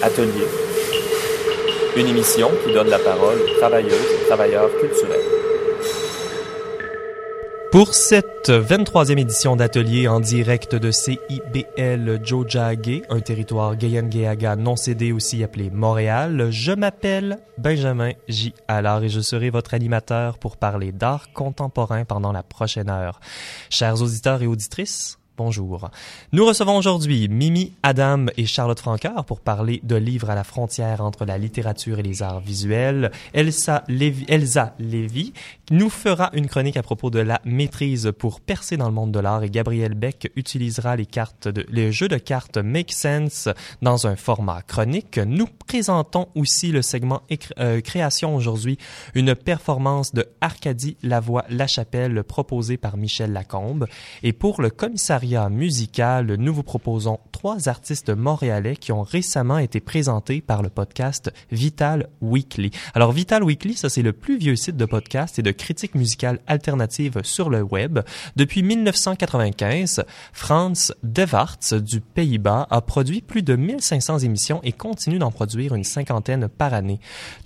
Atelier, 0.00 0.46
une 1.96 2.06
émission 2.06 2.50
qui 2.64 2.72
donne 2.72 2.88
la 2.88 3.00
parole 3.00 3.38
aux 3.40 3.58
travailleuses 3.58 3.92
et 3.92 4.26
travailleurs 4.26 4.70
culturels. 4.80 5.20
Pour 7.72 7.94
cette 7.94 8.48
23e 8.48 9.18
édition 9.18 9.56
d'atelier 9.56 10.08
en 10.08 10.20
direct 10.20 10.74
de 10.74 10.90
CIBL 10.90 12.20
Jojage, 12.24 13.02
un 13.10 13.20
territoire 13.20 13.76
Gayengeaga 13.76 14.56
non 14.56 14.76
cédé 14.76 15.12
aussi 15.12 15.42
appelé 15.42 15.68
Montréal, 15.68 16.48
je 16.50 16.72
m'appelle 16.72 17.38
Benjamin 17.58 18.12
J. 18.28 18.54
Allard 18.68 19.04
et 19.04 19.08
je 19.08 19.20
serai 19.20 19.50
votre 19.50 19.74
animateur 19.74 20.38
pour 20.38 20.56
parler 20.56 20.92
d'art 20.92 21.32
contemporain 21.32 22.04
pendant 22.04 22.32
la 22.32 22.42
prochaine 22.42 22.88
heure. 22.88 23.20
Chers 23.68 24.00
auditeurs 24.00 24.42
et 24.42 24.46
auditrices, 24.46 25.17
Bonjour. 25.38 25.88
Nous 26.32 26.44
recevons 26.44 26.76
aujourd'hui 26.76 27.28
Mimi 27.28 27.72
Adam 27.84 28.26
et 28.36 28.44
Charlotte 28.44 28.80
Francœur 28.80 29.24
pour 29.24 29.38
parler 29.38 29.80
de 29.84 29.94
livres 29.94 30.30
à 30.30 30.34
la 30.34 30.42
frontière 30.42 31.00
entre 31.00 31.24
la 31.24 31.38
littérature 31.38 32.00
et 32.00 32.02
les 32.02 32.24
arts 32.24 32.40
visuels. 32.40 33.12
Elsa 33.32 33.84
Lévy, 33.86 35.32
nous 35.70 35.90
fera 35.90 36.30
une 36.32 36.48
chronique 36.48 36.76
à 36.76 36.82
propos 36.82 37.10
de 37.10 37.20
la 37.20 37.40
maîtrise 37.44 38.10
pour 38.18 38.40
percer 38.40 38.76
dans 38.76 38.88
le 38.88 38.94
monde 38.94 39.12
de 39.12 39.20
l'art 39.20 39.44
et 39.44 39.50
Gabriel 39.50 39.94
Beck 39.94 40.32
utilisera 40.34 40.96
les 40.96 41.06
cartes 41.06 41.46
les 41.68 41.92
jeux 41.92 42.08
de 42.08 42.16
cartes 42.16 42.56
Make 42.56 42.92
Sense 42.92 43.48
dans 43.80 44.08
un 44.08 44.16
format 44.16 44.62
chronique. 44.62 45.18
Nous 45.18 45.46
présentons 45.68 46.26
aussi 46.34 46.72
le 46.72 46.82
segment 46.82 47.22
euh, 47.60 47.80
création 47.80 48.34
aujourd'hui, 48.34 48.76
une 49.14 49.36
performance 49.36 50.12
de 50.14 50.26
Arcadie 50.40 50.96
Lavoie 51.02 51.44
Lachapelle 51.48 52.24
proposée 52.24 52.76
par 52.76 52.96
Michel 52.96 53.32
Lacombe. 53.32 53.86
Et 54.24 54.32
pour 54.32 54.62
le 54.62 54.70
commissariat 54.70 55.27
musical, 55.50 56.36
nous 56.38 56.54
vous 56.54 56.62
proposons 56.62 57.18
trois 57.32 57.68
artistes 57.68 58.10
montréalais 58.10 58.76
qui 58.76 58.92
ont 58.92 59.02
récemment 59.02 59.58
été 59.58 59.78
présentés 59.78 60.40
par 60.40 60.62
le 60.62 60.70
podcast 60.70 61.30
Vital 61.52 62.08
Weekly. 62.22 62.70
Alors 62.94 63.12
Vital 63.12 63.44
Weekly, 63.44 63.74
ça 63.74 63.90
c'est 63.90 64.02
le 64.02 64.12
plus 64.12 64.38
vieux 64.38 64.56
site 64.56 64.76
de 64.76 64.86
podcast 64.86 65.38
et 65.38 65.42
de 65.42 65.50
critique 65.50 65.94
musicale 65.94 66.40
alternative 66.46 67.20
sur 67.22 67.50
le 67.50 67.62
web. 67.62 68.00
Depuis 68.36 68.62
1995, 68.62 70.04
Franz 70.32 70.92
Devarts 71.02 71.80
du 71.80 72.00
Pays-Bas 72.00 72.66
a 72.70 72.80
produit 72.80 73.20
plus 73.20 73.42
de 73.42 73.54
1500 73.54 74.20
émissions 74.20 74.60
et 74.62 74.72
continue 74.72 75.18
d'en 75.18 75.30
produire 75.30 75.74
une 75.74 75.84
cinquantaine 75.84 76.48
par 76.48 76.72
année. 76.72 77.00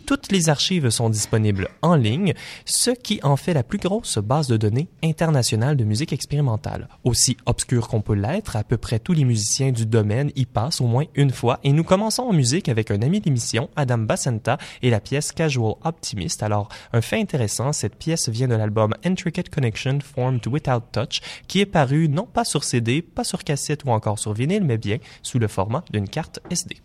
Toutes 0.07 0.31
les 0.31 0.49
archives 0.49 0.91
sont 0.91 1.11
disponibles 1.11 1.69
en 1.83 1.97
ligne, 1.97 2.35
ce 2.65 2.91
qui 2.91 3.21
en 3.23 3.37
fait 3.37 3.55
la 3.55 3.63
plus 3.63 3.79
grosse 3.79 4.19
base 4.19 4.49
de 4.49 4.57
données 4.57 4.89
internationale 5.03 5.77
de 5.77 5.85
musique 5.85 6.13
expérimentale. 6.13 6.89
Aussi 7.05 7.37
obscure 7.47 7.72
qu'on 7.81 8.01
peut 8.01 8.15
l'être, 8.15 8.57
à 8.57 8.65
peu 8.65 8.77
près 8.77 8.99
tous 8.99 9.13
les 9.13 9.25
musiciens 9.25 9.73
du 9.73 9.87
domaine 9.87 10.31
y 10.37 10.47
passent 10.47 10.81
au 10.81 10.87
moins 10.87 11.05
une 11.15 11.31
fois 11.31 11.61
et 11.65 11.73
nous 11.73 11.85
commençons 11.85 12.23
en 12.23 12.33
musique 12.33 12.69
avec 12.69 12.91
un 12.91 13.03
ami 13.03 13.21
d'émission, 13.21 13.71
Adam 13.77 13.99
Basenta, 13.99 14.59
et 14.83 14.91
la 14.91 15.01
pièce 15.01 15.33
Casual 15.33 15.75
Optimist. 15.85 16.43
Alors, 16.43 16.69
un 16.93 17.01
fait 17.01 17.21
intéressant, 17.21 17.73
cette 17.73 17.97
pièce 17.97 18.29
vient 18.29 18.49
de 18.49 18.55
l'album 18.55 18.95
Intricate 19.05 19.49
Connection 19.49 19.99
Formed 20.01 20.47
Without 20.47 20.83
Touch, 20.93 21.21
qui 21.49 21.61
est 21.61 21.67
paru 21.67 22.09
non 22.09 22.27
pas 22.27 22.45
sur 22.45 22.65
CD, 22.65 23.03
pas 23.03 23.25
sur 23.25 23.45
cassette 23.45 23.85
ou 23.85 23.91
encore 23.91 24.19
sur 24.19 24.33
vinyle, 24.33 24.65
mais 24.65 24.79
bien 24.79 24.99
sous 25.23 25.39
le 25.39 25.49
format 25.49 25.85
d'une 25.91 26.09
carte 26.09 26.41
SD. 26.51 26.77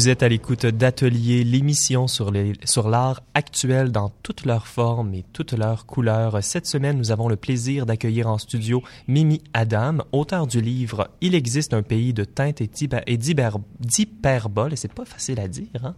Vous 0.00 0.08
êtes 0.08 0.22
à 0.22 0.28
l'écoute 0.30 0.64
d'Atelier, 0.64 1.44
l'émission 1.44 2.06
sur 2.06 2.30
l'art 2.32 3.20
actuel 3.34 3.92
dans 3.92 4.10
toutes 4.22 4.46
leurs 4.46 4.66
formes 4.66 5.12
et 5.12 5.26
toutes 5.34 5.52
leurs 5.52 5.84
couleurs. 5.84 6.42
Cette 6.42 6.64
semaine, 6.64 6.96
nous 6.96 7.10
avons 7.10 7.28
le 7.28 7.36
plaisir 7.36 7.84
d'accueillir 7.84 8.26
en 8.26 8.38
studio 8.38 8.82
Mimi 9.08 9.42
Adam, 9.52 9.98
auteur 10.12 10.46
du 10.46 10.62
livre 10.62 11.10
Il 11.20 11.34
existe 11.34 11.74
un 11.74 11.82
pays 11.82 12.14
de 12.14 12.24
teintes 12.24 12.62
et 12.62 12.70
d'hyperbole, 13.18 14.72
et 14.72 14.76
c'est 14.76 14.90
pas 14.90 15.04
facile 15.04 15.38
à 15.38 15.48
dire, 15.48 15.66
hein? 15.84 15.94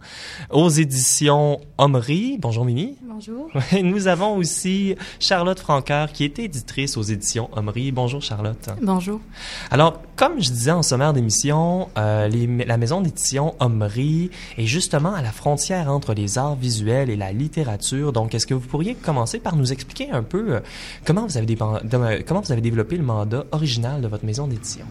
aux 0.49 0.67
éditions 0.67 1.61
Omri. 1.77 2.37
Bonjour 2.41 2.65
Mimi. 2.65 2.97
Bonjour. 3.07 3.47
Nous 3.81 4.07
avons 4.07 4.35
aussi 4.35 4.97
Charlotte 5.21 5.61
Franqueur 5.61 6.11
qui 6.11 6.25
est 6.25 6.39
éditrice 6.39 6.97
aux 6.97 7.03
éditions 7.03 7.49
Omri. 7.53 7.93
Bonjour 7.93 8.21
Charlotte. 8.21 8.69
Bonjour. 8.81 9.21
Alors, 9.71 10.01
comme 10.17 10.41
je 10.41 10.49
disais 10.49 10.71
en 10.71 10.83
sommaire 10.83 11.13
d'émission, 11.13 11.87
euh, 11.97 12.27
la 12.67 12.75
maison 12.75 12.99
d'édition 12.99 13.55
Omri 13.61 13.92
et 13.99 14.65
justement 14.65 15.13
à 15.13 15.21
la 15.21 15.31
frontière 15.31 15.89
entre 15.91 16.13
les 16.13 16.37
arts 16.37 16.55
visuels 16.55 17.09
et 17.09 17.15
la 17.15 17.31
littérature. 17.31 18.13
Donc, 18.13 18.33
est-ce 18.33 18.47
que 18.47 18.53
vous 18.53 18.67
pourriez 18.67 18.95
commencer 18.95 19.39
par 19.39 19.55
nous 19.55 19.71
expliquer 19.71 20.11
un 20.11 20.23
peu 20.23 20.55
euh, 20.55 20.59
comment, 21.05 21.25
vous 21.25 21.37
avez 21.37 21.55
comment 22.25 22.41
vous 22.41 22.51
avez 22.51 22.61
développé 22.61 22.97
le 22.97 23.03
mandat 23.03 23.45
original 23.51 24.01
de 24.01 24.07
votre 24.07 24.25
maison 24.25 24.47
d'édition? 24.47 24.85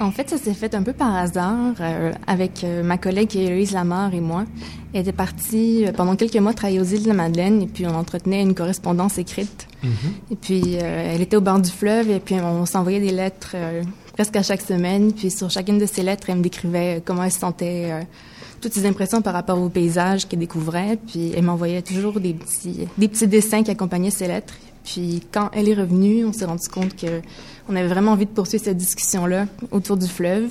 En 0.00 0.10
fait, 0.10 0.30
ça 0.30 0.36
s'est 0.36 0.54
fait 0.54 0.74
un 0.74 0.82
peu 0.82 0.92
par 0.92 1.14
hasard 1.14 1.74
euh, 1.80 2.12
avec 2.26 2.64
euh, 2.64 2.82
ma 2.82 2.98
collègue 2.98 3.36
Héloïse 3.36 3.72
Lamar 3.72 4.12
et 4.14 4.20
moi. 4.20 4.44
Elle 4.92 5.02
était 5.02 5.12
partie 5.12 5.84
pendant 5.96 6.16
quelques 6.16 6.36
mois 6.36 6.54
travailler 6.54 6.80
aux 6.80 6.84
îles 6.84 7.04
de 7.04 7.08
la 7.08 7.14
Madeleine 7.14 7.62
et 7.62 7.66
puis 7.66 7.86
on 7.86 7.94
entretenait 7.94 8.42
une 8.42 8.54
correspondance 8.54 9.18
écrite. 9.18 9.68
Mm-hmm. 9.84 10.32
Et 10.32 10.36
puis 10.36 10.74
elle 10.74 11.20
était 11.20 11.36
au 11.36 11.40
bord 11.40 11.60
du 11.60 11.70
fleuve 11.70 12.10
et 12.10 12.20
puis 12.20 12.34
on 12.34 12.66
s'envoyait 12.66 13.00
des 13.00 13.12
lettres 13.12 13.56
presque 14.12 14.36
à 14.36 14.42
chaque 14.42 14.60
semaine. 14.60 15.12
Puis 15.12 15.30
sur 15.30 15.50
chacune 15.50 15.78
de 15.78 15.86
ces 15.86 16.02
lettres, 16.02 16.28
elle 16.28 16.36
me 16.36 16.42
décrivait 16.42 17.00
comment 17.04 17.24
elle 17.24 17.32
se 17.32 17.38
sentait 17.38 18.04
toutes 18.62 18.72
ses 18.72 18.86
impressions 18.86 19.20
par 19.20 19.34
rapport 19.34 19.60
au 19.60 19.68
paysage 19.68 20.26
qu'elle 20.26 20.38
découvrait. 20.38 20.98
Puis 21.06 21.32
elle 21.36 21.42
m'envoyait 21.42 21.82
toujours 21.82 22.20
des 22.20 22.32
petits, 22.32 22.88
des 22.96 23.08
petits 23.08 23.26
dessins 23.26 23.62
qui 23.62 23.70
accompagnaient 23.70 24.10
ses 24.10 24.28
lettres. 24.28 24.54
Puis 24.84 25.22
quand 25.32 25.50
elle 25.52 25.68
est 25.68 25.74
revenue, 25.74 26.24
on 26.24 26.32
s'est 26.32 26.46
rendu 26.46 26.68
compte 26.68 26.96
que 26.96 27.20
on 27.68 27.76
avait 27.76 27.88
vraiment 27.88 28.12
envie 28.12 28.26
de 28.26 28.30
poursuivre 28.30 28.64
cette 28.64 28.76
discussion-là 28.76 29.46
autour 29.70 29.96
du 29.96 30.06
fleuve. 30.06 30.50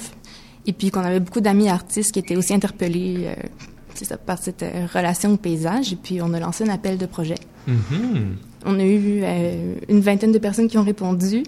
Et 0.68 0.74
puis 0.74 0.92
qu'on 0.92 1.02
avait 1.02 1.19
beaucoup 1.19 1.42
d'amis 1.42 1.69
artistes 1.69 2.12
qui 2.12 2.19
étaient 2.19 2.36
aussi 2.36 2.54
interpellés 2.54 3.28
euh, 3.28 4.16
par 4.25 4.38
cette 4.38 4.64
euh, 4.64 4.86
relation 4.94 5.34
au 5.34 5.38
paysage. 5.38 5.94
Et 5.94 5.96
puis 5.96 6.22
on 6.22 6.34
a 6.34 6.40
lancé 6.40 6.64
un 6.64 6.69
appel 6.69 6.98
de 6.98 7.06
projet. 7.06 7.36
Mm-hmm. 7.68 8.22
On 8.66 8.80
a 8.80 8.84
eu 8.84 9.22
euh, 9.24 9.75
une 9.90 10.02
vingtaine 10.02 10.31
de 10.31 10.38
personnes 10.38 10.68
qui 10.68 10.78
ont 10.78 10.84
répondu. 10.84 11.44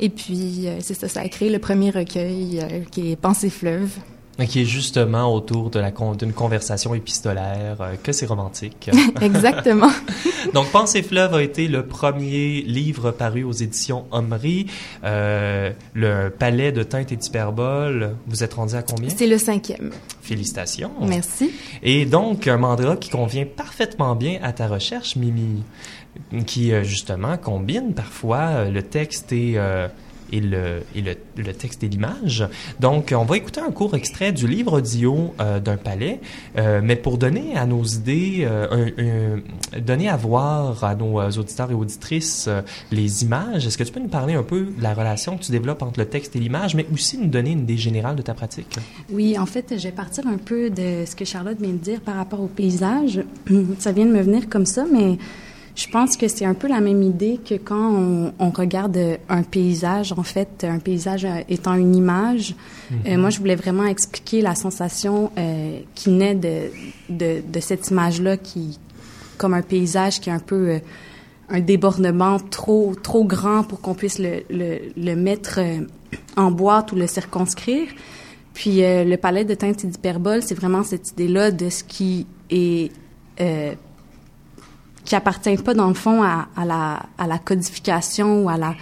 Et 0.00 0.10
puis 0.10 0.68
c'est 0.78 0.94
ça, 0.94 1.08
ça 1.08 1.20
a 1.22 1.28
créé 1.28 1.50
le 1.50 1.58
premier 1.58 1.90
recueil 1.90 2.64
qui 2.92 3.10
est 3.10 3.16
Pensée 3.16 3.50
fleuve 3.50 3.90
Qui 4.46 4.62
est 4.62 4.64
justement 4.64 5.34
autour 5.34 5.68
de 5.70 5.80
la 5.80 5.90
d'une 5.90 6.32
conversation 6.32 6.94
épistolaire, 6.94 7.78
euh, 7.80 7.94
que 8.00 8.12
c'est 8.12 8.26
romantique. 8.26 8.88
Exactement. 9.20 9.90
Donc, 10.54 10.70
Pensée 10.70 11.02
fleuve 11.02 11.34
a 11.34 11.42
été 11.42 11.66
le 11.66 11.86
premier 11.86 12.62
livre 12.62 13.10
paru 13.10 13.42
aux 13.42 13.52
éditions 13.52 14.06
Omri. 14.12 14.66
Euh, 15.02 15.72
le 15.94 16.28
Palais 16.30 16.70
de 16.70 16.84
teinte 16.84 17.10
et 17.10 17.16
d'hyperbole, 17.16 18.16
vous 18.26 18.44
êtes 18.44 18.54
rendu 18.54 18.74
à 18.74 18.82
combien? 18.82 19.10
C'est 19.10 19.26
le 19.26 19.38
cinquième. 19.38 19.90
Félicitations. 20.22 20.92
Merci. 21.00 21.50
Et 21.82 22.04
donc, 22.04 22.46
un 22.46 22.58
mandat 22.58 22.96
qui 22.96 23.10
convient 23.10 23.44
parfaitement 23.44 24.14
bien 24.14 24.38
à 24.42 24.52
ta 24.52 24.68
recherche, 24.68 25.16
Mimi, 25.16 25.62
qui 26.46 26.72
euh, 26.72 26.84
justement 26.84 27.36
combine 27.36 27.94
parfois 27.94 28.38
euh, 28.38 28.70
le 28.70 28.82
texte 28.82 29.32
et... 29.32 29.54
Euh, 29.56 29.88
et 30.32 30.40
le, 30.40 30.82
et 30.94 31.02
le, 31.02 31.14
le 31.36 31.52
texte 31.52 31.82
et 31.84 31.88
l'image. 31.88 32.46
Donc, 32.80 33.14
on 33.16 33.24
va 33.24 33.36
écouter 33.36 33.60
un 33.60 33.70
court 33.70 33.94
extrait 33.94 34.32
du 34.32 34.46
livre 34.46 34.78
audio 34.78 35.34
euh, 35.40 35.60
d'un 35.60 35.76
palais, 35.76 36.20
euh, 36.56 36.80
mais 36.82 36.96
pour 36.96 37.18
donner 37.18 37.56
à 37.56 37.66
nos 37.66 37.84
idées, 37.84 38.46
euh, 38.48 39.38
donner 39.80 40.08
à 40.08 40.16
voir 40.16 40.84
à 40.84 40.94
nos 40.94 41.20
auditeurs 41.20 41.70
et 41.70 41.74
auditrices 41.74 42.48
les 42.90 43.24
images, 43.24 43.66
est-ce 43.66 43.78
que 43.78 43.84
tu 43.84 43.92
peux 43.92 44.00
nous 44.00 44.08
parler 44.08 44.34
un 44.34 44.42
peu 44.42 44.66
de 44.76 44.82
la 44.82 44.94
relation 44.94 45.36
que 45.36 45.44
tu 45.44 45.52
développes 45.52 45.82
entre 45.82 46.00
le 46.00 46.06
texte 46.06 46.36
et 46.36 46.38
l'image, 46.38 46.74
mais 46.74 46.86
aussi 46.92 47.18
nous 47.18 47.26
donner 47.26 47.50
une 47.50 47.60
idée 47.60 47.76
générale 47.76 48.16
de 48.16 48.22
ta 48.22 48.34
pratique? 48.34 48.76
Oui, 49.10 49.38
en 49.38 49.46
fait, 49.46 49.74
je 49.76 49.84
vais 49.84 49.92
partir 49.92 50.26
un 50.26 50.38
peu 50.38 50.70
de 50.70 51.04
ce 51.06 51.14
que 51.14 51.24
Charlotte 51.24 51.60
vient 51.60 51.72
de 51.72 51.78
dire 51.78 52.00
par 52.00 52.16
rapport 52.16 52.40
au 52.40 52.48
paysage. 52.48 53.22
Ça 53.78 53.92
vient 53.92 54.06
de 54.06 54.12
me 54.12 54.22
venir 54.22 54.48
comme 54.48 54.66
ça, 54.66 54.84
mais 54.90 55.18
je 55.78 55.86
pense 55.86 56.16
que 56.16 56.26
c'est 56.26 56.44
un 56.44 56.54
peu 56.54 56.66
la 56.66 56.80
même 56.80 57.04
idée 57.04 57.38
que 57.48 57.54
quand 57.54 57.94
on, 57.94 58.32
on, 58.40 58.50
regarde 58.50 58.98
un 59.28 59.44
paysage, 59.44 60.12
en 60.12 60.24
fait, 60.24 60.64
un 60.64 60.80
paysage 60.80 61.24
étant 61.48 61.74
une 61.74 61.94
image. 61.94 62.46
Mm 62.50 62.56
-hmm. 62.56 63.12
euh, 63.12 63.18
moi, 63.22 63.30
je 63.30 63.38
voulais 63.38 63.54
vraiment 63.64 63.86
expliquer 63.86 64.40
la 64.42 64.56
sensation 64.56 65.16
euh, 65.38 65.78
qui 65.94 66.10
naît 66.10 66.34
de, 66.34 66.56
de, 67.20 67.30
de 67.54 67.60
cette 67.60 67.84
image-là, 67.92 68.36
qui, 68.36 68.64
comme 69.38 69.54
un 69.54 69.62
paysage 69.62 70.14
qui 70.20 70.30
est 70.30 70.36
un 70.42 70.46
peu 70.52 70.62
euh, 70.68 70.78
un 71.56 71.60
débordement 71.60 72.36
trop, 72.40 72.86
trop 73.08 73.24
grand 73.34 73.62
pour 73.68 73.78
qu'on 73.80 73.94
puisse 73.94 74.18
le, 74.18 74.34
le, 74.50 74.70
le 75.08 75.14
mettre 75.28 75.54
euh, 75.60 75.86
en 76.44 76.50
boîte 76.50 76.90
ou 76.92 76.96
le 76.96 77.06
circonscrire. 77.06 77.88
Puis 78.52 78.76
euh, 78.82 79.04
le 79.12 79.16
palais 79.16 79.44
de 79.44 79.54
teinte 79.54 79.84
et 79.84 79.86
d'hyperbole, 79.92 80.42
c'est 80.42 80.58
vraiment 80.62 80.82
cette 80.82 81.06
idée-là 81.12 81.52
de 81.52 81.68
ce 81.70 81.82
qui 81.84 82.26
est 82.50 82.90
qui 85.08 85.16
appartient 85.16 85.56
pas 85.56 85.74
dans 85.74 85.88
le 85.88 85.94
fond 86.04 86.22
à, 86.22 86.48
à, 86.56 86.64
la, 86.64 86.82
à 87.18 87.26
la 87.26 87.38
codification 87.38 88.28
ou 88.44 88.48
à 88.48 88.56
la 88.56 88.74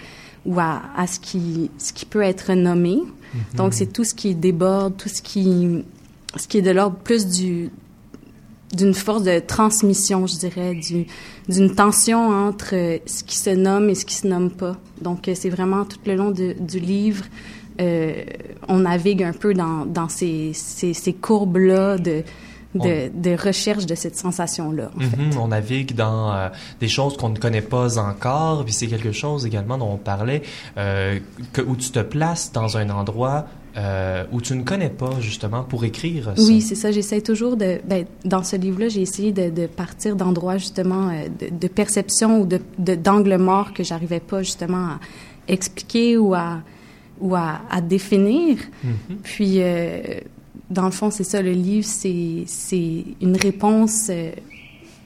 ou 0.45 0.59
à, 0.59 0.81
à 0.95 1.07
ce 1.07 1.19
qui 1.19 1.71
ce 1.77 1.91
qui 1.93 2.05
peut 2.05 2.25
être 2.33 2.53
nommé. 2.53 2.95
Mm 2.95 3.05
-hmm. 3.05 3.57
Donc 3.59 3.73
c'est 3.77 3.91
tout 3.95 4.05
ce 4.09 4.13
qui 4.19 4.29
déborde, 4.35 4.93
tout 5.01 5.09
ce 5.17 5.21
qui 5.29 5.45
ce 6.41 6.45
qui 6.49 6.55
est 6.59 6.65
de 6.69 6.73
l'ordre 6.77 6.97
plus 7.07 7.23
du 7.39 7.69
d'une 8.79 8.93
force 8.93 9.23
de 9.23 9.39
transmission, 9.55 10.19
je 10.27 10.37
dirais, 10.45 10.71
d'une 11.53 11.73
tension 11.83 12.21
entre 12.47 12.99
ce 13.15 13.23
qui 13.27 13.37
se 13.45 13.53
nomme 13.67 13.85
et 13.91 13.95
ce 13.95 14.05
qui 14.09 14.15
se 14.21 14.27
nomme 14.27 14.51
pas. 14.51 14.75
Donc 15.01 15.19
c'est 15.39 15.49
vraiment 15.57 15.83
tout 15.85 16.01
le 16.05 16.15
long 16.15 16.31
de, 16.31 16.47
du 16.59 16.79
livre, 16.79 17.23
euh, 17.79 18.23
on 18.67 18.79
navigue 18.79 19.23
un 19.23 19.33
peu 19.43 19.53
dans, 19.53 19.85
dans 19.85 20.09
ces, 20.09 20.51
ces, 20.53 20.93
ces 20.93 21.13
courbes-là 21.13 21.97
de 21.97 22.23
de, 22.77 23.11
de, 23.13 23.35
recherche 23.35 23.85
de 23.85 23.95
cette 23.95 24.15
sensation-là. 24.15 24.89
En 24.95 24.99
mm 24.99 25.05
-hmm, 25.05 25.31
fait. 25.31 25.37
On 25.39 25.47
navigue 25.47 25.95
dans 25.95 26.31
euh, 26.31 26.49
des 26.79 26.87
choses 26.87 27.17
qu'on 27.17 27.29
ne 27.29 27.37
connaît 27.37 27.61
pas 27.61 27.97
encore, 27.99 28.63
puis 28.65 28.73
c'est 28.73 28.87
quelque 28.87 29.11
chose 29.11 29.45
également 29.45 29.77
dont 29.77 29.91
on 29.93 29.97
parlait, 29.97 30.41
euh, 30.77 31.19
que, 31.53 31.61
où 31.61 31.75
tu 31.75 31.89
te 31.91 31.99
places 31.99 32.51
dans 32.51 32.77
un 32.77 32.89
endroit 32.89 33.45
euh, 33.77 34.23
où 34.33 34.41
tu 34.41 34.55
ne 34.55 34.63
connais 34.63 34.89
pas, 34.89 35.19
justement, 35.19 35.63
pour 35.63 35.83
écrire 35.85 36.33
ça. 36.35 36.43
Oui, 36.47 36.61
c'est 36.61 36.79
ça. 36.83 36.91
J'essaie 36.91 37.21
toujours 37.21 37.55
de... 37.57 37.79
Ben, 37.89 38.05
dans 38.25 38.43
ce 38.43 38.55
livre-là, 38.55 38.87
j'ai 38.89 39.01
essayé 39.01 39.31
de, 39.31 39.49
de, 39.61 39.67
partir 39.67 40.15
d'endroits, 40.15 40.57
justement, 40.57 41.05
de, 41.41 41.47
de, 41.63 41.67
perception 41.67 42.29
ou 42.41 42.45
d'angles 43.07 43.37
de, 43.37 43.43
morts 43.49 43.73
que 43.73 43.83
j'arrivais 43.83 44.19
pas, 44.31 44.41
justement, 44.41 44.85
à 44.93 44.99
expliquer 45.47 46.17
ou 46.17 46.33
à, 46.33 46.49
ou 47.19 47.35
à, 47.35 47.61
à 47.69 47.79
définir. 47.95 48.53
Mm 48.83 48.89
-hmm. 48.89 49.17
Puis 49.29 49.51
dans 50.69 50.85
le 50.85 50.91
fond, 50.91 51.11
c'est 51.11 51.23
ça, 51.23 51.41
le 51.41 51.51
livre, 51.51 51.87
c'est 51.87 53.03
une 53.21 53.37
réponse 53.37 54.07
euh, 54.09 54.31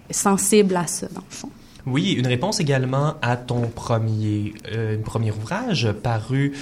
sensible 0.10 0.76
à 0.76 0.88
ça, 0.88 1.08
dans 1.08 1.22
le 1.22 1.36
fond. 1.36 1.50
Oui, 1.86 2.14
une 2.14 2.28
réponse 2.28 2.60
également 2.60 3.16
à 3.22 3.38
ton 3.38 3.62
premier, 3.68 4.54
euh, 4.72 4.98
premier 4.98 5.32
ouvrage 5.32 5.92
paru 6.04 6.54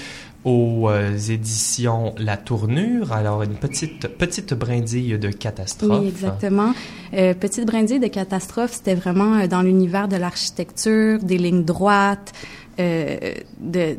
aux 0.45 0.89
euh, 0.89 1.17
éditions 1.17 2.15
La 2.17 2.37
Tournure. 2.37 3.11
Alors, 3.11 3.43
une 3.43 3.55
petite, 3.55 4.07
petite 4.07 4.53
brindille 4.53 5.19
de 5.19 5.29
catastrophe. 5.29 5.99
Oui, 6.01 6.07
exactement. 6.07 6.73
Euh, 7.13 7.33
petite 7.33 7.65
brindille 7.65 7.99
de 7.99 8.07
catastrophe, 8.07 8.71
c'était 8.73 8.95
vraiment 8.95 9.45
dans 9.47 9.61
l'univers 9.61 10.07
de 10.07 10.15
l'architecture, 10.15 11.19
des 11.19 11.37
lignes 11.37 11.65
droites, 11.65 12.31
de, 12.77 13.33
de, 13.59 13.97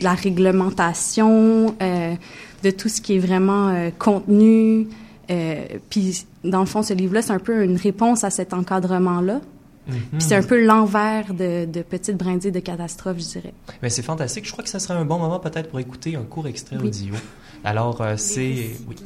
la 0.00 0.14
réglementation, 0.14 1.74
de 2.64 2.70
tout 2.70 2.88
ce 2.88 3.00
qui 3.00 3.16
est 3.16 3.18
vraiment 3.18 3.68
euh, 3.68 3.90
contenu. 3.98 4.88
Euh, 5.30 5.64
puis, 5.90 6.26
dans 6.42 6.60
le 6.60 6.66
fond, 6.66 6.82
ce 6.82 6.94
livre-là, 6.94 7.22
c'est 7.22 7.32
un 7.32 7.38
peu 7.38 7.62
une 7.62 7.76
réponse 7.76 8.24
à 8.24 8.30
cet 8.30 8.52
encadrement-là. 8.54 9.40
Mm 9.86 9.92
-hmm. 9.92 9.98
Puis 10.12 10.22
c'est 10.28 10.36
un 10.36 10.42
peu 10.42 10.58
l'envers 10.64 11.34
de, 11.34 11.66
de 11.66 11.82
Petite 11.82 12.16
brindille 12.16 12.52
de 12.52 12.60
catastrophe, 12.60 13.18
je 13.18 13.28
dirais. 13.36 13.54
Mais 13.82 13.90
c'est 13.90 14.06
fantastique. 14.12 14.44
Je 14.46 14.52
crois 14.52 14.64
que 14.64 14.70
ça 14.70 14.78
serait 14.78 14.98
un 14.98 15.04
bon 15.04 15.18
moment 15.18 15.40
peut-être 15.40 15.68
pour 15.70 15.80
écouter 15.86 16.16
un 16.16 16.26
court 16.32 16.48
extrait 16.48 16.78
oui. 16.80 16.88
audio. 16.88 17.14
Alors, 17.64 18.00
euh, 18.00 18.16
c'est... 18.16 18.76
Oui. 18.88 18.96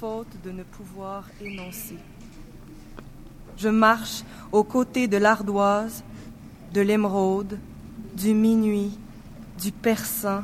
Faute 0.00 0.32
de 0.44 0.50
ne 0.50 0.64
pouvoir 0.76 1.22
énoncer. 1.40 1.98
Je 3.56 3.70
marche 3.70 4.16
aux 4.52 4.64
côtés 4.64 5.06
de 5.14 5.18
l'ardoise, 5.26 5.96
de 6.76 6.82
l'émeraude, 6.82 7.58
du 8.22 8.34
minuit, 8.34 8.92
du 9.62 9.70
persan, 9.72 10.42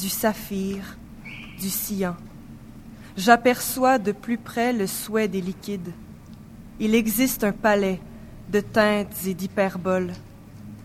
du 0.00 0.08
saphir, 0.08 0.97
du 1.58 1.70
cyan. 1.70 2.16
J'aperçois 3.16 3.98
de 3.98 4.12
plus 4.12 4.38
près 4.38 4.72
le 4.72 4.86
souhait 4.86 5.28
des 5.28 5.40
liquides. 5.40 5.92
Il 6.80 6.94
existe 6.94 7.42
un 7.44 7.52
palais 7.52 8.00
de 8.50 8.60
teintes 8.60 9.26
et 9.26 9.34
d'hyperboles, 9.34 10.12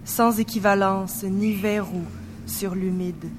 sans 0.04 0.40
équivalence 0.40 1.24
ni 1.24 1.54
verrou 1.54 2.04
sur 2.46 2.76
l'humide. 2.76 3.30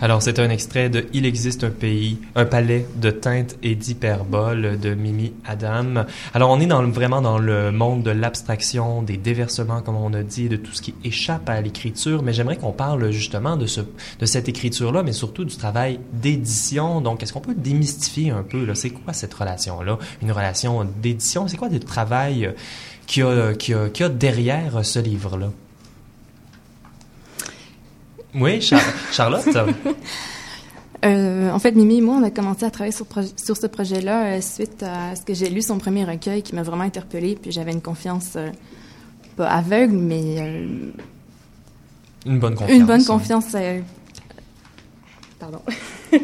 Alors, 0.00 0.22
c'est 0.22 0.38
un 0.38 0.50
extrait 0.50 0.88
de 0.90 1.06
Il 1.12 1.24
existe 1.24 1.64
un 1.64 1.70
pays, 1.70 2.18
un 2.34 2.44
palais 2.44 2.86
de 2.96 3.10
teintes 3.10 3.56
et 3.62 3.74
d'hyperbole 3.74 4.78
de 4.78 4.94
Mimi 4.94 5.32
Adam. 5.44 6.04
Alors, 6.34 6.50
on 6.50 6.60
est 6.60 6.66
vraiment 6.90 7.22
dans 7.22 7.38
le 7.38 7.72
monde 7.72 8.02
de 8.02 8.10
l'abstraction, 8.10 9.02
des 9.02 9.16
déversements, 9.16 9.80
comme 9.80 9.96
on 9.96 10.12
a 10.14 10.22
dit, 10.22 10.48
de 10.48 10.56
tout 10.56 10.72
ce 10.72 10.82
qui 10.82 10.94
échappe 11.04 11.48
à 11.48 11.60
l'écriture, 11.60 12.22
mais 12.22 12.32
j'aimerais 12.32 12.56
qu'on 12.56 12.72
parle 12.72 13.10
justement 13.10 13.56
de, 13.56 13.66
ce, 13.66 13.80
de 13.80 14.26
cette 14.26 14.48
écriture-là, 14.48 15.02
mais 15.02 15.12
surtout 15.12 15.44
du 15.44 15.56
travail 15.56 16.00
d'édition. 16.12 17.00
Donc, 17.00 17.22
est-ce 17.22 17.32
qu'on 17.32 17.40
peut 17.40 17.54
démystifier 17.54 18.30
un 18.30 18.42
peu, 18.42 18.64
là, 18.64 18.74
c'est 18.74 18.90
quoi 18.90 19.12
cette 19.12 19.34
relation-là? 19.34 19.98
Une 20.22 20.32
relation 20.32 20.84
d'édition, 21.02 21.48
c'est 21.48 21.56
quoi 21.56 21.68
le 21.68 21.80
travail 21.80 22.52
qu'il 23.06 23.24
y 23.24 24.02
a 24.02 24.08
derrière 24.08 24.84
ce 24.84 24.98
livre-là? 24.98 25.50
Oui, 28.34 28.60
Char 28.60 28.80
Charlotte? 29.12 29.48
euh, 31.04 31.50
en 31.50 31.58
fait, 31.58 31.72
Mimi 31.72 31.98
et 31.98 32.00
moi, 32.00 32.16
on 32.20 32.22
a 32.22 32.30
commencé 32.30 32.64
à 32.64 32.70
travailler 32.70 32.94
sur, 32.94 33.06
sur 33.36 33.56
ce 33.56 33.66
projet-là 33.66 34.24
euh, 34.36 34.40
suite 34.40 34.82
à 34.82 35.14
ce 35.14 35.22
que 35.22 35.34
j'ai 35.34 35.48
lu 35.48 35.62
son 35.62 35.78
premier 35.78 36.04
recueil 36.04 36.42
qui 36.42 36.54
m'a 36.54 36.62
vraiment 36.62 36.84
interpellée. 36.84 37.38
Puis 37.40 37.52
j'avais 37.52 37.72
une 37.72 37.82
confiance, 37.82 38.32
euh, 38.36 38.50
pas 39.36 39.48
aveugle, 39.48 39.94
mais. 39.94 40.36
Euh, 40.38 40.90
une 42.26 42.38
bonne 42.38 42.54
confiance. 42.54 42.78
Une 42.78 42.86
bonne 42.86 43.04
confiance. 43.04 43.56
Pardon. 45.38 45.60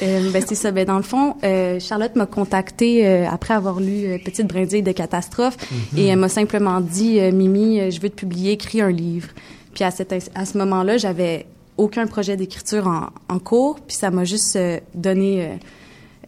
ben, 0.00 0.44
c'est 0.46 0.54
ça. 0.54 0.70
Ben, 0.70 0.86
dans 0.86 0.96
le 0.96 1.02
fond, 1.02 1.34
Charlotte 1.80 2.14
m'a 2.14 2.26
contactée 2.26 3.26
après 3.26 3.54
avoir 3.54 3.80
lu 3.80 4.20
Petite 4.24 4.46
brindille 4.46 4.84
de 4.84 4.92
catastrophe 4.92 5.56
mm 5.56 5.76
-hmm. 5.76 5.98
et 5.98 6.06
elle 6.06 6.18
m'a 6.20 6.28
simplement 6.28 6.80
dit 6.80 7.18
Mimi, 7.32 7.90
je 7.90 8.00
veux 8.00 8.08
te 8.08 8.14
publier, 8.14 8.52
écris 8.52 8.80
un 8.80 8.92
livre. 8.92 9.30
Puis 9.74 9.84
à, 9.84 9.90
cette, 9.90 10.30
à 10.34 10.44
ce 10.44 10.58
moment-là, 10.58 10.96
j'avais 10.96 11.46
aucun 11.76 12.06
projet 12.06 12.36
d'écriture 12.36 12.86
en, 12.86 13.08
en, 13.28 13.38
cours, 13.38 13.80
puis 13.80 13.96
ça 13.96 14.10
m'a 14.10 14.24
juste 14.24 14.56
euh, 14.56 14.78
donné 14.94 15.44
euh, 15.44 15.56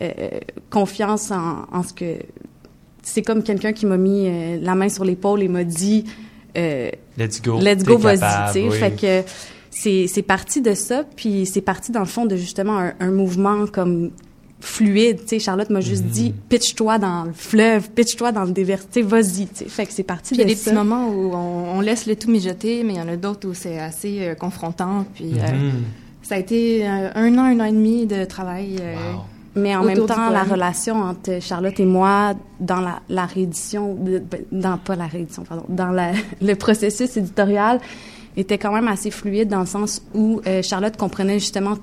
euh, 0.02 0.40
confiance 0.70 1.30
en, 1.30 1.66
en, 1.70 1.82
ce 1.82 1.92
que 1.92 2.16
c'est 3.02 3.22
comme 3.22 3.42
quelqu'un 3.42 3.72
qui 3.72 3.84
m'a 3.84 3.96
mis 3.96 4.60
la 4.60 4.74
main 4.74 4.88
sur 4.88 5.04
l'épaule 5.04 5.42
et 5.42 5.48
m'a 5.48 5.64
dit 5.64 6.04
Let's 6.54 7.42
go, 7.42 7.58
let's 7.60 7.82
go, 7.82 7.98
vas-y. 7.98 8.68
Oui. 8.68 8.78
Fait 8.78 8.92
que 8.92 9.28
c'est 9.70 10.06
c'est 10.06 10.22
parti 10.22 10.60
de 10.62 10.74
ça, 10.74 11.04
puis 11.16 11.46
c'est 11.46 11.60
parti 11.62 11.90
dans 11.90 12.00
le 12.00 12.06
fond 12.06 12.26
de 12.26 12.36
justement 12.36 12.78
un, 12.78 12.92
un 13.00 13.10
mouvement 13.10 13.66
comme 13.66 14.12
fluide, 14.62 15.18
tu 15.22 15.28
sais, 15.28 15.38
Charlotte 15.40 15.70
m'a 15.70 15.80
juste 15.80 16.04
mm 16.04 16.08
-hmm. 16.08 16.10
dit 16.12 16.34
pitch-toi 16.48 16.98
dans 16.98 17.24
le 17.24 17.32
fleuve, 17.32 17.90
pitch-toi 17.90 18.30
dans 18.32 18.44
le 18.44 18.52
déversé, 18.52 19.02
vas-y, 19.02 19.46
tu 19.46 19.56
sais. 19.56 19.64
Fait 19.68 19.86
que 19.86 19.92
c'est 19.92 20.04
parti 20.04 20.34
Il 20.34 20.40
y 20.40 20.42
a 20.42 20.44
des 20.44 20.54
ça. 20.54 20.70
petits 20.70 20.76
moments 20.76 21.08
où 21.08 21.34
on, 21.34 21.76
on, 21.78 21.80
laisse 21.80 22.06
le 22.06 22.14
tout 22.16 22.30
mijoter, 22.30 22.84
mais 22.84 22.94
il 22.94 22.98
y 22.98 23.00
en 23.00 23.08
a 23.08 23.16
d'autres 23.16 23.48
où 23.48 23.54
c'est 23.54 23.78
assez 23.78 24.14
euh, 24.20 24.34
confrontant, 24.44 25.04
puis 25.14 25.32
mm 25.32 25.36
-hmm. 25.36 25.54
euh, 25.54 26.28
Ça 26.28 26.34
a 26.36 26.38
été 26.38 26.60
un 26.86 27.32
an, 27.40 27.46
un 27.52 27.58
an 27.62 27.66
et 27.72 27.76
demi 27.80 28.06
de 28.06 28.24
travail. 28.36 28.70
Mais 29.54 29.76
en 29.76 29.84
même 29.84 30.06
temps, 30.06 30.30
la 30.30 30.44
relation 30.44 30.96
entre 31.10 31.32
Charlotte 31.48 31.78
et 31.78 31.84
moi 31.84 32.34
dans 32.72 32.80
la, 32.88 32.94
la 33.08 33.26
réédition, 33.26 33.98
dans 34.50 34.78
pas 34.78 34.96
la 34.96 35.06
réédition, 35.06 35.42
pardon, 35.50 35.66
dans 35.68 35.90
la, 35.90 36.08
le 36.50 36.54
processus 36.54 37.16
éditorial 37.22 37.76
était 38.36 38.58
quand 38.62 38.72
même 38.72 38.88
assez 38.88 39.10
fluide 39.10 39.48
dans 39.48 39.60
le 39.60 39.66
sens 39.66 39.90
où 40.14 40.40
euh, 40.46 40.62
Charlotte 40.62 40.96
comprenait 40.96 41.38
justement 41.38 41.76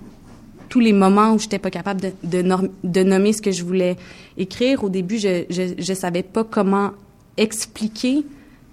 tous 0.70 0.80
les 0.80 0.94
moments 0.94 1.34
où 1.34 1.40
j'étais 1.40 1.60
pas 1.60 1.72
capable 1.72 2.02
de, 2.02 2.12
de, 2.24 2.70
de, 2.84 3.04
nommer 3.04 3.34
ce 3.34 3.42
que 3.42 3.52
je 3.52 3.64
voulais 3.64 3.98
écrire. 4.38 4.84
Au 4.84 4.90
début, 4.90 5.18
je, 5.18 5.46
je, 5.50 5.74
je 5.78 5.94
savais 5.94 6.24
pas 6.24 6.44
comment 6.44 6.92
expliquer 7.38 8.24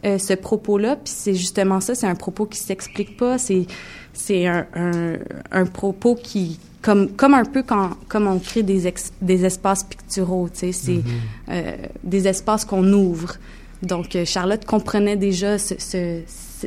euh, 0.04 0.18
ce 0.18 0.34
propos-là. 0.34 0.96
Puis 0.96 1.12
c'est 1.16 1.34
justement 1.34 1.80
ça, 1.80 1.94
c'est 1.94 2.06
un 2.06 2.14
propos 2.14 2.46
qui 2.46 2.58
s'explique 2.58 3.16
pas. 3.16 3.38
C'est 3.38 3.66
c'est 4.12 4.46
un, 4.46 4.66
un, 4.74 5.14
un 5.50 5.66
propos 5.66 6.14
qui 6.14 6.58
comme 6.82 7.10
comme 7.10 7.34
un 7.34 7.44
peu 7.44 7.62
quand 7.62 7.90
comme 8.08 8.26
on 8.26 8.38
crée 8.38 8.62
des 8.62 8.92
des 9.22 9.44
espaces 9.44 9.84
picturaux, 9.84 10.48
tu 10.52 10.60
sais, 10.60 10.72
c'est 10.72 10.92
mm-hmm. 10.92 11.02
euh, 11.50 11.76
des 12.04 12.28
espaces 12.28 12.64
qu'on 12.64 12.92
ouvre. 12.92 13.36
Donc 13.82 14.16
euh, 14.16 14.24
Charlotte 14.24 14.64
comprenait 14.64 15.16
déjà 15.16 15.58
ce, 15.58 15.74
ce, 15.78 16.22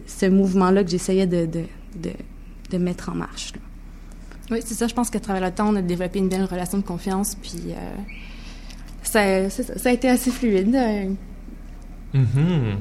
ce, 0.06 0.26
mouvement-là 0.26 0.84
que 0.84 0.90
j'essayais 0.92 1.26
de, 1.26 1.46
de, 1.46 1.64
de, 1.96 2.12
de, 2.72 2.78
mettre 2.78 3.10
en 3.10 3.16
marche. 3.16 3.54
Oui, 4.52 4.60
c'est 4.66 4.74
ça. 4.74 4.88
Je 4.88 4.94
pense 4.94 5.10
qu'à 5.10 5.20
travers 5.20 5.44
le 5.44 5.52
temps, 5.52 5.70
on 5.70 5.76
a 5.76 5.82
développé 5.82 6.20
une 6.20 6.30
belle 6.30 6.46
relation 6.46 6.78
de 6.78 6.84
confiance, 6.84 7.36
puis 7.36 7.62
euh, 7.68 7.78
ça, 9.04 9.22
a 9.90 9.92
été 9.92 10.10
assez 10.10 10.32
fluide. 10.32 10.76
Mm-hmm. 12.14 12.76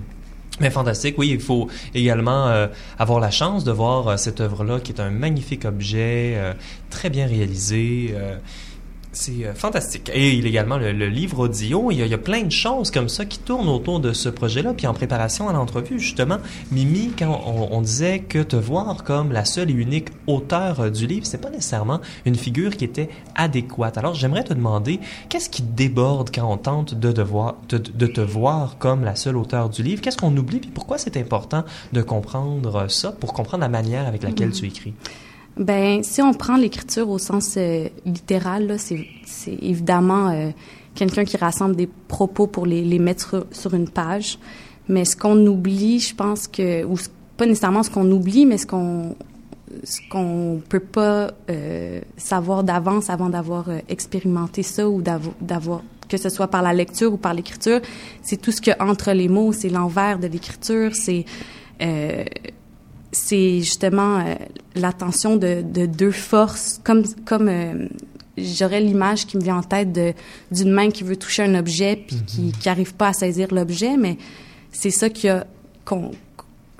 Mais 0.61 0.71
fantastique, 0.71 1.17
oui, 1.19 1.31
il 1.31 1.41
faut 1.41 1.69
également 1.95 2.49
euh, 2.49 2.67
avoir 2.99 3.21
la 3.21 3.31
chance 3.31 3.65
de 3.65 3.71
voir 3.71 4.09
euh, 4.09 4.17
cette 4.17 4.41
œuvre-là 4.41 4.81
qui 4.81 4.93
est 4.93 5.01
un 5.01 5.11
magnifique 5.11 5.65
objet, 5.65 6.35
euh, 6.37 6.53
très 6.91 7.11
bien 7.11 7.27
réalisé. 7.27 8.15
C'est 9.13 9.47
euh, 9.47 9.55
fantastique. 9.55 10.11
Et 10.13 10.35
il 10.35 10.43
y 10.43 10.47
a 10.47 10.49
également 10.49 10.77
le, 10.77 10.91
livre 10.91 11.41
audio. 11.41 11.91
Il 11.91 11.97
y, 11.97 12.15
a, 12.15 12.19
plein 12.19 12.43
de 12.43 12.53
choses 12.53 12.91
comme 12.91 13.09
ça 13.09 13.25
qui 13.25 13.39
tournent 13.39 13.69
autour 13.69 14.01
de 14.01 14.13
ce 14.13 14.29
projet-là. 14.29 14.75
Puis 14.75 14.87
en 14.87 14.95
préparation 14.95 15.49
à 15.49 15.53
l'entrevue, 15.53 15.99
justement, 15.99 16.39
Mimi, 16.71 17.13
quand 17.19 17.41
on, 17.47 17.81
disait 17.81 18.21
que 18.21 18.43
te 18.43 18.57
voir 18.57 19.05
comme 19.05 19.33
la 19.33 19.45
seule 19.45 19.71
et 19.71 19.75
unique 19.75 20.09
auteure 20.27 20.91
du 20.91 21.07
livre, 21.07 21.25
c'est 21.27 21.41
pas 21.41 21.51
nécessairement 21.51 22.01
une 22.27 22.35
figure 22.35 22.77
qui 22.77 22.85
était 22.85 23.09
adéquate. 23.35 23.97
Alors 23.97 24.15
j'aimerais 24.15 24.45
te 24.45 24.53
demander, 24.53 25.01
qu'est-ce 25.29 25.49
qui 25.49 25.63
déborde 25.63 26.31
quand 26.35 26.51
on 26.51 26.57
tente 26.59 26.95
de, 26.95 27.13
de, 27.13 27.79
de, 27.79 28.07
te 28.07 28.21
voir 28.21 28.77
comme 28.79 29.05
la 29.05 29.17
seule 29.17 29.37
auteure 29.37 29.71
du 29.71 29.83
livre? 29.83 30.03
Qu'est-ce 30.03 30.19
qu'on 30.19 30.37
oublie? 30.37 30.59
Puis 30.59 30.71
pourquoi 30.71 30.99
c'est 30.99 31.17
important 31.17 31.65
de 31.93 32.03
comprendre 32.03 32.89
ça 32.89 33.13
pour 33.13 33.33
comprendre 33.33 33.63
la 33.63 33.69
manière 33.69 34.07
avec 34.07 34.23
laquelle 34.23 34.51
mm-hmm. 34.51 34.61
tu 34.61 34.67
écris? 34.67 34.95
Ben, 35.59 36.05
si 36.05 36.23
on 36.23 36.33
prend 36.35 36.57
l'écriture 36.57 37.11
au 37.11 37.19
sens 37.19 37.55
euh, 37.57 37.89
littéral, 38.07 38.77
c'est, 38.79 39.07
évidemment 39.61 40.29
euh, 40.29 40.51
quelqu'un 40.95 41.25
qui 41.25 41.37
rassemble 41.37 41.75
des 41.75 41.89
propos 41.89 42.47
pour 42.47 42.65
les, 42.65 42.83
les 42.83 43.01
mettre 43.01 43.47
sur, 43.51 43.75
une 43.75 43.89
page. 43.89 44.39
Mais 44.89 45.05
ce 45.05 45.17
qu'on 45.17 45.45
oublie, 45.47 45.99
je 45.99 46.15
pense 46.15 46.47
que, 46.47 46.85
ou 46.85 46.97
pas 47.37 47.47
nécessairement 47.47 47.83
ce 47.83 47.91
qu'on 47.91 48.11
oublie, 48.11 48.47
mais 48.47 48.59
ce 48.59 48.67
qu'on 48.67 49.17
ce 49.85 50.01
qu'on 50.11 50.63
peut 50.67 50.81
pas 50.81 51.31
euh, 51.51 52.01
savoir 52.17 52.65
d'avance 52.65 53.11
avant 53.11 53.29
d'avoir 53.29 53.67
expérimenté 53.91 54.63
ça 54.63 54.89
ou 54.89 55.03
d'avoir 55.03 55.83
que 56.09 56.17
ce 56.17 56.31
soit 56.31 56.49
par 56.49 56.63
la 56.63 56.73
lecture 56.73 57.13
ou 57.13 57.19
par 57.19 57.35
l'écriture, 57.35 57.81
c'est 58.23 58.41
tout 58.41 58.51
ce 58.51 58.63
que 58.63 58.71
entre 58.83 59.13
les 59.13 59.29
mots, 59.29 59.53
c'est 59.53 59.69
l'envers 59.69 60.19
de 60.19 60.27
l'écriture, 60.27 60.95
c'est 60.95 61.27
c'est 63.13 63.61
justement 63.61 64.19
euh, 64.19 64.35
l'attention 64.75 65.37
de, 65.37 65.63
de, 65.63 65.87
deux 65.87 66.11
forces, 66.11 66.81
comme 66.85 67.05
comme 67.25 67.49
euh, 67.49 67.89
j'aurais 68.37 68.81
l'image 68.81 69.27
qui 69.27 69.37
me 69.37 69.43
vient 69.43 69.57
en 69.57 69.63
tête 69.63 69.93
d'une 70.51 70.71
main 70.71 70.91
qui 70.91 71.05
veut 71.05 71.17
toucher 71.17 71.43
un 71.43 71.55
objet 71.55 71.97
puis 71.97 72.17
qui 72.27 72.41
mhm. 72.43 72.53
qui 72.53 72.69
arrive 72.69 72.95
pas 72.95 73.09
à 73.09 73.13
saisir 73.13 73.49
l'objet, 73.53 73.97
mais 73.97 74.19
c'est 74.73 74.91
ça 74.91 75.09
qui 75.09 75.29
a 75.29 75.47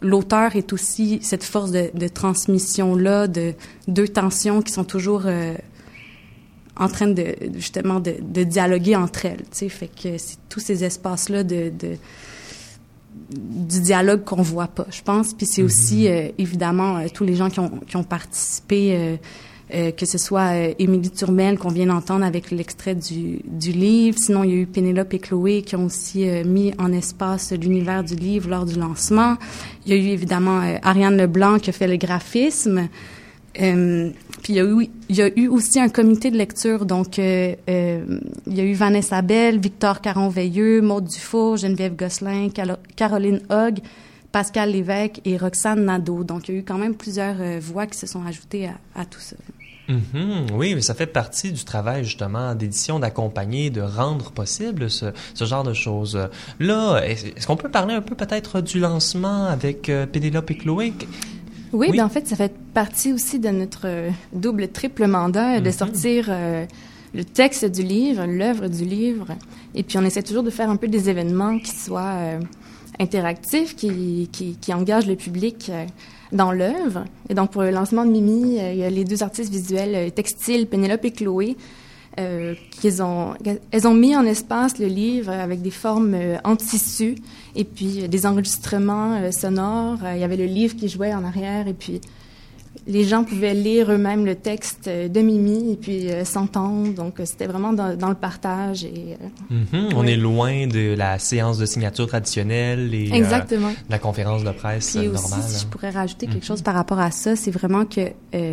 l'auteur 0.01 0.55
est 0.55 0.73
aussi 0.73 1.19
cette 1.23 1.43
force 1.45 1.71
de, 1.71 1.91
de 1.95 2.09
transmission 2.09 2.95
là 2.95 3.27
de 3.27 3.55
deux 3.89 4.07
tensions 4.07 4.63
qui 4.63 4.73
sont 4.73 4.85
toujours 4.85 5.23
euh, 5.25 5.55
en 6.77 6.89
train 6.89 7.09
de 7.09 7.35
justement 7.57 7.99
de, 7.99 8.15
de 8.21 8.45
dialoguer 8.45 8.97
entre 8.97 9.27
elles, 9.27 9.43
tu 9.43 9.47
sais, 9.53 9.69
fait 9.69 9.89
que 9.89 10.19
c'est 10.19 10.37
tous 10.49 10.61
ces 10.61 10.85
espaces 10.85 11.29
là 11.29 11.43
de, 11.43 11.73
de 11.77 11.97
du 13.31 13.81
dialogue 13.81 14.25
qu'on 14.25 14.43
voit 14.43 14.69
pas, 14.69 14.87
je 14.91 15.03
pense. 15.03 15.35
Puis 15.35 15.47
c'est 15.47 15.63
aussi 15.63 16.05
mhm. 16.05 16.13
euh, 16.13 16.29
évidemment 16.39 16.97
euh, 16.99 17.07
tous 17.13 17.25
les 17.25 17.35
gens 17.35 17.51
qui 17.51 17.61
ont, 17.61 17.81
qui 17.87 17.97
ont 17.97 18.05
participé, 18.05 19.19
euh, 19.75 19.93
que 19.93 20.07
ce 20.07 20.17
soit 20.17 20.55
Émilie 20.79 21.11
Turmel 21.11 21.59
qu'on 21.59 21.69
vient 21.69 21.87
d'entendre 21.87 22.25
avec 22.25 22.51
l'extrait 22.51 22.95
du, 22.95 23.41
du 23.45 23.73
livre. 23.73 24.19
Sinon, 24.19 24.43
il 24.43 24.51
y 24.51 24.53
a 24.55 24.57
eu 24.57 24.67
Pénélope 24.67 25.13
et 25.13 25.19
Chloé 25.19 25.61
qui 25.61 25.77
ont 25.77 25.85
aussi 25.85 26.25
mis 26.47 26.73
en 26.79 26.91
espace 26.91 27.53
l'univers 27.53 28.03
du 28.03 28.15
livre 28.15 28.49
lors 28.49 28.65
du 28.65 28.79
lancement. 28.79 29.37
Il 29.85 29.93
y 29.93 29.95
a 29.95 30.03
eu 30.03 30.09
évidemment 30.09 30.63
Ariane 30.83 31.19
Leblanc 31.19 31.59
qui 31.59 31.69
a 31.69 31.75
fait 31.75 31.87
le 31.87 31.99
graphisme. 31.99 32.89
Euh, 33.61 34.11
puis 34.43 34.53
il 34.53 34.57
y, 35.11 35.23
a 35.23 35.29
eu, 35.37 35.49
aussi 35.49 35.81
un 35.81 35.89
comité 35.89 36.31
de 36.31 36.37
lecture. 36.37 36.87
Donc, 36.87 37.19
euh, 37.19 37.55
euh, 37.69 38.21
il 38.47 38.55
y 38.55 38.61
a 38.61 38.65
eu 38.65 38.75
Vanessa 38.75 39.21
Bell, 39.23 39.59
Victor 39.59 40.01
Caron-Veilleux, 40.01 40.81
Maude 40.81 41.07
Dufault, 41.07 41.57
Geneviève 41.57 41.97
Gosselin, 41.97 42.49
Caroline 42.97 43.41
Hogg, 43.51 43.79
Pascal 44.31 44.71
Lévesque 44.71 45.21
et 45.25 45.37
Roxane 45.37 45.85
Nadeau. 45.85 46.23
Donc, 46.25 46.49
il 46.49 46.55
y 46.55 46.59
a 46.59 46.61
eu 46.61 46.65
quand 46.65 46.79
même 46.79 46.95
plusieurs 46.95 47.37
voix 47.61 47.87
qui 47.87 47.99
se 47.99 48.07
sont 48.07 48.25
ajoutées 48.25 48.69
à, 48.95 49.05
tout 49.05 49.21
ça. 49.21 49.37
Mm-hmm. 49.89 50.53
oui, 50.53 50.75
mais 50.75 50.83
ça 50.83 50.95
fait 50.95 51.07
partie 51.07 51.51
du 51.51 51.65
travail 51.65 52.05
justement 52.05 52.55
d'édition, 52.55 52.99
d'accompagner, 52.99 53.71
de 53.71 53.81
rendre 53.81 54.33
possible 54.33 54.91
ce, 54.91 55.07
ce 55.33 55.47
genre 55.47 55.65
de 55.65 55.73
choses. 55.73 56.29
Là, 56.61 57.01
est-ce 57.01 57.47
qu'on 57.47 57.57
peut 57.57 57.71
parler 57.71 57.95
un 57.95 58.03
peu 58.03 58.15
peut-être 58.15 58.61
du 58.61 58.81
lancement 58.81 59.47
avec 59.47 59.91
Pénélope 60.13 60.51
et 60.51 60.59
Chloé? 60.59 60.93
Oui, 61.73 61.91
Ben, 61.93 62.05
en 62.05 62.09
fait, 62.09 62.27
ça 62.27 62.37
fait 62.37 62.55
partie 62.75 63.13
aussi 63.13 63.39
de 63.39 63.49
notre 63.49 63.87
euh, 63.87 64.11
double, 64.33 64.69
triple 64.69 65.07
mandat 65.07 65.61
de 65.61 65.67
mhm. 65.67 65.73
sortir 65.73 66.27
euh, 66.29 66.65
le 67.15 67.25
texte 67.25 67.65
du 67.65 67.83
livre, 67.83 68.25
l'œuvre 68.27 68.69
du 68.69 68.85
livre. 68.85 69.27
Et 69.75 69.83
puis, 69.83 69.99
on 69.99 70.03
essaie 70.03 70.23
toujours 70.23 70.43
de 70.43 70.51
faire 70.51 70.71
un 70.71 70.77
peu 70.77 70.89
des 70.89 71.11
événements 71.11 71.59
qui 71.59 71.71
soient 71.71 72.15
euh, 72.17 72.41
interactifs, 72.99 73.77
qui, 73.77 74.29
qui, 74.33 74.57
qui, 74.61 74.75
engagent 74.75 75.07
le 75.07 75.17
public 75.17 75.71
dans 76.33 76.53
l'œuvre. 76.53 77.05
Et 77.29 77.35
donc, 77.35 77.51
pour 77.51 77.63
le 77.63 77.71
lancement 77.71 78.05
de 78.05 78.11
Mimi, 78.11 78.59
il 78.59 78.77
y 78.77 78.83
a 78.83 78.91
les 78.91 79.05
deux 79.05 79.23
artistes 79.23 79.53
visuels 79.53 80.11
textiles, 80.13 80.67
Pénélope 80.67 81.05
et 81.05 81.13
Chloé, 81.13 81.57
euh, 82.19 82.55
qu'ils 82.81 83.01
ont, 83.01 83.35
elles 83.71 83.87
ont 83.87 83.95
mis 83.95 84.17
en 84.17 84.25
espace 84.25 84.79
le 84.79 84.87
livre 84.87 85.31
avec 85.31 85.63
des 85.63 85.71
formes 85.71 86.15
euh, 86.15 86.37
en 86.43 86.57
tissu 86.57 87.15
et 87.55 87.63
puis 87.63 88.03
euh, 88.03 88.09
des 88.09 88.27
enregistrements 88.27 89.31
sonores. 89.31 89.99
Il 90.15 90.19
y 90.19 90.25
avait 90.25 90.37
le 90.37 90.47
livre 90.47 90.75
qui 90.75 90.89
jouait 90.89 91.15
en 91.15 91.23
arrière 91.25 91.69
et 91.69 91.75
puis 91.75 92.01
les 92.89 93.05
gens 93.05 93.23
pouvaient 93.23 93.55
lire 93.55 93.93
eux-mêmes 93.93 94.25
le 94.25 94.35
texte 94.35 94.89
de 94.89 95.21
Mimi 95.21 95.73
et 95.73 95.77
puis 95.77 96.09
s'entendre. 96.25 96.95
Donc, 96.95 97.17
c'était 97.25 97.47
vraiment 97.47 97.73
dans, 97.73 97.95
dans, 97.97 98.09
le 98.09 98.15
partage. 98.15 98.85
Et, 98.85 99.17
mm-hmm. 99.53 99.93
On 99.95 100.07
est 100.07 100.17
loin 100.17 100.67
de 100.67 100.95
la 100.97 101.19
séance 101.19 101.59
de 101.59 101.67
signature 101.67 102.07
traditionnelle 102.07 102.95
et 102.95 103.11
Exactement. 103.13 103.73
la 103.91 103.99
conférence 103.99 104.43
de 104.43 104.51
presse 104.53 104.97
puis 104.97 105.07
normale. 105.07 105.39
Aussi, 105.41 105.55
si 105.57 105.61
je 105.61 105.67
pourrais 105.67 105.91
rajouter 105.91 106.27
quelque 106.27 106.43
mm-hmm. 106.43 106.47
chose 106.47 106.63
par 106.63 106.75
rapport 106.75 106.99
à 106.99 107.11
ça, 107.11 107.37
c'est 107.37 107.51
vraiment 107.51 107.85
que 107.85 108.13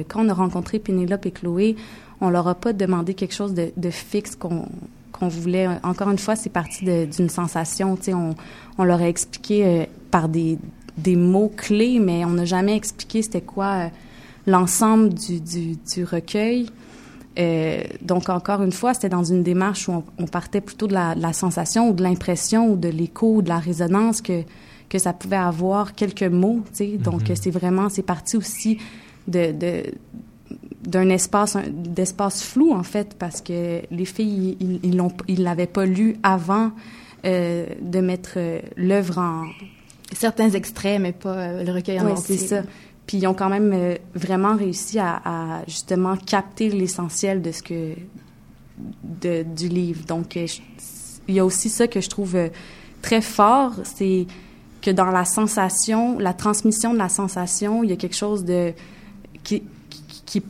quand 0.10 0.26
on 0.26 0.30
a 0.30 0.34
rencontré 0.34 0.80
Pénélope 0.80 1.26
et 1.26 1.32
Chloé, 1.32 1.78
on 2.22 2.30
leur 2.30 2.48
a 2.48 2.56
pas 2.56 2.74
demandé 2.74 3.14
quelque 3.14 3.34
chose 3.34 3.54
de, 3.54 3.72
de 3.76 3.90
fixe 3.90 4.36
qu'on 4.36 4.68
qu'on 5.18 5.28
voulait. 5.28 5.68
Encore 5.84 6.10
une 6.10 6.18
fois, 6.18 6.36
c'est 6.36 6.50
parti 6.50 6.84
d'une 6.84 7.30
sensation. 7.30 7.96
Tu 7.96 8.04
sais, 8.04 8.14
on, 8.14 8.36
on 8.78 8.84
leur 8.84 9.02
a 9.02 9.08
expliqué 9.08 9.66
euh, 9.66 9.86
par 10.12 10.30
des, 10.30 10.58
des 10.98 11.16
mots 11.16 11.52
clés, 11.56 12.00
mais 12.00 12.26
on 12.26 12.32
n'a 12.32 12.46
jamais 12.46 12.76
expliqué 12.76 13.22
c'était 13.22 13.42
quoi 13.42 13.66
euh, 13.66 13.88
l'ensemble 14.46 15.14
du, 15.14 15.40
du, 15.40 15.78
du, 15.78 16.04
recueil. 16.04 16.70
Euh, 17.38 17.84
donc, 18.02 18.30
encore 18.30 18.62
une 18.62 18.72
fois, 18.72 18.94
c'était 18.94 19.10
dans 19.10 19.24
une 19.24 19.44
démarche 19.44 19.88
où 19.88 19.94
on, 19.94 20.04
on 20.18 20.28
partait 20.28 20.62
plutôt 20.62 20.88
de 20.88 20.94
la, 20.94 21.16
de 21.16 21.22
la, 21.22 21.34
sensation 21.34 21.90
ou 21.90 21.94
de 21.94 22.04
l'impression 22.04 22.70
ou 22.72 22.76
de 22.76 22.90
l'écho 22.90 23.36
ou 23.36 23.42
de 23.42 23.50
la 23.50 23.60
résonance 23.60 24.22
que, 24.22 24.44
que 24.90 25.00
ça 25.00 25.14
pouvait 25.14 25.36
avoir 25.36 25.96
quelques 25.96 26.24
mots. 26.24 26.62
Tu 26.72 26.78
sais. 26.78 26.98
Donc, 26.98 27.24
mm-hmm. 27.24 27.40
c'est 27.42 27.52
vraiment, 27.52 27.90
c'est 27.90 28.04
parti 28.04 28.38
aussi 28.38 28.80
de, 29.28 29.52
de, 29.52 29.84
d'un 30.86 31.10
espace 31.10 31.58
d'espace 31.68 32.44
flou 32.44 32.74
en 32.74 32.84
fait 32.84 33.16
parce 33.18 33.42
que 33.42 33.82
les 33.90 34.06
filles 34.06 34.58
ils 34.60 34.80
ils 34.84 34.98
l'ont 34.98 35.12
ils 35.28 35.44
l'avaient 35.44 35.68
pas 35.68 35.86
lu 35.86 36.18
avant 36.24 36.72
euh, 37.26 37.66
de 37.82 38.00
mettre 38.00 38.34
euh, 38.38 38.60
l'œuvre 38.78 39.18
en 39.18 39.46
certains 40.12 40.52
extraits 40.52 41.02
mais 41.02 41.12
pas 41.12 41.34
euh, 41.34 41.64
le 41.64 41.72
recueil 41.72 42.00
en 42.00 42.12
entier. 42.12 42.38
c'est 42.38 42.48
ça. 42.48 42.62
Puis 43.08 43.18
ils 43.18 43.28
ont 43.28 43.36
quand 43.36 43.50
même 43.50 43.98
vraiment 44.16 44.56
réussi 44.56 44.98
à, 44.98 45.22
à 45.24 45.66
justement 45.68 46.18
capter 46.18 46.70
l'essentiel 46.70 47.44
de 47.44 47.52
ce 47.52 47.62
que 47.62 47.94
de, 49.04 49.44
du 49.44 49.70
livre. 49.70 50.04
Donc 50.06 50.36
il 50.36 51.36
y 51.36 51.40
a 51.40 51.46
aussi 51.46 51.70
ça 51.70 51.88
que 51.88 52.02
je 52.02 52.10
trouve 52.10 52.36
très 53.04 53.22
fort, 53.22 53.74
c'est 53.84 54.26
que 54.82 54.90
dans 54.90 55.06
la 55.06 55.24
sensation, 55.24 56.18
la 56.18 56.34
transmission 56.34 56.94
de 56.94 56.98
la 56.98 57.10
sensation, 57.10 57.84
il 57.84 57.92
y 57.92 57.94
a 57.94 57.96
quelque 57.96 58.16
chose 58.16 58.44
de 58.44 58.74
qui, 59.44 59.62
qui 60.26 60.42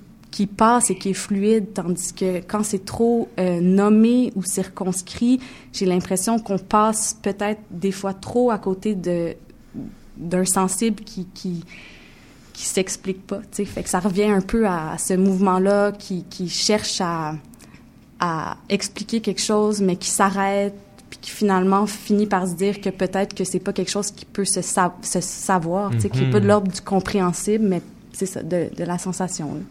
passe 0.45 0.89
et 0.89 0.95
qui 0.95 1.11
est 1.11 1.13
fluide, 1.13 1.73
tandis 1.73 2.13
que 2.13 2.39
quand 2.39 2.63
c'est 2.63 2.83
trop 2.83 3.29
euh, 3.39 3.61
nommé 3.61 4.33
ou 4.35 4.43
circonscrit, 4.43 5.39
j'ai 5.71 5.85
l'impression 5.85 6.39
qu'on 6.39 6.57
passe 6.57 7.17
peut-être 7.21 7.61
des 7.71 7.91
fois 7.91 8.13
trop 8.13 8.51
à 8.51 8.57
côté 8.57 8.95
de 8.95 9.35
d'un 10.17 10.45
sensible 10.45 11.03
qui 11.03 11.27
qui 11.33 11.63
qui 12.53 12.65
s'explique 12.65 13.25
pas, 13.25 13.39
tu 13.39 13.47
sais, 13.51 13.65
fait 13.65 13.83
que 13.83 13.89
ça 13.89 13.99
revient 13.99 14.29
un 14.29 14.41
peu 14.41 14.65
à, 14.65 14.97
ce 14.97 15.13
mouvement-là 15.13 15.91
qui 15.93 16.25
qui 16.29 16.49
cherche 16.49 16.99
à 17.01 17.35
à 18.19 18.57
expliquer 18.69 19.21
quelque 19.21 19.41
chose 19.41 19.81
mais 19.81 19.95
qui 19.95 20.09
s'arrête 20.09 20.75
puis 21.09 21.19
qui 21.21 21.31
finalement 21.31 21.85
finit 21.85 22.27
par 22.27 22.47
se 22.47 22.55
dire 22.55 22.81
que 22.81 22.89
peut-être 22.89 23.33
que 23.35 23.43
c'est 23.43 23.59
pas 23.59 23.73
quelque 23.73 23.91
chose 23.91 24.11
qui 24.11 24.25
peut 24.25 24.45
se, 24.45 24.61
se 24.61 25.21
savoir, 25.21 25.91
tu 25.91 26.01
sais, 26.01 26.09
qui 26.09 26.23
est 26.23 26.31
pas 26.31 26.39
de 26.39 26.45
mhm. 26.45 26.47
l'ordre 26.47 26.71
du 26.71 26.81
compréhensible, 26.81 27.65
mais 27.67 27.81
c'est 28.11 28.25
ça, 28.25 28.41
de, 28.41 28.69
de 28.75 28.83
la 28.83 28.97
sensation. 28.97 29.53
Là. 29.53 29.61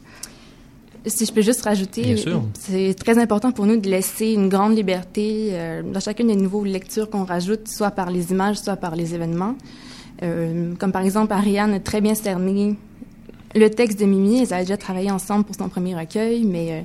Si 1.06 1.26
je 1.26 1.32
peux 1.32 1.42
juste 1.42 1.62
rajouter, 1.62 2.16
c'est 2.58 2.94
très 2.94 3.18
important 3.18 3.52
pour 3.52 3.66
nous 3.66 3.76
de 3.76 3.88
laisser 3.88 4.32
une 4.32 4.48
grande 4.48 4.74
liberté 4.74 5.50
euh, 5.52 5.82
dans 5.82 6.00
chacune 6.00 6.28
des 6.28 6.36
nouvelles 6.36 6.72
lectures 6.72 7.10
qu'on 7.10 7.24
rajoute, 7.24 7.68
soit 7.68 7.90
par 7.90 8.10
les 8.10 8.30
images, 8.30 8.56
soit 8.56 8.76
par 8.76 8.96
les 8.96 9.14
événements. 9.14 9.54
Euh, 10.22 10.74
comme 10.78 10.92
par 10.92 11.02
exemple, 11.02 11.32
Ariane 11.32 11.74
a 11.74 11.80
très 11.80 12.00
bien 12.00 12.14
cerné 12.14 12.76
le 13.54 13.68
texte 13.68 14.00
de 14.00 14.06
Mimi. 14.06 14.40
Ils 14.42 14.54
avaient 14.54 14.62
déjà 14.62 14.78
travaillé 14.78 15.10
ensemble 15.10 15.44
pour 15.44 15.54
son 15.54 15.68
premier 15.68 15.94
recueil, 15.94 16.44
mais 16.44 16.72
euh, 16.72 16.80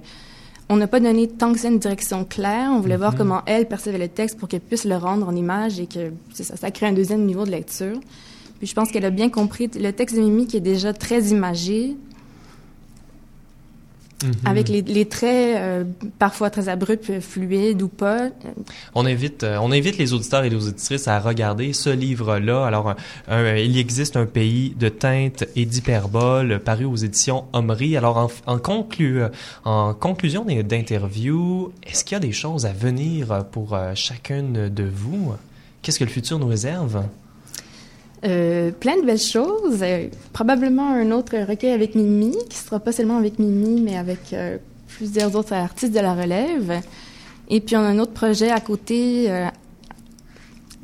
on 0.68 0.76
n'a 0.76 0.88
pas 0.88 1.00
donné 1.00 1.28
tant 1.28 1.54
que 1.54 1.60
ça 1.60 1.70
une 1.70 1.80
direction 1.80 2.26
claire. 2.26 2.72
On 2.74 2.82
voulait 2.82 2.98
voir 2.98 3.14
mhm. 3.14 3.18
comment 3.18 3.42
elle 3.46 3.68
percevait 3.68 3.98
le 3.98 4.10
texte 4.10 4.38
pour 4.38 4.50
qu'elle 4.50 4.60
puisse 4.60 4.84
le 4.84 4.98
rendre 4.98 5.30
en 5.30 5.36
image 5.36 5.80
et 5.80 5.88
que 5.88 6.12
ça, 6.34 6.58
ça 6.58 6.72
crée 6.72 6.88
un 6.88 6.94
deuxième 6.94 7.26
niveau 7.26 7.46
de 7.46 7.52
lecture. 7.52 8.00
Puis 8.58 8.68
je 8.68 8.76
pense 8.76 8.92
qu'elle 8.92 9.06
a 9.06 9.10
bien 9.10 9.30
compris 9.30 9.70
le 9.74 9.92
texte 9.92 10.18
de 10.18 10.22
Mimi 10.22 10.46
qui 10.46 10.58
est 10.58 10.62
déjà 10.62 10.92
très 10.92 11.28
imagé, 11.28 11.96
Mhm. 14.24 14.34
Avec 14.46 14.70
les, 14.70 14.82
les 14.82 15.06
traits 15.06 15.58
euh, 15.58 15.84
parfois 16.18 16.50
très 16.50 16.68
abrupts, 16.68 17.20
fluides 17.22 17.82
ou 17.82 17.88
pas. 17.88 18.30
On 18.96 19.06
invite, 19.06 19.44
euh, 19.44 19.58
on 19.62 19.72
invite 19.72 19.98
les 19.98 20.14
auditeurs 20.14 20.44
et 20.44 20.50
les 20.50 20.68
auditrices 20.68 21.08
à 21.08 21.20
regarder 21.20 21.74
ce 21.74 21.90
livre-là. 21.90 22.66
Alors, 22.66 22.96
il 23.30 23.78
existe 23.78 24.18
un 24.18 24.26
pays 24.26 24.74
de 24.78 24.90
teintes 24.90 25.46
et 25.56 25.66
d'hyperboles 25.66 26.60
paru 26.60 26.86
aux 26.86 26.96
éditions 26.96 27.46
Omri. 27.54 27.96
Alors, 27.96 28.18
en, 28.18 28.30
en, 28.54 28.58
conclu, 28.58 29.22
en 29.66 29.94
conclusion 29.94 30.46
d'interview, 30.46 31.72
est-ce 31.84 32.04
qu'il 32.04 32.16
y 32.16 32.18
a 32.18 32.20
des 32.20 32.32
choses 32.32 32.66
à 32.66 32.74
venir 32.74 33.46
pour 33.52 33.74
euh, 33.74 33.94
chacune 33.96 34.70
de 34.70 34.84
vous? 34.84 35.34
Qu'est-ce 35.82 36.00
que 36.00 36.04
le 36.04 36.10
futur 36.10 36.40
nous 36.40 36.48
réserve? 36.48 37.04
Euh, 38.26 38.72
plein 38.72 38.98
de 38.98 39.06
belles 39.06 39.18
choses. 39.18 39.80
Euh, 39.82 40.08
probablement 40.34 40.90
un 40.92 41.12
autre 41.12 41.38
recueil 41.38 41.72
avec 41.72 41.96
Mimi, 41.96 42.36
qui 42.50 42.58
sera 42.58 42.80
pas 42.80 42.92
seulement 42.92 43.18
avec 43.18 43.40
Mimi, 43.40 43.82
mais 43.82 43.98
avec 43.98 44.34
euh, 44.34 44.58
plusieurs 44.88 45.36
autres 45.36 45.54
artistes 45.54 45.94
de 45.94 46.00
la 46.00 46.14
relève. 46.14 46.82
Et 47.50 47.62
puis 47.62 47.78
on 47.78 47.80
a 47.80 47.88
un 47.88 48.00
autre 48.00 48.12
projet 48.12 48.52
à 48.52 48.60
côté 48.60 49.28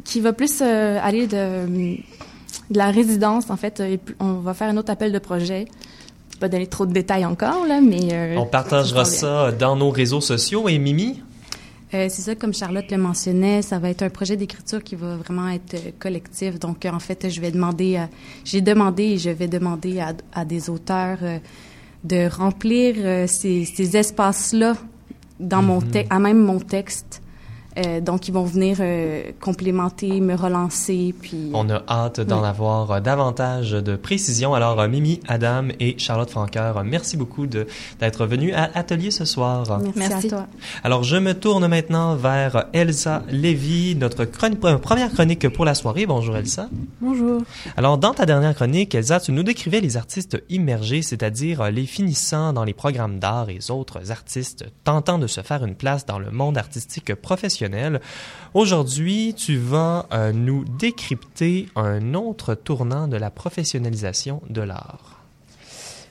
qui 0.04 0.20
va 0.20 0.34
plus 0.34 0.62
aller 0.62 1.28
de, 1.28 1.68
de, 1.68 2.78
la 2.78 2.90
résidence, 2.90 3.52
en 3.52 3.56
fait. 3.56 3.80
Et 3.82 4.00
on 4.20 4.34
va 4.34 4.56
faire 4.56 4.70
un 4.70 4.78
autre 4.78 4.92
appel 4.92 5.12
de 5.12 5.20
projet. 5.20 5.68
Je 6.34 6.38
pas 6.40 6.50
donner 6.50 6.66
trop 6.66 6.88
de 6.88 6.92
détails 6.92 7.26
encore, 7.26 7.68
là, 7.68 7.82
mais... 7.82 8.36
on 8.36 8.48
partagera 8.48 9.06
ça 9.06 9.52
dans 9.52 9.76
nos 9.76 9.92
réseaux 9.92 10.22
sociaux. 10.22 10.68
Et 10.68 10.80
Mimi? 10.80 11.22
Euh, 11.96 12.08
c'est 12.10 12.24
ça, 12.24 12.36
comme 12.36 12.54
Charlotte 12.54 12.92
le 12.92 12.98
mentionnait, 12.98 13.62
ça 13.62 13.80
va 13.80 13.90
être 13.90 14.04
un 14.04 14.10
projet 14.10 14.36
d'écriture 14.36 14.84
qui 14.84 14.96
va 14.96 15.16
vraiment 15.16 15.48
être 15.48 15.76
euh, 15.76 15.92
collectif. 15.98 16.60
Donc, 16.60 16.86
en 16.86 17.00
fait, 17.00 17.30
je 17.30 17.40
vais 17.40 17.52
demander, 17.52 18.02
j'ai 18.44 18.60
demandé 18.60 19.04
et 19.04 19.18
je 19.18 19.30
vais 19.30 19.48
demander 19.48 20.04
à, 20.34 20.46
des 20.46 20.70
auteurs 20.70 21.20
euh, 21.22 21.38
de 22.04 22.28
remplir 22.28 23.28
ces, 23.30 23.96
espaces-là 23.96 24.76
dans 25.40 25.62
mon 25.62 25.80
texte, 25.80 26.12
à 26.12 26.20
même 26.20 26.40
mon 26.40 26.60
texte. 26.60 27.22
Euh, 27.78 28.00
donc, 28.00 28.28
ils 28.28 28.32
vont 28.32 28.46
venir 28.46 28.78
euh, 28.80 29.32
complémenter, 29.42 30.22
me 30.22 30.36
relancer, 30.36 31.14
puis... 31.20 31.52
On 31.54 31.70
a 31.70 31.84
hâte 31.90 32.22
d'en 32.22 32.44
avoir 32.44 32.92
euh, 32.92 33.00
davantage 33.02 33.72
de 33.72 33.96
précision. 33.96 34.54
Alors, 34.54 34.88
Mimi, 34.88 35.20
Adam 35.28 35.66
et 35.80 35.98
Charlotte 35.98 36.30
Franqueur, 36.30 36.84
merci 36.84 37.18
beaucoup 37.18 37.48
d'être 37.48 38.26
venus 38.26 38.54
à 38.56 38.70
l'atelier 38.74 39.12
ce 39.12 39.26
soir. 39.26 39.82
Merci, 39.96 40.28
à 40.28 40.30
toi. 40.30 40.48
Alors, 40.84 41.04
je 41.04 41.18
me 41.18 41.34
tourne 41.34 41.68
maintenant 41.68 42.16
vers 42.16 42.68
Elsa 42.72 43.24
Lévy, 43.30 43.96
notre 43.96 44.24
première 44.26 45.12
chronique 45.12 45.50
pour 45.50 45.66
la 45.66 45.76
soirée. 45.76 46.06
Bonjour, 46.06 46.38
Elsa. 46.38 46.70
Bonjour. 47.02 47.42
Alors, 47.76 47.98
dans 47.98 48.14
ta 48.14 48.26
dernière 48.26 48.56
chronique, 48.56 48.96
Elsa, 48.96 49.20
tu 49.20 49.34
nous 49.34 49.44
décrivais 49.44 49.82
les 49.82 49.98
artistes 49.98 50.42
immergés, 50.50 51.02
c'est-à-dire 51.02 51.70
les 51.72 51.86
finissants 51.86 52.54
dans 52.54 52.64
les 52.64 52.74
programmes 52.74 53.20
d'art 53.20 53.50
et 53.50 53.60
autres 53.70 54.12
artistes 54.12 54.66
tentant 54.84 55.18
de 55.18 55.28
se 55.28 55.42
faire 55.42 55.66
une 55.66 55.76
place 55.76 56.06
dans 56.06 56.20
le 56.20 56.32
monde 56.32 56.58
artistique 56.58 57.14
professionnel 57.16 57.65
Aujourd'hui, 58.54 59.34
tu 59.36 59.58
vas 59.58 60.08
euh, 60.14 60.32
nous 60.32 60.66
décrypter 60.80 61.68
un 61.76 62.14
autre 62.14 62.56
tournant 62.56 63.08
de 63.08 63.18
la 63.18 63.30
professionnalisation 63.30 64.42
de 64.50 64.62
l'art. 64.62 65.22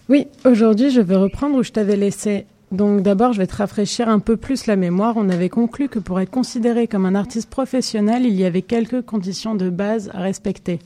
Oui, 0.08 0.26
aujourd'hui, 0.44 0.90
je 0.90 1.00
vais 1.00 1.16
reprendre 1.16 1.56
où 1.56 1.62
je 1.62 1.72
t'avais 1.72 1.96
laissé. 1.96 2.46
Donc 2.72 3.02
d'abord, 3.02 3.32
je 3.32 3.38
vais 3.38 3.46
te 3.46 3.56
rafraîchir 3.56 4.08
un 4.08 4.18
peu 4.18 4.36
plus 4.36 4.66
la 4.66 4.76
mémoire. 4.76 5.14
On 5.16 5.28
avait 5.28 5.48
conclu 5.48 5.88
que 5.88 5.98
pour 5.98 6.20
être 6.20 6.30
considéré 6.30 6.88
comme 6.88 7.06
un 7.06 7.14
artiste 7.14 7.48
professionnel, 7.48 8.26
il 8.26 8.34
y 8.34 8.44
avait 8.44 8.62
quelques 8.62 9.02
conditions 9.02 9.54
de 9.54 9.70
base 9.70 10.10
à 10.12 10.20
respecter. 10.20 10.80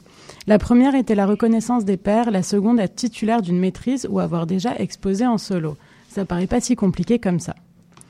La 0.47 0.59
première 0.59 0.95
était 0.95 1.15
la 1.15 1.27
reconnaissance 1.27 1.85
des 1.85 1.97
pairs, 1.97 2.31
la 2.31 2.43
seconde 2.43 2.79
être 2.79 2.95
titulaire 2.95 3.43
d'une 3.43 3.59
maîtrise 3.59 4.07
ou 4.11 4.21
avoir 4.21 4.47
déjà 4.47 4.77
exposé 4.77 5.27
en 5.27 5.39
solo. 5.39 5.77
Ça 6.09 6.25
paraît 6.25 6.47
pas 6.47 6.61
si 6.61 6.77
compliqué 6.77 7.19
comme 7.19 7.41
ça. 7.41 7.55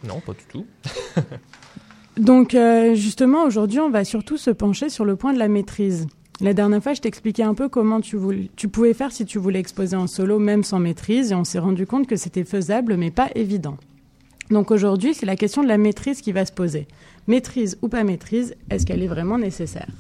Non, 0.04 0.20
pas 0.20 0.32
du 0.32 0.44
tout. 0.48 0.66
Donc 2.18 2.54
euh, 2.54 2.94
justement, 2.94 3.44
aujourd'hui, 3.44 3.78
on 3.80 3.90
va 3.90 4.04
surtout 4.04 4.36
se 4.36 4.50
pencher 4.50 4.88
sur 4.88 5.04
le 5.04 5.16
point 5.16 5.32
de 5.32 5.38
la 5.38 5.48
maîtrise. 5.48 6.06
La 6.40 6.52
dernière 6.52 6.82
fois, 6.82 6.94
je 6.94 7.00
t'expliquais 7.00 7.42
un 7.42 7.54
peu 7.54 7.68
comment 7.68 8.00
tu, 8.00 8.16
tu 8.56 8.68
pouvais 8.68 8.94
faire 8.94 9.10
si 9.12 9.24
tu 9.24 9.38
voulais 9.38 9.58
exposer 9.58 9.96
en 9.96 10.06
solo, 10.06 10.38
même 10.38 10.62
sans 10.62 10.78
maîtrise, 10.78 11.32
et 11.32 11.34
on 11.34 11.44
s'est 11.44 11.58
rendu 11.58 11.86
compte 11.86 12.06
que 12.06 12.16
c'était 12.16 12.44
faisable, 12.44 12.96
mais 12.96 13.10
pas 13.10 13.28
évident. 13.34 13.76
Donc 14.50 14.70
aujourd'hui, 14.70 15.14
c'est 15.14 15.26
la 15.26 15.36
question 15.36 15.62
de 15.62 15.68
la 15.68 15.78
maîtrise 15.78 16.20
qui 16.20 16.32
va 16.32 16.44
se 16.46 16.52
poser. 16.52 16.86
Maîtrise 17.26 17.76
ou 17.82 17.88
pas 17.88 18.04
maîtrise, 18.04 18.54
est-ce 18.70 18.86
qu'elle 18.86 19.02
est 19.02 19.08
vraiment 19.08 19.38
nécessaire? 19.38 19.90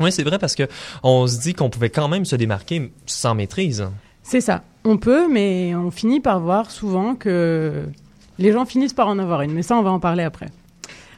Oui, 0.00 0.10
c'est 0.10 0.22
vrai 0.22 0.38
parce 0.38 0.54
que 0.54 0.64
on 1.02 1.26
se 1.26 1.40
dit 1.40 1.54
qu'on 1.54 1.70
pouvait 1.70 1.90
quand 1.90 2.08
même 2.08 2.24
se 2.24 2.34
démarquer 2.36 2.90
sans 3.06 3.34
maîtrise. 3.34 3.84
C'est 4.22 4.40
ça. 4.40 4.62
On 4.84 4.96
peut, 4.96 5.28
mais 5.28 5.74
on 5.74 5.90
finit 5.90 6.20
par 6.20 6.40
voir 6.40 6.70
souvent 6.70 7.14
que 7.14 7.84
les 8.38 8.52
gens 8.52 8.64
finissent 8.64 8.94
par 8.94 9.08
en 9.08 9.18
avoir 9.18 9.42
une. 9.42 9.52
Mais 9.52 9.62
ça, 9.62 9.76
on 9.76 9.82
va 9.82 9.90
en 9.92 10.00
parler 10.00 10.24
après. 10.24 10.48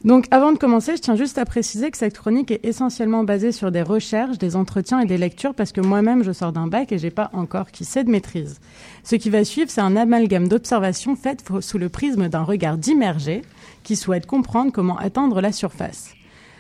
Donc, 0.05 0.27
avant 0.31 0.53
de 0.53 0.59
commencer, 0.59 0.97
je 0.97 1.03
tiens 1.03 1.17
juste 1.17 1.39
à 1.39 1.45
préciser 1.45 1.91
que 1.91 1.97
cette 1.97 2.17
chronique 2.17 2.51
est 2.51 2.65
essentiellement 2.65 3.25
basée 3.25 3.53
sur 3.53 3.71
des 3.71 3.83
recherches, 3.83 4.39
des 4.39 4.57
entretiens 4.57 5.01
et 5.01 5.07
des 5.07 5.19
lectures 5.19 5.55
parce 5.55 5.73
que 5.73 5.81
moi-même, 5.81 6.23
je 6.23 6.33
sors 6.33 6.53
d'un 6.53 6.67
bac 6.67 6.93
et 6.93 6.99
j'ai 6.99 7.11
pas 7.11 7.31
encore 7.33 7.71
qui 7.71 7.85
sait 7.85 8.05
de 8.05 8.11
maîtrise. 8.11 8.61
Ce 9.05 9.17
qui 9.17 9.31
va 9.31 9.45
suivre, 9.45 9.71
c'est 9.71 9.81
un 9.81 9.97
amalgame 9.97 10.49
d'observations 10.49 11.17
faites 11.17 11.45
sous 11.61 11.79
le 11.79 11.89
prisme 11.89 12.29
d'un 12.29 12.43
regard 12.43 12.79
d'immergé 12.79 13.43
qui 13.83 13.97
souhaite 13.97 14.27
comprendre 14.27 14.73
comment 14.73 14.99
atteindre 14.99 15.41
la 15.41 15.53
surface. 15.53 16.15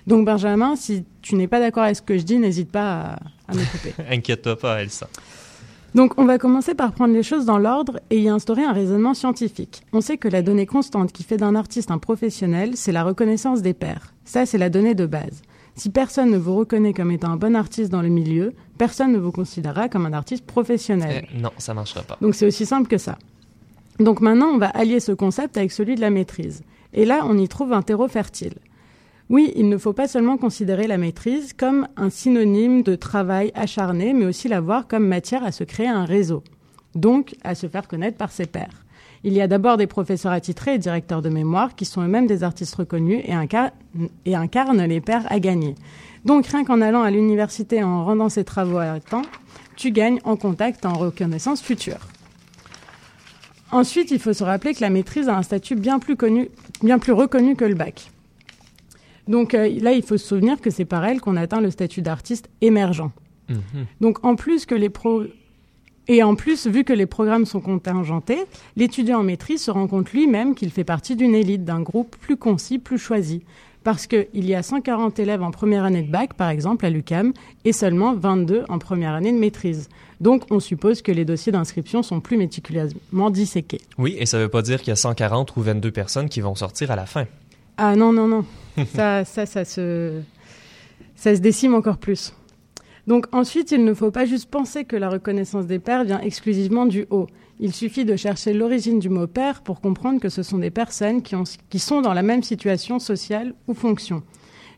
Donc, 0.06 0.24
Benjamin, 0.24 0.76
si 0.76 1.04
tu 1.20 1.34
n'es 1.34 1.48
pas 1.48 1.58
d'accord 1.58 1.82
avec 1.82 1.96
ce 1.96 2.02
que 2.02 2.16
je 2.16 2.22
dis, 2.22 2.38
n'hésite 2.38 2.70
pas 2.70 3.00
à, 3.00 3.18
à 3.48 3.54
me 3.54 3.64
couper. 3.72 3.92
Inquiète-toi 4.10 4.56
pas, 4.56 4.82
Elsa. 4.82 5.08
Donc, 5.96 6.12
on 6.18 6.26
va 6.26 6.36
commencer 6.36 6.74
par 6.74 6.92
prendre 6.92 7.14
les 7.14 7.22
choses 7.22 7.46
dans 7.46 7.56
l'ordre 7.56 8.00
et 8.10 8.20
y 8.20 8.28
instaurer 8.28 8.62
un 8.62 8.74
raisonnement 8.74 9.14
scientifique. 9.14 9.80
On 9.94 10.02
sait 10.02 10.18
que 10.18 10.28
la 10.28 10.42
donnée 10.42 10.66
constante 10.66 11.10
qui 11.10 11.22
fait 11.22 11.38
d'un 11.38 11.54
artiste 11.54 11.90
un 11.90 11.96
professionnel, 11.96 12.72
c'est 12.76 12.92
la 12.92 13.02
reconnaissance 13.02 13.62
des 13.62 13.72
pairs. 13.72 14.12
Ça, 14.26 14.44
c'est 14.44 14.58
la 14.58 14.68
donnée 14.68 14.94
de 14.94 15.06
base. 15.06 15.40
Si 15.74 15.88
personne 15.88 16.30
ne 16.30 16.36
vous 16.36 16.54
reconnaît 16.54 16.92
comme 16.92 17.10
étant 17.12 17.30
un 17.30 17.36
bon 17.36 17.56
artiste 17.56 17.90
dans 17.90 18.02
le 18.02 18.10
milieu, 18.10 18.52
personne 18.76 19.10
ne 19.10 19.18
vous 19.18 19.32
considérera 19.32 19.88
comme 19.88 20.04
un 20.04 20.12
artiste 20.12 20.44
professionnel. 20.44 21.26
Eh, 21.34 21.40
non, 21.40 21.50
ça 21.56 21.72
marchera 21.72 22.02
pas. 22.02 22.18
Donc, 22.20 22.34
c'est 22.34 22.46
aussi 22.46 22.66
simple 22.66 22.88
que 22.88 22.98
ça. 22.98 23.16
Donc 23.98 24.20
maintenant, 24.20 24.48
on 24.48 24.58
va 24.58 24.68
allier 24.68 25.00
ce 25.00 25.12
concept 25.12 25.56
avec 25.56 25.72
celui 25.72 25.94
de 25.94 26.02
la 26.02 26.10
maîtrise. 26.10 26.62
Et 26.92 27.06
là, 27.06 27.22
on 27.24 27.38
y 27.38 27.48
trouve 27.48 27.72
un 27.72 27.80
terreau 27.80 28.06
fertile. 28.06 28.52
Oui, 29.28 29.52
il 29.56 29.68
ne 29.68 29.76
faut 29.76 29.92
pas 29.92 30.06
seulement 30.06 30.36
considérer 30.36 30.86
la 30.86 30.98
maîtrise 30.98 31.52
comme 31.52 31.88
un 31.96 32.10
synonyme 32.10 32.82
de 32.82 32.94
travail 32.94 33.50
acharné, 33.56 34.12
mais 34.12 34.24
aussi 34.24 34.46
la 34.46 34.60
voir 34.60 34.86
comme 34.86 35.06
matière 35.06 35.44
à 35.44 35.50
se 35.50 35.64
créer 35.64 35.88
un 35.88 36.04
réseau, 36.04 36.44
donc 36.94 37.34
à 37.42 37.56
se 37.56 37.66
faire 37.66 37.88
connaître 37.88 38.16
par 38.16 38.30
ses 38.30 38.46
pairs. 38.46 38.84
Il 39.24 39.32
y 39.32 39.40
a 39.40 39.48
d'abord 39.48 39.78
des 39.78 39.88
professeurs 39.88 40.30
attitrés 40.30 40.74
et 40.74 40.78
directeurs 40.78 41.22
de 41.22 41.28
mémoire 41.28 41.74
qui 41.74 41.84
sont 41.84 42.02
eux-mêmes 42.02 42.28
des 42.28 42.44
artistes 42.44 42.76
reconnus 42.76 43.24
et, 43.24 43.34
incarnent 44.34 44.84
les 44.84 45.00
pairs 45.00 45.26
à 45.28 45.40
gagner. 45.40 45.74
Donc 46.24 46.46
rien 46.46 46.64
qu'en 46.64 46.80
allant 46.80 47.02
à 47.02 47.10
l'université 47.10 47.76
et 47.76 47.82
en 47.82 48.04
rendant 48.04 48.28
ses 48.28 48.44
travaux 48.44 48.78
à 48.78 49.00
temps, 49.00 49.22
tu 49.74 49.90
gagnes 49.90 50.20
en 50.22 50.36
contact, 50.36 50.86
en 50.86 50.92
reconnaissance 50.92 51.60
future. 51.60 51.98
Ensuite, 53.72 54.12
il 54.12 54.20
faut 54.20 54.32
se 54.32 54.44
rappeler 54.44 54.74
que 54.74 54.80
la 54.82 54.90
maîtrise 54.90 55.28
a 55.28 55.36
un 55.36 55.42
statut 55.42 55.74
bien 55.74 55.98
plus, 55.98 56.14
connu, 56.14 56.48
bien 56.84 57.00
plus 57.00 57.12
reconnu 57.12 57.56
que 57.56 57.64
le 57.64 57.74
bac. 57.74 58.12
Donc 59.28 59.54
euh, 59.54 59.68
là, 59.80 59.92
il 59.92 60.02
faut 60.02 60.16
se 60.16 60.26
souvenir 60.26 60.60
que 60.60 60.70
c'est 60.70 60.84
par 60.84 61.04
elle 61.04 61.20
qu'on 61.20 61.36
atteint 61.36 61.60
le 61.60 61.70
statut 61.70 62.02
d'artiste 62.02 62.48
émergent. 62.60 63.10
Mhm. 63.48 63.86
Donc 64.00 64.24
en 64.24 64.36
plus 64.36 64.66
que 64.66 64.74
les 64.74 64.90
Et 66.08 66.22
en 66.22 66.34
plus, 66.34 66.66
vu 66.66 66.84
que 66.84 66.92
les 66.92 67.06
programmes 67.06 67.46
sont 67.46 67.60
contingentés, 67.60 68.44
l'étudiant 68.76 69.20
en 69.20 69.22
maîtrise 69.22 69.62
se 69.62 69.70
rend 69.70 69.88
compte 69.88 70.12
lui-même 70.12 70.54
qu'il 70.54 70.70
fait 70.70 70.84
partie 70.84 71.16
d'une 71.16 71.34
élite, 71.34 71.64
d'un 71.64 71.80
groupe 71.80 72.16
plus 72.20 72.36
concis, 72.36 72.78
plus 72.78 72.98
choisi. 72.98 73.42
Parce 73.82 74.08
qu'il 74.08 74.26
y 74.44 74.52
a 74.52 74.64
140 74.64 75.20
élèves 75.20 75.44
en 75.44 75.52
première 75.52 75.84
année 75.84 76.02
de 76.02 76.10
bac, 76.10 76.34
par 76.34 76.48
exemple, 76.48 76.84
à 76.84 76.90
l'UCAM, 76.90 77.32
et 77.64 77.72
seulement 77.72 78.14
22 78.14 78.64
en 78.68 78.80
première 78.80 79.14
année 79.14 79.30
de 79.30 79.38
maîtrise. 79.38 79.88
Donc, 80.20 80.42
on 80.50 80.58
suppose 80.58 81.02
que 81.02 81.12
les 81.12 81.24
dossiers 81.24 81.52
d'inscription 81.52 82.02
sont 82.02 82.20
plus 82.20 82.36
méticuleusement 82.36 83.30
disséqués. 83.30 83.80
Oui, 83.96 84.16
et 84.18 84.26
ça 84.26 84.38
ne 84.38 84.42
veut 84.42 84.48
pas 84.48 84.62
dire 84.62 84.80
qu'il 84.80 84.88
y 84.88 84.92
a 84.92 84.96
140 84.96 85.56
ou 85.56 85.60
22 85.60 85.92
personnes 85.92 86.28
qui 86.28 86.40
vont 86.40 86.56
sortir 86.56 86.90
à 86.90 86.96
la 86.96 87.06
fin. 87.06 87.26
Ah 87.76 87.96
non, 87.96 88.12
non, 88.12 88.26
non. 88.26 88.44
ça, 88.94 89.24
ça, 89.24 89.46
ça 89.46 89.64
se, 89.64 90.20
ça 91.14 91.34
se 91.34 91.40
décime 91.40 91.74
encore 91.74 91.98
plus. 91.98 92.34
Donc 93.06 93.26
ensuite, 93.32 93.70
il 93.70 93.84
ne 93.84 93.94
faut 93.94 94.10
pas 94.10 94.26
juste 94.26 94.50
penser 94.50 94.84
que 94.84 94.96
la 94.96 95.08
reconnaissance 95.08 95.66
des 95.66 95.78
pères 95.78 96.04
vient 96.04 96.20
exclusivement 96.20 96.86
du 96.86 97.06
haut. 97.10 97.28
Il 97.60 97.72
suffit 97.72 98.04
de 98.04 98.16
chercher 98.16 98.52
l'origine 98.52 98.98
du 98.98 99.08
mot 99.08 99.26
père 99.26 99.62
pour 99.62 99.80
comprendre 99.80 100.20
que 100.20 100.28
ce 100.28 100.42
sont 100.42 100.58
des 100.58 100.70
personnes 100.70 101.22
qui, 101.22 101.34
ont, 101.34 101.44
qui 101.70 101.78
sont 101.78 102.02
dans 102.02 102.12
la 102.12 102.22
même 102.22 102.42
situation 102.42 102.98
sociale 102.98 103.54
ou 103.68 103.74
fonction. 103.74 104.22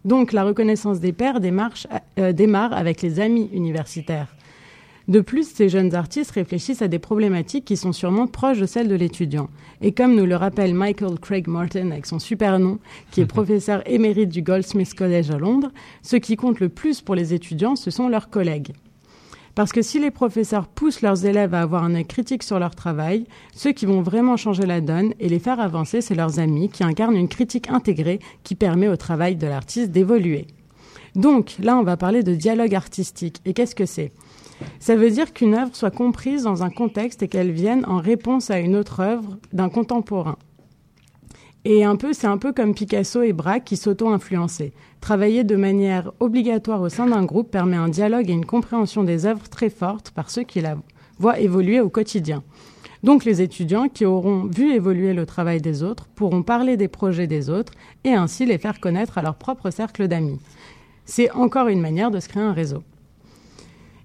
Donc 0.05 0.33
la 0.33 0.45
reconnaissance 0.45 1.01
des 1.01 1.13
pères 1.13 1.41
euh, 2.19 2.33
démarre 2.33 2.73
avec 2.73 3.03
les 3.03 3.19
amis 3.19 3.51
universitaires. 3.53 4.29
De 5.09 5.21
plus, 5.23 5.49
ces 5.49 5.71
jeunes 5.71 5.94
artistes 5.94 6.33
réfléchissent 6.33 6.83
à 6.83 6.88
des 6.88 6.99
problématiques 6.99 7.64
qui 7.64 7.79
sont 7.79 7.94
sûrement 7.94 8.27
proches 8.27 8.61
de 8.61 8.66
celles 8.66 8.88
de 8.88 8.94
l'étudiant. 8.94 9.49
Et 9.81 9.92
comme 9.92 10.14
nous 10.14 10.27
le 10.27 10.37
rappelle 10.37 10.75
Michael 10.75 11.18
Craig 11.18 11.49
Martin 11.49 11.90
avec 11.90 12.05
son 12.05 12.18
super 12.18 12.59
nom, 12.59 12.79
qui 13.11 13.23
est 13.23 13.27
professeur 13.38 13.83
émérite 13.90 14.29
du 14.29 14.42
Goldsmiths 14.42 14.94
College 14.94 15.31
à 15.31 15.38
Londres, 15.38 15.73
ce 16.03 16.16
qui 16.16 16.37
compte 16.37 16.61
le 16.61 16.68
plus 16.68 17.01
pour 17.01 17.14
les 17.14 17.33
étudiants, 17.33 17.75
ce 17.75 17.90
sont 17.90 18.09
leurs 18.09 18.29
collègues. 18.29 18.75
Parce 19.55 19.73
que 19.73 19.81
si 19.81 19.99
les 19.99 20.11
professeurs 20.11 20.68
poussent 20.68 21.01
leurs 21.01 21.25
élèves 21.25 21.55
à 21.55 21.62
avoir 21.62 21.85
un 21.85 21.94
œil 21.94 22.07
critique 22.07 22.42
sur 22.42 22.59
leur 22.59 22.75
travail, 22.75 23.25
ceux 23.55 23.73
qui 23.73 23.87
vont 23.87 24.03
vraiment 24.03 24.37
changer 24.37 24.66
la 24.66 24.83
donne 24.83 25.14
et 25.21 25.31
les 25.31 25.38
faire 25.38 25.59
avancer, 25.59 26.03
c'est 26.03 26.14
leurs 26.14 26.38
amis 26.38 26.68
qui 26.68 26.85
incarnent 26.85 27.16
une 27.16 27.29
critique 27.29 27.71
intégrée 27.71 28.21
qui 28.44 28.55
permet 28.55 28.88
au 28.88 28.97
travail 28.97 29.37
de 29.37 29.47
l'artiste 29.47 29.90
d'évoluer. 29.90 30.47
Donc 31.14 31.57
là, 31.61 31.79
on 31.79 31.83
va 31.83 31.97
parler 31.97 32.23
de 32.23 32.35
dialogue 32.35 32.75
artistique. 32.75 33.40
Et 33.47 33.55
qu'est-ce 33.55 33.75
que 33.75 33.87
c'est? 33.87 34.12
Ça 34.81 34.97
veut 34.97 35.11
dire 35.11 35.33
qu'une 35.33 35.55
œuvre 35.55 35.75
soit 35.75 35.90
comprise 35.90 36.44
dans 36.44 36.62
un 36.62 36.71
contexte 36.71 37.23
et 37.23 37.29
qu'elle 37.29 37.53
vienne 37.53 37.85
en 37.87 37.99
réponse 37.99 38.51
à 38.51 38.59
une 38.59 38.77
autre 38.77 39.01
œuvre 39.01 39.38
d'un 39.53 39.68
contemporain. 39.68 40.37
Et 41.64 41.85
un 41.85 41.97
peu, 41.97 42.12
c'est 42.12 42.27
un 42.27 42.38
peu 42.38 42.53
comme 42.53 42.75
Picasso 42.75 43.23
et 43.23 43.33
Braque 43.33 43.64
qui 43.64 43.77
s'auto-influençaient. 43.77 44.73
Travailler 45.01 45.44
de 45.44 45.57
manière 45.57 46.12
obligatoire 46.21 46.81
au 46.81 46.88
sein 46.88 47.07
d'un 47.07 47.25
groupe 47.25 47.51
permet 47.51 47.77
un 47.77 47.88
dialogue 47.88 48.31
et 48.31 48.33
une 48.33 48.47
compréhension 48.47 49.05
des 49.05 49.27
œuvres 49.27 49.49
très 49.49 49.68
fortes 49.68 50.11
par 50.12 50.31
ceux 50.31 50.44
qui 50.44 50.61
la 50.61 50.77
voient 51.18 51.40
évoluer 51.40 51.81
au 51.81 51.88
quotidien. 51.88 52.42
Donc 53.03 53.25
les 53.25 53.42
étudiants 53.42 53.88
qui 53.88 54.05
auront 54.05 54.44
vu 54.44 54.73
évoluer 54.73 55.12
le 55.12 55.27
travail 55.27 55.61
des 55.61 55.83
autres 55.83 56.09
pourront 56.14 56.42
parler 56.42 56.77
des 56.77 56.88
projets 56.88 57.27
des 57.27 57.51
autres 57.51 57.73
et 58.05 58.14
ainsi 58.14 58.47
les 58.47 58.59
faire 58.59 58.81
connaître 58.81 59.18
à 59.18 59.23
leur 59.23 59.37
propre 59.37 59.71
cercle 59.71 60.09
d'amis. 60.09 60.40
C'est 61.05 61.31
encore 61.33 61.68
une 61.68 61.81
manière 61.81 62.11
de 62.11 62.21
se 62.21 62.29
créer 62.29 62.42
un 62.42 62.53
réseau. 62.53 62.83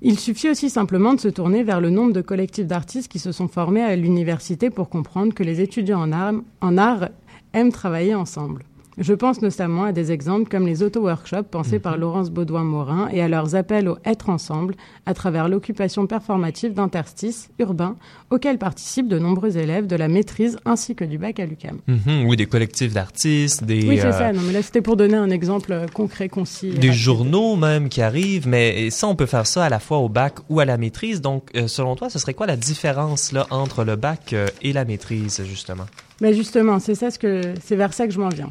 Il 0.05 0.19
suffit 0.19 0.49
aussi 0.49 0.69
simplement 0.69 1.13
de 1.13 1.21
se 1.21 1.29
tourner 1.29 1.63
vers 1.63 1.79
le 1.79 1.89
nombre 1.89 2.11
de 2.11 2.19
collectifs 2.19 2.67
d'artistes 2.67 3.09
qui 3.09 3.19
se 3.19 3.31
sont 3.31 3.47
formés 3.47 3.81
à 3.81 3.95
l'université 3.95 4.69
pour 4.69 4.89
comprendre 4.89 5.33
que 5.33 5.43
les 5.43 5.61
étudiants 5.61 6.01
en 6.01 6.11
art, 6.11 6.33
en 6.59 6.77
art 6.77 7.07
aiment 7.53 7.71
travailler 7.71 8.13
ensemble. 8.13 8.65
Je 8.97 9.13
pense 9.13 9.41
notamment 9.41 9.85
à 9.85 9.91
des 9.91 10.11
exemples 10.11 10.49
comme 10.49 10.67
les 10.67 10.83
auto-workshops 10.83 11.49
pensés 11.49 11.79
par 11.79 11.93
mhm. 11.93 12.01
Laurence 12.01 12.31
Baudouin-Morin 12.31 13.09
et 13.11 13.21
à 13.21 13.27
leurs 13.27 13.55
appels 13.55 13.87
au 13.87 13.97
être 14.05 14.29
ensemble 14.29 14.75
à 15.05 15.13
travers 15.13 15.49
l'occupation 15.49 16.05
performative 16.05 16.73
d'interstices 16.73 17.49
urbains 17.59 17.95
auxquels 18.29 18.57
participent 18.57 19.07
de 19.07 19.17
nombreux 19.17 19.57
élèves 19.57 19.87
de 19.87 19.95
la 19.95 20.07
maîtrise 20.07 20.57
ainsi 20.65 20.95
que 20.95 21.05
du 21.05 21.17
bac 21.17 21.39
à 21.39 21.45
l'UCAM. 21.45 21.79
Mhm, 21.87 22.25
oui, 22.27 22.37
des 22.37 22.45
collectifs 22.45 22.93
d'artistes, 22.93 23.63
des... 23.63 23.87
Oui, 23.87 23.97
c'est 23.97 24.11
ça. 24.11 24.29
Euh, 24.29 24.33
non, 24.33 24.41
mais 24.45 24.53
là, 24.53 24.61
c'était 24.61 24.81
pour 24.81 24.95
donner 24.95 25.15
un 25.15 25.29
exemple 25.29 25.71
euh, 25.71 25.87
concret, 25.87 26.29
concis. 26.29 26.71
Des 26.71 26.93
journaux 26.93 27.55
même 27.55 27.89
qui 27.89 28.01
arrivent, 28.01 28.47
mais 28.47 28.89
ça, 28.91 29.07
on 29.07 29.15
peut 29.15 29.25
faire 29.25 29.47
ça 29.47 29.65
à 29.65 29.69
la 29.69 29.79
fois 29.79 29.97
au 29.97 30.09
bac 30.09 30.35
ou 30.49 30.59
à 30.59 30.65
la 30.65 30.77
maîtrise. 30.77 31.21
Donc, 31.21 31.49
euh, 31.55 31.67
selon 31.67 31.95
toi, 31.95 32.09
ce 32.09 32.19
serait 32.19 32.33
quoi 32.33 32.45
la 32.45 32.57
différence 32.57 33.31
là 33.31 33.47
entre 33.49 33.83
le 33.83 33.95
bac 33.95 34.35
et 34.61 34.73
la 34.73 34.85
maîtrise, 34.85 35.41
justement? 35.45 35.85
Ben, 36.21 36.33
justement, 36.33 36.79
c'est 36.79 36.95
ça 36.95 37.11
ce 37.11 37.19
que 37.19 37.41
c'est 37.63 37.75
vers 37.75 37.93
ça 37.93 38.05
que 38.05 38.13
je 38.13 38.19
m'en 38.19 38.29
viens. 38.29 38.49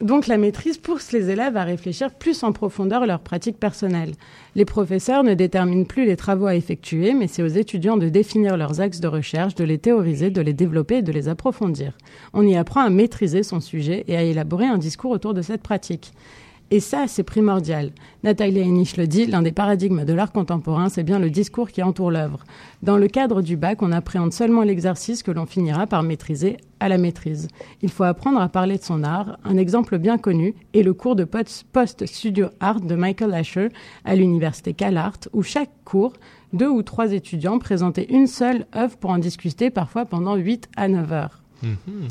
Donc 0.00 0.26
la 0.26 0.36
maîtrise 0.36 0.78
pousse 0.78 1.12
les 1.12 1.30
élèves 1.30 1.56
à 1.56 1.62
réfléchir 1.62 2.12
plus 2.12 2.42
en 2.42 2.52
profondeur 2.52 3.06
leurs 3.06 3.20
pratiques 3.20 3.58
personnelles. 3.58 4.14
Les 4.54 4.64
professeurs 4.64 5.22
ne 5.22 5.34
déterminent 5.34 5.84
plus 5.84 6.04
les 6.04 6.16
travaux 6.16 6.46
à 6.46 6.56
effectuer, 6.56 7.14
mais 7.14 7.28
c'est 7.28 7.42
aux 7.42 7.48
étudiants 7.48 7.96
de 7.96 8.08
définir 8.08 8.56
leurs 8.56 8.80
axes 8.80 9.00
de 9.00 9.08
recherche, 9.08 9.54
de 9.54 9.64
les 9.64 9.78
théoriser, 9.78 10.30
de 10.30 10.40
les 10.40 10.52
développer 10.52 10.96
et 10.96 11.02
de 11.02 11.12
les 11.12 11.28
approfondir. 11.28 11.96
On 12.32 12.46
y 12.46 12.56
apprend 12.56 12.80
à 12.80 12.90
maîtriser 12.90 13.42
son 13.42 13.60
sujet 13.60 14.04
et 14.08 14.16
à 14.16 14.22
élaborer 14.22 14.66
un 14.66 14.78
discours 14.78 15.12
autour 15.12 15.32
de 15.32 15.42
cette 15.42 15.62
pratique. 15.62 16.12
Et 16.70 16.80
ça, 16.80 17.04
c'est 17.06 17.22
primordial. 17.22 17.92
Nathalie 18.22 18.60
Henich 18.60 18.96
le 18.96 19.06
dit, 19.06 19.26
l'un 19.26 19.42
des 19.42 19.52
paradigmes 19.52 20.04
de 20.04 20.12
l'art 20.12 20.32
contemporain, 20.32 20.88
c'est 20.88 21.02
bien 21.04 21.18
le 21.18 21.30
discours 21.30 21.70
qui 21.70 21.82
entoure 21.82 22.10
l'œuvre. 22.10 22.44
Dans 22.82 22.96
le 22.96 23.06
cadre 23.06 23.42
du 23.42 23.56
bac, 23.56 23.82
on 23.82 23.92
appréhende 23.92 24.32
seulement 24.32 24.62
l'exercice 24.62 25.22
que 25.22 25.30
l'on 25.30 25.46
finira 25.46 25.86
par 25.86 26.02
maîtriser 26.02 26.56
à 26.80 26.88
la 26.88 26.98
maîtrise. 26.98 27.48
Il 27.82 27.90
faut 27.90 28.04
apprendre 28.04 28.40
à 28.40 28.48
parler 28.48 28.78
de 28.78 28.82
son 28.82 29.04
art. 29.04 29.38
Un 29.44 29.56
exemple 29.56 29.98
bien 29.98 30.18
connu 30.18 30.54
est 30.72 30.82
le 30.82 30.94
cours 30.94 31.16
de 31.16 31.24
post-studio 31.24 32.48
art 32.60 32.80
de 32.80 32.94
Michael 32.94 33.34
Asher 33.34 33.68
à 34.04 34.14
l'université 34.16 34.72
CalArt, 34.72 35.28
où 35.32 35.42
chaque 35.42 35.70
cours, 35.84 36.14
deux 36.54 36.68
ou 36.68 36.82
trois 36.82 37.12
étudiants 37.12 37.58
présentaient 37.58 38.06
une 38.10 38.26
seule 38.26 38.66
œuvre 38.74 38.96
pour 38.96 39.10
en 39.10 39.18
discuter, 39.18 39.70
parfois 39.70 40.06
pendant 40.06 40.34
8 40.34 40.68
à 40.76 40.88
9 40.88 41.12
heures. 41.12 41.42
Mm-hmm. 41.62 42.08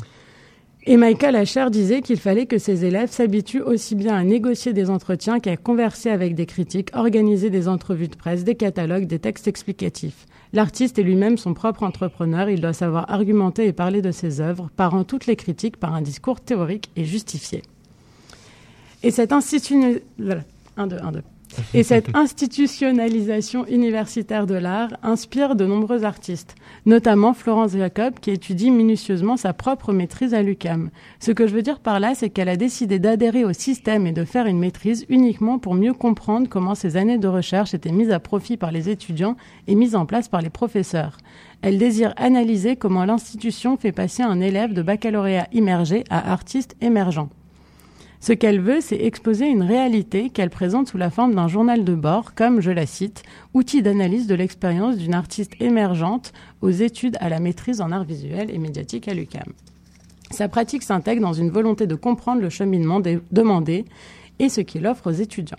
Et 0.86 0.98
Michael 0.98 1.34
Asher 1.36 1.70
disait 1.70 2.02
qu'il 2.02 2.20
fallait 2.20 2.44
que 2.44 2.58
ses 2.58 2.84
élèves 2.84 3.10
s'habituent 3.10 3.62
aussi 3.62 3.94
bien 3.94 4.14
à 4.14 4.22
négocier 4.22 4.74
des 4.74 4.90
entretiens 4.90 5.40
qu'à 5.40 5.56
converser 5.56 6.10
avec 6.10 6.34
des 6.34 6.44
critiques, 6.44 6.90
organiser 6.94 7.48
des 7.48 7.68
entrevues 7.68 8.08
de 8.08 8.16
presse, 8.16 8.44
des 8.44 8.54
catalogues, 8.54 9.06
des 9.06 9.18
textes 9.18 9.48
explicatifs. 9.48 10.26
L'artiste 10.52 10.98
est 10.98 11.02
lui-même 11.02 11.38
son 11.38 11.54
propre 11.54 11.84
entrepreneur, 11.84 12.50
il 12.50 12.60
doit 12.60 12.74
savoir 12.74 13.10
argumenter 13.10 13.66
et 13.66 13.72
parler 13.72 14.02
de 14.02 14.10
ses 14.10 14.42
œuvres, 14.42 14.68
parant 14.76 15.04
toutes 15.04 15.26
les 15.26 15.36
critiques 15.36 15.78
par 15.78 15.94
un 15.94 16.02
discours 16.02 16.42
théorique 16.42 16.90
et 16.96 17.04
justifié. 17.06 17.62
Et 19.02 19.10
cette 19.10 19.32
institution... 19.32 19.94
Un, 20.76 20.86
deux, 20.86 20.98
un, 21.02 21.12
deux. 21.12 21.22
Et 21.72 21.82
cette 21.82 22.14
institutionnalisation 22.14 23.66
universitaire 23.66 24.46
de 24.46 24.54
l'art 24.54 24.90
inspire 25.02 25.56
de 25.56 25.66
nombreux 25.66 26.04
artistes, 26.04 26.54
notamment 26.86 27.34
Florence 27.34 27.72
Jacob 27.72 28.14
qui 28.20 28.30
étudie 28.30 28.70
minutieusement 28.70 29.36
sa 29.36 29.52
propre 29.52 29.92
maîtrise 29.92 30.34
à 30.34 30.42
l'UCAM. 30.42 30.90
Ce 31.20 31.30
que 31.32 31.46
je 31.46 31.54
veux 31.54 31.62
dire 31.62 31.80
par 31.80 32.00
là, 32.00 32.14
c'est 32.14 32.30
qu'elle 32.30 32.48
a 32.48 32.56
décidé 32.56 32.98
d'adhérer 32.98 33.44
au 33.44 33.52
système 33.52 34.06
et 34.06 34.12
de 34.12 34.24
faire 34.24 34.46
une 34.46 34.58
maîtrise 34.58 35.06
uniquement 35.08 35.58
pour 35.58 35.74
mieux 35.74 35.94
comprendre 35.94 36.48
comment 36.48 36.74
ces 36.74 36.96
années 36.96 37.18
de 37.18 37.28
recherche 37.28 37.74
étaient 37.74 37.92
mises 37.92 38.10
à 38.10 38.20
profit 38.20 38.56
par 38.56 38.72
les 38.72 38.88
étudiants 38.88 39.36
et 39.66 39.74
mises 39.74 39.96
en 39.96 40.06
place 40.06 40.28
par 40.28 40.42
les 40.42 40.50
professeurs. 40.50 41.18
Elle 41.62 41.78
désire 41.78 42.14
analyser 42.16 42.76
comment 42.76 43.04
l'institution 43.04 43.76
fait 43.76 43.92
passer 43.92 44.22
un 44.22 44.40
élève 44.40 44.72
de 44.72 44.82
baccalauréat 44.82 45.48
immergé 45.52 46.04
à 46.10 46.32
artiste 46.32 46.76
émergent. 46.80 47.28
Ce 48.24 48.32
qu'elle 48.32 48.62
veut, 48.62 48.80
c'est 48.80 49.04
exposer 49.04 49.44
une 49.44 49.62
réalité 49.62 50.30
qu'elle 50.30 50.48
présente 50.48 50.88
sous 50.88 50.96
la 50.96 51.10
forme 51.10 51.34
d'un 51.34 51.46
journal 51.46 51.84
de 51.84 51.94
bord, 51.94 52.32
comme, 52.34 52.62
je 52.62 52.70
la 52.70 52.86
cite, 52.86 53.22
outil 53.52 53.82
d'analyse 53.82 54.26
de 54.26 54.34
l'expérience 54.34 54.96
d'une 54.96 55.12
artiste 55.12 55.52
émergente 55.60 56.32
aux 56.62 56.70
études 56.70 57.18
à 57.20 57.28
la 57.28 57.38
maîtrise 57.38 57.82
en 57.82 57.92
art 57.92 58.04
visuel 58.04 58.50
et 58.50 58.56
médiatique 58.56 59.08
à 59.08 59.12
l'UCAM. 59.12 59.52
Sa 60.30 60.48
pratique 60.48 60.84
s'intègre 60.84 61.20
dans 61.20 61.34
une 61.34 61.50
volonté 61.50 61.86
de 61.86 61.94
comprendre 61.94 62.40
le 62.40 62.48
cheminement 62.48 63.02
demandé 63.30 63.84
et 64.38 64.48
ce 64.48 64.62
qu'il 64.62 64.86
offre 64.86 65.10
aux 65.10 65.14
étudiants. 65.14 65.58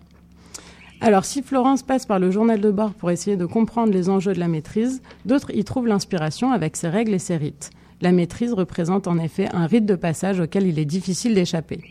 Alors, 1.01 1.25
si 1.25 1.43
Florence 1.43 1.83
passe 1.83 2.07
par 2.07 2.17
le 2.17 2.31
journal 2.31 2.61
de 2.61 2.71
bord 2.71 2.95
pour 2.95 3.11
essayer 3.11 3.37
de 3.37 3.45
comprendre 3.45 3.93
les 3.93 4.09
enjeux 4.09 4.33
de 4.33 4.39
la 4.39 4.47
maîtrise, 4.47 5.03
d'autres 5.23 5.55
y 5.55 5.63
trouvent 5.65 5.85
l'inspiration 5.85 6.51
avec 6.51 6.77
ses 6.77 6.89
règles 6.89 7.13
et 7.13 7.19
ses 7.19 7.37
rites. 7.37 7.69
La 8.01 8.11
maîtrise 8.11 8.53
représente 8.53 9.07
en 9.07 9.19
effet 9.19 9.49
un 9.53 9.67
rite 9.67 9.85
de 9.85 9.93
passage 9.93 10.39
auquel 10.39 10.65
il 10.65 10.79
est 10.79 10.85
difficile 10.85 11.35
d'échapper. 11.35 11.81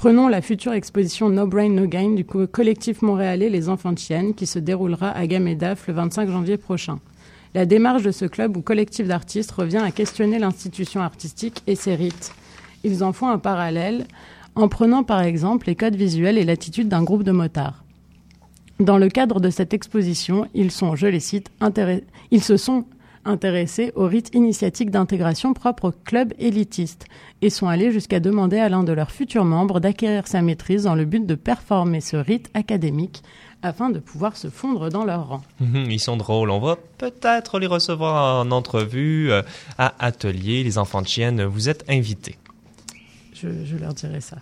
Prenons 0.00 0.28
la 0.28 0.40
future 0.40 0.72
exposition 0.72 1.28
No 1.28 1.46
Brain 1.46 1.68
No 1.68 1.86
Gain 1.86 2.12
du 2.14 2.24
collectif 2.24 3.02
montréalais 3.02 3.50
Les 3.50 3.68
Enfants 3.68 3.92
de 3.92 3.98
Chienne 3.98 4.32
qui 4.32 4.46
se 4.46 4.58
déroulera 4.58 5.10
à 5.10 5.26
Gamedaf 5.26 5.88
le 5.88 5.92
25 5.92 6.30
janvier 6.30 6.56
prochain. 6.56 7.00
La 7.52 7.66
démarche 7.66 8.02
de 8.02 8.10
ce 8.10 8.24
club 8.24 8.56
ou 8.56 8.62
collectif 8.62 9.06
d'artistes 9.06 9.50
revient 9.50 9.76
à 9.84 9.90
questionner 9.90 10.38
l'institution 10.38 11.02
artistique 11.02 11.62
et 11.66 11.74
ses 11.74 11.96
rites. 11.96 12.32
Ils 12.82 13.04
en 13.04 13.12
font 13.12 13.28
un 13.28 13.36
parallèle 13.36 14.06
en 14.54 14.68
prenant 14.68 15.04
par 15.04 15.20
exemple 15.20 15.66
les 15.66 15.76
codes 15.76 15.96
visuels 15.96 16.38
et 16.38 16.44
l'attitude 16.44 16.88
d'un 16.88 17.02
groupe 17.02 17.22
de 17.22 17.32
motards. 17.32 17.84
Dans 18.78 18.96
le 18.96 19.10
cadre 19.10 19.38
de 19.38 19.50
cette 19.50 19.74
exposition, 19.74 20.48
ils 20.54 20.70
sont, 20.70 20.96
je 20.96 21.08
les 21.08 21.20
cite, 21.20 21.50
ils 22.30 22.42
se 22.42 22.56
sont 22.56 22.86
intéressés 23.24 23.92
au 23.94 24.06
rite 24.06 24.30
initiatique 24.34 24.90
d'intégration 24.90 25.52
propre 25.52 25.88
au 25.88 25.92
club 25.92 26.32
élitiste 26.38 27.06
et 27.42 27.50
sont 27.50 27.68
allés 27.68 27.92
jusqu'à 27.92 28.20
demander 28.20 28.58
à 28.58 28.68
l'un 28.68 28.82
de 28.82 28.92
leurs 28.92 29.10
futurs 29.10 29.44
membres 29.44 29.80
d'acquérir 29.80 30.26
sa 30.26 30.42
maîtrise 30.42 30.84
dans 30.84 30.94
le 30.94 31.04
but 31.04 31.26
de 31.26 31.34
performer 31.34 32.00
ce 32.00 32.16
rite 32.16 32.50
académique 32.54 33.22
afin 33.62 33.90
de 33.90 33.98
pouvoir 33.98 34.36
se 34.36 34.48
fondre 34.48 34.88
dans 34.88 35.04
leur 35.04 35.28
rang. 35.28 35.42
Mhm, 35.60 35.90
ils 35.90 36.00
sont 36.00 36.16
drôles. 36.16 36.50
On 36.50 36.60
va 36.60 36.76
peut-être 36.98 37.58
les 37.58 37.66
recevoir 37.66 38.40
en 38.40 38.50
entrevue 38.50 39.30
euh, 39.30 39.42
à 39.76 39.94
Atelier. 39.98 40.64
Les 40.64 40.78
enfants 40.78 41.02
de 41.02 41.08
chienne, 41.08 41.44
vous 41.44 41.68
êtes 41.68 41.84
invités. 41.88 42.36
Je, 43.34 43.48
je 43.64 43.76
leur 43.76 43.92
dirai 43.92 44.20
ça. 44.20 44.38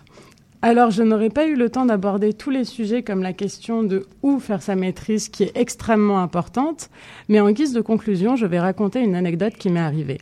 Alors, 0.61 0.91
je 0.91 1.03
n'aurais 1.03 1.29
pas 1.29 1.47
eu 1.47 1.55
le 1.55 1.69
temps 1.69 1.85
d'aborder 1.85 2.33
tous 2.33 2.49
les 2.49 2.65
sujets 2.65 3.01
comme 3.01 3.23
la 3.23 3.31
question 3.31 3.81
de 3.81 4.05
où 4.23 4.39
faire 4.39 4.61
sa 4.61 4.75
maîtrise 4.75 5.29
qui 5.29 5.43
est 5.43 5.55
extrêmement 5.55 6.19
importante, 6.19 6.89
mais 7.29 7.39
en 7.39 7.51
guise 7.51 7.71
de 7.71 7.79
conclusion, 7.79 8.35
je 8.35 8.45
vais 8.45 8.59
raconter 8.59 8.99
une 8.99 9.15
anecdote 9.15 9.53
qui 9.53 9.69
m'est 9.69 9.79
arrivée. 9.79 10.17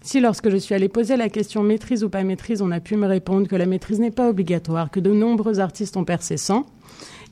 Si 0.00 0.20
lorsque 0.20 0.48
je 0.48 0.56
suis 0.56 0.76
allée 0.76 0.88
poser 0.88 1.16
la 1.16 1.28
question 1.28 1.64
maîtrise 1.64 2.04
ou 2.04 2.08
pas 2.08 2.22
maîtrise, 2.22 2.62
on 2.62 2.70
a 2.70 2.78
pu 2.78 2.96
me 2.96 3.08
répondre 3.08 3.48
que 3.48 3.56
la 3.56 3.66
maîtrise 3.66 3.98
n'est 3.98 4.12
pas 4.12 4.28
obligatoire, 4.28 4.92
que 4.92 5.00
de 5.00 5.12
nombreux 5.12 5.58
artistes 5.58 5.96
ont 5.96 6.04
percé 6.04 6.36
sans, 6.36 6.66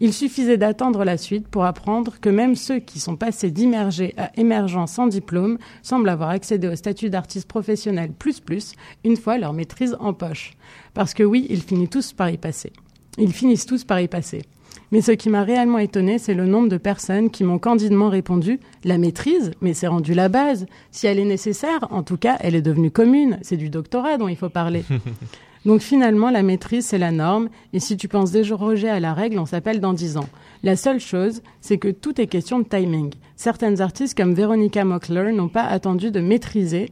il 0.01 0.13
suffisait 0.13 0.57
d'attendre 0.57 1.05
la 1.05 1.17
suite 1.17 1.49
pour 1.49 1.65
apprendre 1.65 2.21
que 2.21 2.29
même 2.29 2.55
ceux 2.55 2.79
qui 2.79 3.01
sont 3.01 3.17
passés 3.17 3.51
d'immergés 3.51 4.15
à 4.17 4.31
émergents 4.39 4.87
sans 4.87 5.07
diplôme 5.07 5.59
semblent 5.83 6.09
avoir 6.09 6.31
accédé 6.31 6.69
au 6.69 6.77
statut 6.77 7.11
d'artiste 7.11 7.49
professionnel 7.49 8.13
plus 8.13 8.41
plus 8.41 8.75
une 9.05 9.17
fois 9.17 9.39
leur 9.39 9.53
maîtrise 9.53 9.97
en 10.01 10.13
poche. 10.13 10.53
Parce 10.95 11.15
que 11.15 11.23
oui, 11.23 11.47
ils 11.51 11.63
finissent 11.63 11.91
tous 11.91 12.13
par 12.13 12.31
y 12.31 12.39
passer. 12.39 12.73
Ils 13.19 13.33
finissent 13.33 13.67
tous 13.67 13.85
par 13.85 14.01
y 14.01 14.09
passer. 14.09 14.43
Mais 14.91 15.01
ce 15.03 15.13
qui 15.13 15.29
m'a 15.29 15.43
réellement 15.43 15.79
étonné, 15.79 16.19
c'est 16.19 16.35
le 16.35 16.47
nombre 16.47 16.69
de 16.69 16.79
personnes 16.79 17.31
qui 17.31 17.45
m'ont 17.45 17.59
candidement 17.59 18.09
répondu 18.09 18.59
La 18.85 18.97
maîtrise, 18.97 19.51
mais 19.61 19.75
c'est 19.75 19.87
rendu 19.87 20.15
la 20.15 20.29
base. 20.29 20.67
Si 20.93 21.07
elle 21.07 21.19
est 21.19 21.25
nécessaire, 21.25 21.87
en 21.91 22.03
tout 22.03 22.17
cas, 22.17 22.39
elle 22.41 22.55
est 22.55 22.63
devenue 22.63 22.91
commune. 22.91 23.39
C'est 23.43 23.57
du 23.57 23.69
doctorat 23.69 24.17
dont 24.17 24.29
il 24.29 24.37
faut 24.37 24.49
parler. 24.49 24.85
Donc 25.69 25.83
finalement, 25.83 26.31
la 26.31 26.43
maîtrise, 26.43 26.87
c'est 26.87 26.97
la 26.97 27.11
norme, 27.11 27.51
et 27.75 27.79
si 27.79 27.99
tu 27.99 28.09
penses 28.09 28.33
déroger 28.33 28.89
à 28.89 29.01
la 29.01 29.13
règle, 29.13 29.39
on 29.39 29.45
s'appelle 29.45 29.81
dans 29.81 29.93
10 29.93 30.17
ans. 30.17 30.29
La 30.63 30.77
seule 30.77 30.99
chose, 30.99 31.43
c'est 31.61 31.77
que 31.77 31.89
tout 31.89 32.19
est 32.23 32.27
question 32.27 32.61
de 32.61 32.65
timing. 32.65 33.13
Certaines 33.37 33.83
artistes 33.83 34.17
comme 34.17 34.33
Veronica 34.33 34.83
Mockler 34.87 35.31
n'ont 35.31 35.51
pas 35.51 35.65
attendu 35.65 36.11
de 36.11 36.21
maîtriser 36.21 36.91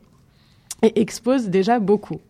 et 0.82 1.00
exposent 1.00 1.48
déjà 1.48 1.78
beaucoup. 1.78 2.20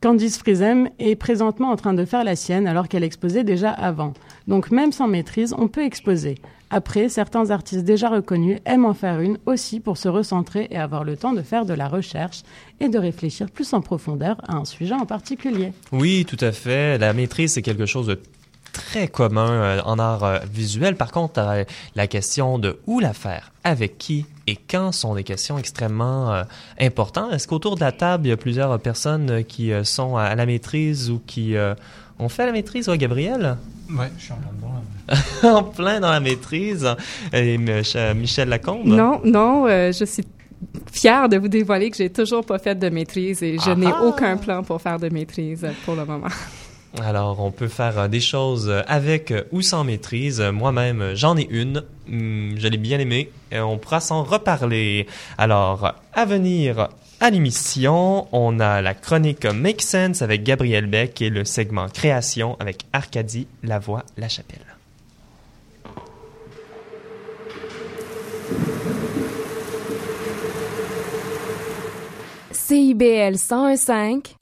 Candice 0.00 0.38
Frisem 0.38 0.88
est 0.98 1.16
présentement 1.16 1.68
en 1.68 1.76
train 1.76 1.92
de 1.92 2.06
faire 2.06 2.24
la 2.24 2.34
sienne 2.34 2.66
alors 2.66 2.88
qu'elle 2.88 3.04
exposait 3.04 3.44
déjà 3.44 3.72
avant. 3.72 4.14
Donc 4.48 4.70
même 4.70 4.90
sans 4.90 5.06
maîtrise, 5.06 5.54
on 5.58 5.68
peut 5.68 5.84
exposer. 5.84 6.36
Après, 6.74 7.10
certains 7.10 7.50
artistes 7.50 7.84
déjà 7.84 8.08
reconnus 8.08 8.58
aiment 8.64 8.86
en 8.86 8.94
faire 8.94 9.20
une 9.20 9.36
aussi 9.44 9.78
pour 9.78 9.98
se 9.98 10.08
recentrer 10.08 10.68
et 10.70 10.78
avoir 10.78 11.04
le 11.04 11.18
temps 11.18 11.34
de 11.34 11.42
faire 11.42 11.66
de 11.66 11.74
la 11.74 11.86
recherche 11.86 12.44
et 12.80 12.88
de 12.88 12.98
réfléchir 12.98 13.50
plus 13.50 13.74
en 13.74 13.82
profondeur 13.82 14.38
à 14.48 14.56
un 14.56 14.64
sujet 14.64 14.94
en 14.94 15.04
particulier. 15.04 15.74
Oui, 15.92 16.24
tout 16.26 16.38
à 16.40 16.50
fait. 16.50 16.96
La 16.96 17.12
maîtrise, 17.12 17.52
c'est 17.52 17.60
quelque 17.60 17.84
chose 17.84 18.06
de 18.06 18.18
très 18.72 19.06
commun 19.06 19.50
euh, 19.50 19.80
en 19.84 19.98
art 19.98 20.24
euh, 20.24 20.38
visuel. 20.50 20.96
Par 20.96 21.12
contre, 21.12 21.40
euh, 21.40 21.64
la 21.94 22.06
question 22.06 22.58
de 22.58 22.78
où 22.86 23.00
la 23.00 23.12
faire, 23.12 23.52
avec 23.64 23.98
qui 23.98 24.24
et 24.46 24.56
quand 24.56 24.92
sont 24.92 25.14
des 25.14 25.24
questions 25.24 25.58
extrêmement 25.58 26.42
importantes. 26.80 27.32
Est-ce 27.32 27.46
qu'autour 27.46 27.76
de 27.76 27.80
la 27.80 27.92
table, 27.92 28.26
il 28.26 28.30
y 28.30 28.32
a 28.32 28.36
plusieurs 28.36 28.76
personnes 28.80 29.44
qui 29.44 29.70
sont 29.84 30.16
à 30.16 30.34
la 30.34 30.46
maîtrise 30.46 31.10
ou 31.10 31.20
qui 31.24 31.54
ont 32.18 32.28
fait 32.28 32.46
la 32.46 32.52
maîtrise, 32.52 32.88
ouais, 32.88 32.98
Gabriel? 32.98 33.56
Oui, 33.90 34.06
je 34.18 34.22
suis 34.24 34.32
en 34.32 34.36
plein 34.36 34.52
dedans. 34.52 35.56
en 35.58 35.62
plein 35.64 36.00
dans 36.00 36.10
la 36.10 36.20
maîtrise. 36.20 36.88
Et 37.32 37.58
Michel 38.14 38.48
Lacombe? 38.48 38.86
Non, 38.86 39.20
non, 39.24 39.66
je 39.68 40.04
suis 40.04 40.24
fière 40.92 41.28
de 41.28 41.36
vous 41.36 41.48
dévoiler 41.48 41.90
que 41.90 41.96
j'ai 41.96 42.10
toujours 42.10 42.44
pas 42.46 42.58
fait 42.58 42.74
de 42.76 42.88
maîtrise 42.88 43.42
et 43.42 43.58
je 43.58 43.70
n'ai 43.70 43.88
Ah! 43.92 44.04
aucun 44.04 44.36
plan 44.36 44.62
pour 44.62 44.80
faire 44.80 44.98
de 44.98 45.08
maîtrise 45.08 45.66
pour 45.84 45.94
le 45.96 46.04
moment. 46.04 46.28
Alors, 47.02 47.40
on 47.40 47.50
peut 47.50 47.68
faire 47.68 47.98
euh, 47.98 48.08
des 48.08 48.20
choses 48.20 48.70
avec 48.86 49.30
euh, 49.30 49.44
ou 49.50 49.62
sans 49.62 49.82
maîtrise. 49.82 50.42
Moi-même, 50.42 51.00
euh, 51.00 51.14
j'en 51.16 51.38
ai 51.38 51.48
une. 51.50 51.82
Hum, 52.06 52.52
je 52.58 52.68
l'ai 52.68 52.76
bien 52.76 52.98
aimée. 52.98 53.30
Et 53.50 53.58
on 53.60 53.78
pourra 53.78 54.00
s'en 54.00 54.22
reparler. 54.24 55.06
Alors, 55.38 55.94
à 56.12 56.24
venir 56.26 56.88
à 57.22 57.30
l'émission, 57.30 58.26
on 58.32 58.58
a 58.58 58.82
la 58.82 58.94
chronique 58.94 59.46
Make 59.46 59.80
Sense 59.80 60.22
avec 60.22 60.42
Gabriel 60.42 60.86
Beck 60.86 61.22
et 61.22 61.30
le 61.30 61.44
segment 61.44 61.86
Création 61.88 62.56
avec 62.58 62.84
Arcadie 62.92 63.46
Lavoie 63.62 64.02
La 64.16 64.28
Chapelle. 64.28 64.58
CIBL 72.50 73.36
101.5 73.36 74.34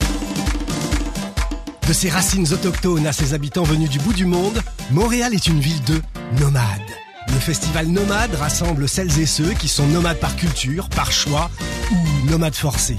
De 1.87 1.93
ses 1.93 2.09
racines 2.09 2.51
autochtones 2.51 3.05
à 3.05 3.13
ses 3.13 3.35
habitants 3.35 3.61
venus 3.61 3.91
du 3.91 3.99
bout 3.99 4.13
du 4.13 4.25
monde, 4.25 4.59
Montréal 4.89 5.35
est 5.35 5.45
une 5.45 5.59
ville 5.59 5.83
de 5.83 6.01
nomades. 6.39 7.00
Le 7.33 7.39
festival 7.39 7.87
Nomade 7.87 8.35
rassemble 8.35 8.89
celles 8.89 9.19
et 9.19 9.25
ceux 9.25 9.53
qui 9.53 9.67
sont 9.67 9.87
nomades 9.87 10.19
par 10.19 10.35
culture, 10.35 10.87
par 10.89 11.11
choix 11.11 11.49
ou 11.91 12.29
nomades 12.29 12.53
forcés. 12.55 12.97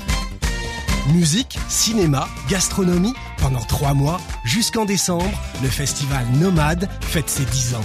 Musique, 1.12 1.58
cinéma, 1.68 2.28
gastronomie, 2.48 3.14
pendant 3.38 3.60
trois 3.60 3.94
mois, 3.94 4.20
jusqu'en 4.44 4.84
décembre, 4.84 5.30
le 5.62 5.68
festival 5.68 6.26
Nomade 6.40 6.88
fête 7.00 7.28
ses 7.28 7.44
10 7.44 7.74
ans. 7.74 7.84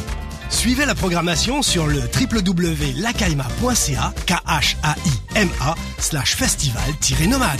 Suivez 0.50 0.86
la 0.86 0.96
programmation 0.96 1.62
sur 1.62 1.88
le 1.88 2.00
www.lacaima.ca, 2.00 4.14
K-H-A-I-M-A, 4.26 5.76
slash 6.00 6.36
festival-nomade. 6.36 7.60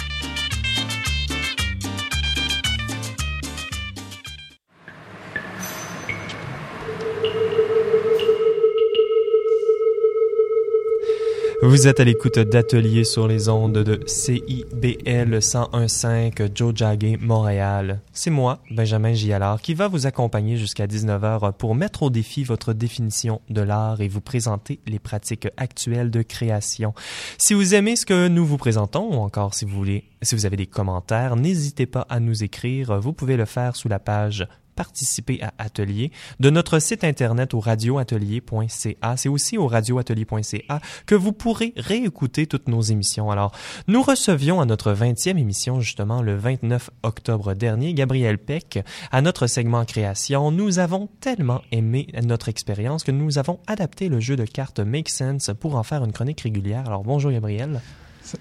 Vous 11.63 11.87
êtes 11.87 11.99
à 11.99 12.03
l'écoute 12.03 12.39
d'Atelier 12.39 13.03
sur 13.03 13.27
les 13.27 13.47
ondes 13.47 13.77
de 13.77 13.99
CIBL 14.07 15.37
101.5 15.37 16.49
Joe 16.55 16.73
Jagger, 16.75 17.17
Montréal. 17.21 18.01
C'est 18.13 18.31
moi, 18.31 18.63
Benjamin 18.71 19.13
Gialard, 19.13 19.61
qui 19.61 19.75
va 19.75 19.87
vous 19.87 20.07
accompagner 20.07 20.57
jusqu'à 20.57 20.87
19h 20.87 21.53
pour 21.53 21.75
mettre 21.75 22.01
au 22.01 22.09
défi 22.09 22.43
votre 22.43 22.73
définition 22.73 23.41
de 23.51 23.61
l'art 23.61 24.01
et 24.01 24.07
vous 24.07 24.21
présenter 24.21 24.79
les 24.87 24.97
pratiques 24.97 25.49
actuelles 25.55 26.09
de 26.09 26.23
création. 26.23 26.95
Si 27.37 27.53
vous 27.53 27.75
aimez 27.75 27.95
ce 27.95 28.07
que 28.07 28.27
nous 28.27 28.43
vous 28.45 28.57
présentons, 28.57 29.07
ou 29.11 29.21
encore 29.21 29.53
si 29.53 29.65
vous 29.65 29.75
voulez, 29.75 30.05
si 30.23 30.33
vous 30.33 30.47
avez 30.47 30.57
des 30.57 30.65
commentaires, 30.65 31.35
n'hésitez 31.35 31.85
pas 31.85 32.07
à 32.09 32.19
nous 32.19 32.43
écrire. 32.43 32.99
Vous 32.99 33.13
pouvez 33.13 33.37
le 33.37 33.45
faire 33.45 33.75
sous 33.75 33.87
la 33.87 33.99
page 33.99 34.47
participer 34.75 35.41
à 35.41 35.53
Atelier 35.57 36.11
de 36.39 36.49
notre 36.49 36.79
site 36.79 37.03
internet 37.03 37.53
au 37.53 37.59
radioatelier.ca. 37.59 39.17
C'est 39.17 39.29
aussi 39.29 39.57
au 39.57 39.67
radioatelier.ca 39.67 40.79
que 41.05 41.15
vous 41.15 41.31
pourrez 41.31 41.73
réécouter 41.77 42.47
toutes 42.47 42.67
nos 42.67 42.81
émissions. 42.81 43.31
Alors, 43.31 43.51
nous 43.87 44.01
recevions 44.01 44.61
à 44.61 44.65
notre 44.65 44.93
20e 44.93 45.37
émission, 45.37 45.81
justement, 45.81 46.21
le 46.21 46.35
29 46.35 46.89
octobre 47.03 47.53
dernier, 47.53 47.93
Gabriel 47.93 48.37
Peck, 48.37 48.79
à 49.11 49.21
notre 49.21 49.47
segment 49.47 49.85
création. 49.85 50.51
Nous 50.51 50.79
avons 50.79 51.07
tellement 51.19 51.61
aimé 51.71 52.07
notre 52.23 52.49
expérience 52.49 53.03
que 53.03 53.11
nous 53.11 53.37
avons 53.37 53.59
adapté 53.67 54.09
le 54.09 54.19
jeu 54.19 54.35
de 54.35 54.45
cartes 54.45 54.79
Make 54.79 55.09
Sense 55.09 55.51
pour 55.59 55.75
en 55.75 55.83
faire 55.83 56.03
une 56.03 56.11
chronique 56.11 56.41
régulière. 56.41 56.83
Alors, 56.87 57.03
bonjour 57.03 57.31
Gabriel. 57.31 57.81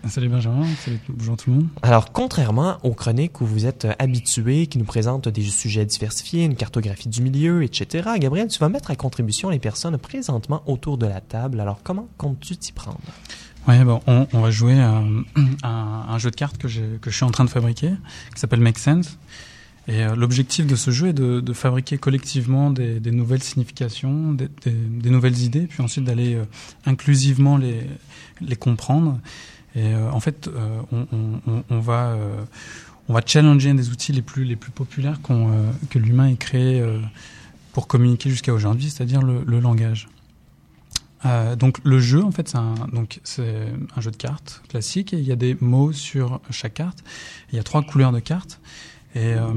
Salut 0.08 0.28
Benjamin, 0.28 0.66
salut, 0.84 0.98
bonjour 1.08 1.36
tout 1.36 1.50
le 1.50 1.56
monde. 1.56 1.68
Alors, 1.82 2.12
contrairement 2.12 2.78
aux 2.82 2.92
chroniques 2.92 3.40
où 3.40 3.46
vous 3.46 3.66
êtes 3.66 3.86
habitué, 3.98 4.66
qui 4.66 4.78
nous 4.78 4.84
présentent 4.84 5.28
des 5.28 5.42
sujets 5.42 5.84
diversifiés, 5.84 6.44
une 6.44 6.54
cartographie 6.54 7.08
du 7.08 7.22
milieu, 7.22 7.62
etc., 7.62 8.08
Gabriel, 8.18 8.48
tu 8.48 8.58
vas 8.58 8.68
mettre 8.68 8.90
à 8.90 8.96
contribution 8.96 9.50
les 9.50 9.58
personnes 9.58 9.98
présentement 9.98 10.62
autour 10.66 10.98
de 10.98 11.06
la 11.06 11.20
table. 11.20 11.60
Alors, 11.60 11.80
comment 11.82 12.08
comptes-tu 12.18 12.56
t'y 12.56 12.72
prendre? 12.72 13.00
Ouais, 13.66 13.84
bon, 13.84 14.00
on, 14.06 14.26
on 14.32 14.40
va 14.40 14.50
jouer 14.50 14.80
à, 14.80 15.02
à, 15.62 15.68
un 15.68 16.18
jeu 16.18 16.30
de 16.30 16.36
cartes 16.36 16.58
que, 16.58 16.68
que 16.68 17.10
je 17.10 17.16
suis 17.16 17.24
en 17.24 17.30
train 17.30 17.44
de 17.44 17.50
fabriquer, 17.50 17.90
qui 18.34 18.40
s'appelle 18.40 18.60
Make 18.60 18.78
Sense. 18.78 19.18
Et 19.88 20.04
euh, 20.04 20.14
l'objectif 20.14 20.66
de 20.66 20.76
ce 20.76 20.90
jeu 20.90 21.08
est 21.08 21.12
de, 21.12 21.40
de 21.40 21.52
fabriquer 21.52 21.98
collectivement 21.98 22.70
des, 22.70 23.00
des, 23.00 23.10
nouvelles 23.10 23.42
significations, 23.42 24.32
des, 24.32 24.48
des, 24.62 24.70
des, 24.70 25.10
nouvelles 25.10 25.40
idées, 25.40 25.66
puis 25.66 25.82
ensuite 25.82 26.04
d'aller 26.04 26.34
euh, 26.34 26.44
inclusivement 26.86 27.56
les, 27.56 27.86
les 28.40 28.56
comprendre 28.56 29.18
Et 29.76 29.94
en 29.94 30.18
fait, 30.18 30.50
on, 30.90 31.06
on, 31.12 31.62
on, 31.70 31.78
va 31.78 32.16
on 33.08 33.14
va 33.14 33.20
challenger 33.24 33.70
un 33.70 33.74
des 33.74 33.90
outils 33.90 34.12
les 34.12 34.22
plus 34.22 34.44
les 34.44 34.56
plus 34.56 34.72
populaires 34.72 35.20
que 35.22 35.98
l'humain 35.98 36.26
ait 36.26 36.34
créé 36.34 36.82
pour 37.72 37.86
communiquer 37.86 38.30
jusqu'à 38.30 38.52
aujourd'hui, 38.52 38.90
c'est-à-dire 38.90 39.22
le, 39.22 39.42
le, 39.46 39.60
langage. 39.60 40.08
Euh, 41.26 41.54
donc 41.56 41.78
le 41.84 42.00
jeu, 42.00 42.22
en 42.24 42.30
fait, 42.30 42.48
c'est 42.48 42.56
un, 42.56 42.74
donc 42.92 43.20
c'est 43.24 43.66
un 43.96 44.00
jeu 44.00 44.10
de 44.10 44.16
cartes 44.16 44.62
classique 44.68 45.12
et 45.12 45.18
il 45.18 45.24
y 45.24 45.32
a 45.32 45.36
des 45.36 45.56
mots 45.60 45.92
sur 45.92 46.40
chaque 46.50 46.74
carte. 46.74 47.04
Il 47.52 47.56
y 47.56 47.58
a 47.58 47.62
trois 47.62 47.82
couleurs 47.82 48.12
de 48.12 48.20
cartes 48.20 48.60
et 49.14 49.34
euh, 49.34 49.48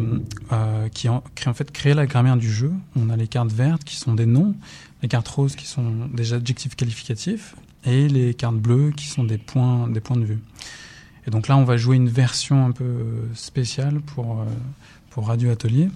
euh, 0.52 0.90
qui 0.90 1.10
en, 1.10 1.24
en 1.46 1.54
fait 1.54 1.72
créer 1.72 1.94
la 1.94 2.06
grammaire 2.06 2.38
du 2.38 2.52
jeu. 2.52 2.74
On 2.96 3.10
a 3.10 3.16
les 3.16 3.28
cartes 3.28 3.52
vertes 3.52 3.84
qui 3.84 3.96
sont 3.96 4.14
des 4.14 4.26
noms, 4.26 4.56
les 5.02 5.08
cartes 5.08 5.28
roses 5.28 5.56
qui 5.56 5.68
sont 5.68 6.08
des 6.14 6.34
adjectifs 6.34 6.76
qualificatifs 6.76 7.56
et 7.86 8.08
les 8.08 8.34
cartes 8.34 8.58
bleues 8.58 8.92
qui 8.92 9.08
sont 9.08 9.24
des 9.24 9.38
points 9.38 9.88
des 9.88 10.00
points 10.00 10.18
de 10.18 10.26
vue. 10.26 10.40
Et 11.26 11.32
donc 11.32 11.48
là, 11.48 11.56
on 11.56 11.64
va 11.64 11.78
jouer 11.78 11.96
une 11.96 12.10
version 12.10 12.66
un 12.66 12.72
peu 12.72 13.06
spéciale 13.34 14.02
pour 14.02 14.42
euh, 14.42 14.46
pour 15.10 15.28
Radio 15.28 15.52
Atelier. 15.52 15.90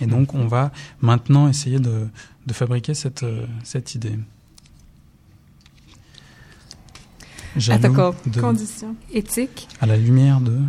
Et 0.00 0.06
donc, 0.06 0.34
on 0.34 0.46
va 0.46 0.70
maintenant 1.00 1.48
essayer 1.48 1.78
de, 1.78 2.06
de 2.46 2.52
fabriquer 2.52 2.94
cette, 2.94 3.24
euh, 3.24 3.46
cette 3.64 3.94
idée. 3.94 4.18
Jaloux 7.56 8.12
de, 8.26 8.40
conditions 8.40 8.94
éthiques 9.12 9.66
à 9.80 9.86
la 9.86 9.96
lumière 9.96 10.40
de 10.40 10.60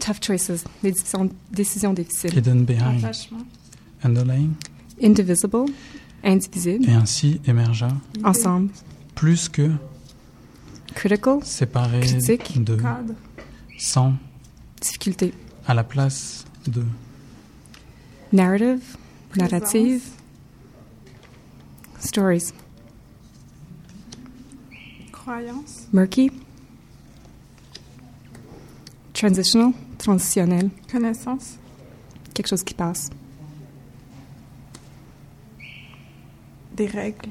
tough 0.00 0.24
choices, 0.24 0.64
des 0.82 0.92
décisions, 0.92 1.28
décisions 1.50 1.92
difficiles. 1.92 2.38
Hidden 2.38 2.64
behind, 2.64 3.04
underlying, 4.02 4.52
indivisible, 5.02 5.66
indivisible, 6.24 6.88
et 6.88 6.92
ainsi 6.92 7.40
émergea 7.46 7.88
ensemble, 8.24 8.70
plus 9.22 9.48
que 9.48 9.70
critical, 10.96 11.38
séparé 11.44 12.00
critique, 12.00 12.64
de 12.64 12.74
cadre, 12.74 13.14
sans 13.78 14.14
difficulté, 14.80 15.32
à 15.64 15.74
la 15.74 15.84
place 15.84 16.44
de 16.66 16.82
narrative, 18.32 18.82
narrative, 19.36 20.02
stories. 22.00 22.52
Croyance? 25.12 25.86
Murky? 25.92 26.32
Transitional, 29.12 29.72
transitionnel? 29.98 30.68
Connaissance? 30.90 31.58
Quelque 32.34 32.48
chose 32.48 32.64
qui 32.64 32.74
passe. 32.74 33.08
Des 36.74 36.88
règles? 36.88 37.30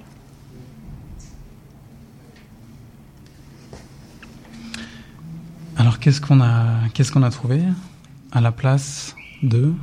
Alors 5.82 5.98
qu'est-ce 5.98 6.22
qu'on 6.22 6.42
a, 6.42 6.90
qu'est-ce 6.94 7.12
qu'on 7.12 7.24
a 7.24 7.32
trouvé 7.32 7.64
à 8.32 8.40
la 8.40 8.52
place 8.52 9.16
de? 9.42 9.74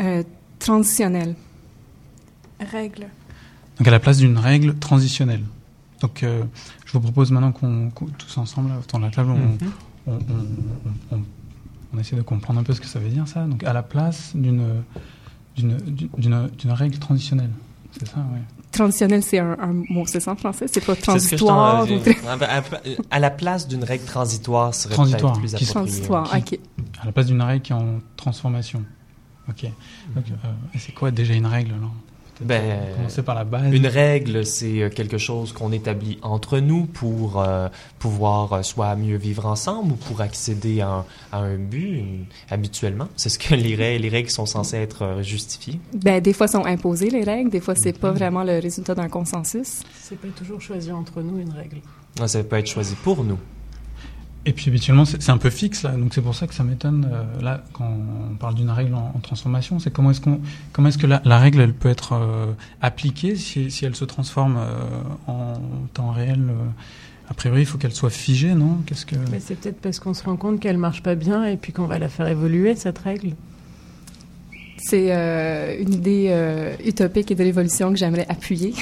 Euh, 0.00 0.24
transitionnel. 0.58 1.36
Règle. 2.58 3.06
Donc 3.78 3.86
à 3.86 3.92
la 3.92 4.00
place 4.00 4.16
d'une 4.16 4.36
règle 4.36 4.74
transitionnelle. 4.74 5.44
Donc 6.00 6.24
euh, 6.24 6.42
je 6.86 6.92
vous 6.92 6.98
propose 6.98 7.30
maintenant 7.30 7.52
qu'on 7.52 7.92
tous 8.18 8.36
ensemble 8.36 8.72
autour 8.72 8.98
de 8.98 9.04
la 9.04 9.12
table, 9.12 9.30
on, 9.30 10.10
on, 10.10 10.18
on, 11.12 11.22
on, 11.92 11.98
essaie 12.00 12.16
de 12.16 12.22
comprendre 12.22 12.58
un 12.58 12.64
peu 12.64 12.72
ce 12.72 12.80
que 12.80 12.88
ça 12.88 12.98
veut 12.98 13.10
dire 13.10 13.28
ça. 13.28 13.44
Donc 13.44 13.62
à 13.62 13.72
la 13.72 13.84
place 13.84 14.32
d'une 14.34 14.82
d'une 15.56 16.72
règle 16.72 16.98
transitionnelle. 16.98 17.52
C'est 17.92 18.08
ça, 18.08 18.26
oui. 18.32 18.40
Transitionnel, 18.78 19.22
c'est 19.24 19.38
un, 19.38 19.56
un, 19.58 19.72
mot, 19.88 20.04
c'est 20.06 20.20
ça 20.20 20.32
en 20.32 20.36
français? 20.36 20.66
C'est 20.68 20.84
pas 20.84 20.94
transitoire? 20.94 21.84
à 23.10 23.18
la 23.18 23.30
place 23.30 23.66
d'une 23.66 23.82
règle 23.82 24.04
transitoire 24.04 24.72
serait 24.72 24.94
peut-être 24.94 25.32
plus 25.32 25.54
approprié. 25.54 25.66
Transitoire, 25.66 26.32
ok. 26.36 26.58
À 27.02 27.06
la 27.06 27.12
place 27.12 27.26
d'une 27.26 27.42
règle 27.42 27.62
qui 27.62 27.72
est 27.72 27.76
en 27.76 27.98
transformation. 28.16 28.84
Ok. 29.48 29.64
Donc, 30.14 30.24
euh, 30.30 30.48
c'est 30.78 30.92
quoi 30.92 31.10
déjà 31.10 31.34
une 31.34 31.46
règle 31.46 31.72
alors? 31.74 31.92
Ben, 32.40 32.94
commencer 32.96 33.22
par 33.22 33.34
la 33.34 33.44
base. 33.44 33.72
Une 33.72 33.86
règle, 33.86 34.46
c'est 34.46 34.82
euh, 34.82 34.90
quelque 34.90 35.18
chose 35.18 35.52
qu'on 35.52 35.72
établit 35.72 36.18
entre 36.22 36.58
nous 36.58 36.86
pour 36.86 37.40
euh, 37.40 37.68
pouvoir 37.98 38.52
euh, 38.52 38.62
soit 38.62 38.94
mieux 38.96 39.16
vivre 39.16 39.46
ensemble 39.46 39.92
ou 39.92 39.96
pour 39.96 40.20
accéder 40.20 40.80
à 40.80 40.88
un, 40.88 41.04
à 41.32 41.38
un 41.38 41.56
but 41.56 42.04
habituellement. 42.50 43.08
C'est 43.16 43.28
ce 43.28 43.38
que 43.38 43.54
les 43.54 43.74
règles, 43.74 44.02
les 44.02 44.08
règles 44.08 44.30
sont 44.30 44.46
censées 44.46 44.76
être 44.76 45.22
justifiées. 45.22 45.80
Ben, 45.94 46.20
des 46.20 46.32
fois 46.32 46.48
sont 46.48 46.64
imposées 46.64 47.10
les 47.10 47.24
règles, 47.24 47.50
des 47.50 47.60
fois 47.60 47.74
c'est 47.74 47.98
pas 47.98 48.12
vraiment 48.12 48.44
le 48.44 48.58
résultat 48.58 48.94
d'un 48.94 49.08
consensus. 49.08 49.80
C'est 50.00 50.18
pas 50.18 50.28
toujours 50.28 50.60
choisi 50.60 50.92
entre 50.92 51.22
nous 51.22 51.38
une 51.38 51.52
règle. 51.52 51.78
Ça 52.26 52.42
peut 52.42 52.56
être 52.56 52.68
choisi 52.68 52.94
pour 53.02 53.24
nous. 53.24 53.38
Et 54.48 54.54
puis 54.54 54.70
habituellement, 54.70 55.04
c'est 55.04 55.28
un 55.28 55.36
peu 55.36 55.50
fixe 55.50 55.82
là, 55.82 55.90
donc 55.90 56.14
c'est 56.14 56.22
pour 56.22 56.34
ça 56.34 56.46
que 56.46 56.54
ça 56.54 56.64
m'étonne 56.64 57.06
euh, 57.12 57.42
là 57.42 57.62
quand 57.74 57.84
on 58.30 58.34
parle 58.36 58.54
d'une 58.54 58.70
règle 58.70 58.94
en, 58.94 59.12
transformation. 59.22 59.78
C'est 59.78 59.90
comment 59.90 60.10
est-ce 60.10 60.22
qu'on, 60.22 60.40
comment 60.72 60.88
est-ce 60.88 60.96
que 60.96 61.06
la, 61.06 61.38
règle 61.38 61.60
elle 61.60 61.74
peut 61.74 61.90
être 61.90 62.14
euh, 62.14 62.46
appliquée 62.80 63.36
si, 63.36 63.70
si, 63.70 63.84
elle 63.84 63.94
se 63.94 64.06
transforme 64.06 64.56
euh, 64.56 65.30
en 65.30 65.60
temps 65.92 66.12
réel. 66.12 66.48
a 67.28 67.34
priori, 67.34 67.60
il 67.60 67.66
faut 67.66 67.76
qu'elle 67.76 67.92
soit 67.92 68.08
figée, 68.08 68.54
non? 68.54 68.78
Qu'est-ce 68.86 69.04
que 69.04 69.16
c'est 69.38 69.60
peut-être 69.60 69.82
parce 69.82 70.00
qu'on 70.00 70.14
se 70.14 70.24
rend 70.24 70.36
compte 70.36 70.60
qu'elle 70.60 70.78
marche 70.78 71.02
pas 71.02 71.14
bien 71.14 71.44
et 71.44 71.58
puis 71.58 71.74
qu'on 71.74 71.86
va 71.86 71.98
la 71.98 72.08
faire 72.08 72.26
évoluer 72.26 72.74
cette 72.74 73.00
règle. 73.00 73.34
C'est 74.80 75.12
euh, 75.12 75.76
une 75.80 75.94
idée 75.94 76.28
euh, 76.30 76.74
utopique 76.84 77.30
et 77.30 77.34
de 77.34 77.42
l'évolution 77.42 77.90
que 77.90 77.96
j'aimerais 77.96 78.26
appuyer. 78.28 78.74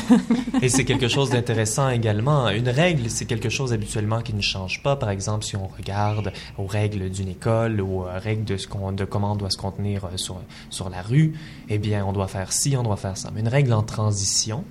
et 0.62 0.68
c'est 0.68 0.84
quelque 0.84 1.08
chose 1.08 1.30
d'intéressant 1.30 1.90
également. 1.90 2.48
Une 2.48 2.68
règle, 2.68 3.10
c'est 3.10 3.26
quelque 3.26 3.50
chose 3.50 3.72
habituellement 3.72 4.20
qui 4.22 4.34
ne 4.34 4.40
change 4.40 4.82
pas. 4.82 4.96
Par 4.96 5.10
exemple, 5.10 5.44
si 5.44 5.56
on 5.56 5.66
regarde 5.66 6.32
aux 6.56 6.66
règles 6.66 7.10
d'une 7.10 7.28
école 7.28 7.80
ou 7.80 8.00
aux 8.00 8.06
règles 8.06 8.44
de, 8.44 8.56
ce 8.56 8.68
de 8.92 9.04
comment 9.04 9.32
on 9.32 9.36
doit 9.36 9.50
se 9.50 9.58
contenir 9.58 10.06
euh, 10.06 10.16
sur, 10.16 10.40
sur 10.70 10.88
la 10.88 11.02
rue, 11.02 11.34
eh 11.68 11.78
bien, 11.78 12.04
on 12.06 12.12
doit 12.12 12.28
faire 12.28 12.52
ci, 12.52 12.76
on 12.76 12.82
doit 12.82 12.96
faire 12.96 13.16
ça. 13.16 13.30
Mais 13.34 13.40
une 13.40 13.48
règle 13.48 13.72
en 13.72 13.82
transition, 13.82 14.64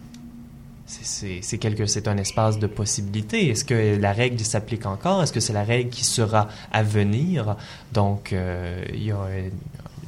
c'est 0.86 1.57
quelque 1.57 1.86
c'est 1.86 2.07
un 2.07 2.17
espace 2.17 2.59
de 2.59 2.67
possibilité. 2.67 3.49
Est-ce 3.49 3.65
que 3.65 3.97
la 3.99 4.12
règle 4.12 4.39
s'applique 4.39 4.86
encore? 4.86 5.23
Est-ce 5.23 5.33
que 5.33 5.39
c'est 5.39 5.53
la 5.53 5.63
règle 5.63 5.89
qui 5.89 6.03
sera 6.03 6.47
à 6.71 6.83
venir? 6.83 7.55
Donc 7.93 8.33
euh, 8.33 8.83
il 8.93 9.03
y 9.03 9.12
a 9.12 9.17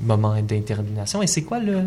moment 0.01 0.35
d'interdination. 0.41 1.21
Et 1.21 1.27
c'est 1.27 1.43
quoi 1.43 1.59
le... 1.59 1.83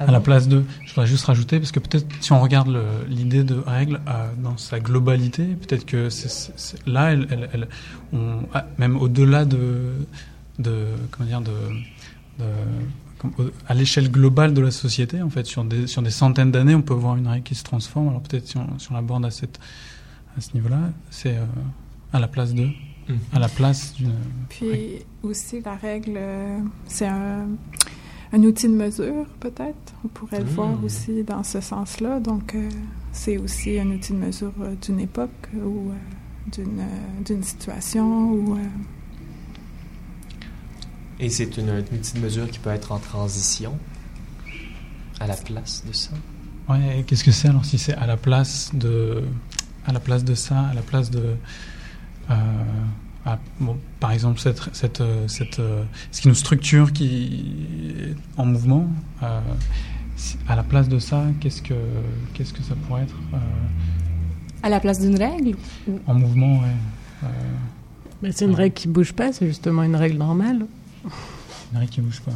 À 0.00 0.10
la 0.10 0.20
place 0.20 0.48
de... 0.48 0.62
Je 0.84 0.90
voudrais 0.90 1.06
juste 1.06 1.24
rajouter, 1.24 1.58
parce 1.58 1.72
que 1.72 1.80
peut-être 1.80 2.06
si 2.20 2.32
on 2.32 2.40
regarde 2.40 2.76
l'idée 3.08 3.44
de 3.44 3.54
règle 3.54 4.00
euh, 4.08 4.30
dans 4.42 4.56
sa 4.56 4.80
globalité, 4.80 5.44
peut-être 5.44 5.86
que 5.86 6.08
là, 6.86 7.12
elle, 7.12 7.68
ah, 8.54 8.66
même 8.78 8.96
au-delà 8.96 9.44
de, 9.44 9.92
de... 10.58 10.86
Comment 11.10 11.28
dire 11.28 11.40
de, 11.40 11.52
à 13.66 13.74
l'échelle 13.74 14.10
globale 14.10 14.54
de 14.54 14.60
la 14.60 14.70
société, 14.70 15.20
en 15.22 15.30
fait, 15.30 15.44
sur 15.44 15.64
des, 15.64 15.88
sur 15.88 16.02
des 16.02 16.10
centaines 16.10 16.52
d'années, 16.52 16.76
on 16.76 16.82
peut 16.82 16.94
voir 16.94 17.16
une 17.16 17.26
règle 17.26 17.42
qui 17.42 17.56
se 17.56 17.64
transforme. 17.64 18.08
Alors 18.08 18.20
peut-être 18.20 18.46
si 18.46 18.56
on, 18.56 18.78
si 18.78 18.92
on 18.92 18.94
l'aborde 18.94 19.24
à, 19.24 19.28
à 19.28 20.40
ce 20.40 20.54
niveau-là, 20.54 20.78
c'est 21.10 21.36
euh, 21.36 21.44
à 22.12 22.20
la 22.20 22.28
place 22.28 22.54
de... 22.54 22.68
Mhm. 23.08 23.18
à 23.32 23.38
la 23.38 23.48
place 23.48 23.94
d'une. 23.94 24.12
Puis 24.48 25.04
aussi, 25.22 25.60
la 25.60 25.76
règle, 25.76 26.14
euh, 26.16 26.58
c'est 26.86 27.06
un, 27.06 27.46
un, 28.32 28.42
outil 28.42 28.68
de 28.68 28.74
mesure, 28.74 29.26
peut-être. 29.40 29.94
On 30.04 30.08
pourrait 30.08 30.40
le 30.40 30.44
voir 30.44 30.68
mhm. 30.68 30.84
aussi 30.84 31.22
dans 31.24 31.42
ce 31.42 31.60
sens-là. 31.60 32.20
Donc, 32.20 32.54
euh, 32.54 32.68
c'est 33.12 33.38
aussi 33.38 33.78
un 33.78 33.90
outil 33.90 34.12
de 34.12 34.18
mesure 34.18 34.52
euh, 34.60 34.74
d'une 34.82 35.00
époque 35.00 35.48
ou 35.54 35.92
d'une, 36.52 36.84
d'une 37.24 37.42
situation 37.42 38.30
ou. 38.30 38.58
Et 41.20 41.30
c'est 41.30 41.58
un 41.58 41.78
outil 41.80 42.14
de 42.14 42.20
mesure 42.20 42.48
qui 42.50 42.58
peut 42.58 42.70
être 42.70 42.92
en 42.92 42.98
transition 42.98 43.76
à 45.20 45.26
la 45.26 45.36
place 45.36 45.84
de 45.86 45.92
ça? 45.92 46.10
Ouais, 46.68 47.04
qu'est-ce 47.06 47.24
que 47.24 47.32
c'est 47.32 47.48
alors 47.48 47.64
si 47.64 47.78
c'est 47.78 47.94
à 47.94 48.06
la 48.06 48.16
place 48.16 48.70
de, 48.74 49.24
à 49.86 49.92
la 49.92 50.00
place 50.00 50.24
de 50.24 50.34
ça, 50.34 50.60
à 50.66 50.74
la 50.74 50.82
place 50.82 51.10
de, 51.10 51.34
euh, 52.30 52.34
ah, 53.24 53.38
bon, 53.60 53.78
par 54.00 54.12
exemple, 54.12 54.40
cette, 54.40 54.74
cette, 54.74 55.00
euh, 55.00 55.26
cette, 55.28 55.60
ce 56.10 56.20
qui 56.20 56.28
nous 56.28 56.34
structure, 56.34 56.92
qui 56.92 57.54
est 57.98 58.40
en 58.40 58.46
mouvement, 58.46 58.88
euh, 59.22 59.40
à 60.48 60.56
la 60.56 60.62
place 60.62 60.88
de 60.88 60.98
ça, 60.98 61.24
qu'est-ce 61.40 61.62
que, 61.62 61.74
qu'est-ce 62.34 62.52
que 62.52 62.62
ça 62.62 62.74
pourrait 62.74 63.02
être 63.02 63.16
À 64.62 64.68
la 64.68 64.80
place 64.80 65.00
d'une 65.00 65.16
règle 65.16 65.56
En 66.06 66.14
mouvement, 66.14 66.60
oui. 66.60 67.28
Mais 68.22 68.32
c'est 68.32 68.46
une 68.46 68.54
règle 68.54 68.74
qui 68.74 68.88
bouge 68.88 69.12
pas, 69.12 69.32
c'est 69.32 69.46
justement 69.46 69.84
une 69.84 69.94
règle 69.94 70.18
normale. 70.18 70.66
Une 71.72 71.78
règle 71.78 71.90
qui 71.90 72.00
bouge 72.00 72.20
pas. 72.20 72.32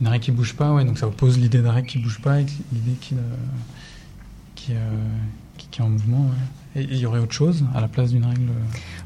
Une 0.00 0.06
règle 0.06 0.24
qui 0.24 0.30
bouge 0.30 0.54
pas, 0.54 0.72
ouais, 0.72 0.84
donc 0.84 0.96
ça 0.98 1.08
oppose 1.08 1.38
l'idée 1.38 1.60
de 1.60 1.66
règle 1.66 1.88
qui 1.88 1.98
bouge 1.98 2.20
pas 2.20 2.34
avec 2.34 2.52
l'idée 2.72 2.96
qui, 3.00 3.16
qui, 4.54 4.72
qui, 5.56 5.68
qui, 5.68 5.80
est 5.80 5.84
en 5.84 5.88
mouvement, 5.88 6.26
ouais. 6.26 6.57
Et 6.76 6.82
il 6.82 6.98
y 6.98 7.06
aurait 7.06 7.20
autre 7.20 7.32
chose 7.32 7.64
à 7.74 7.80
la 7.80 7.88
place 7.88 8.10
d'une 8.10 8.24
règle 8.24 8.50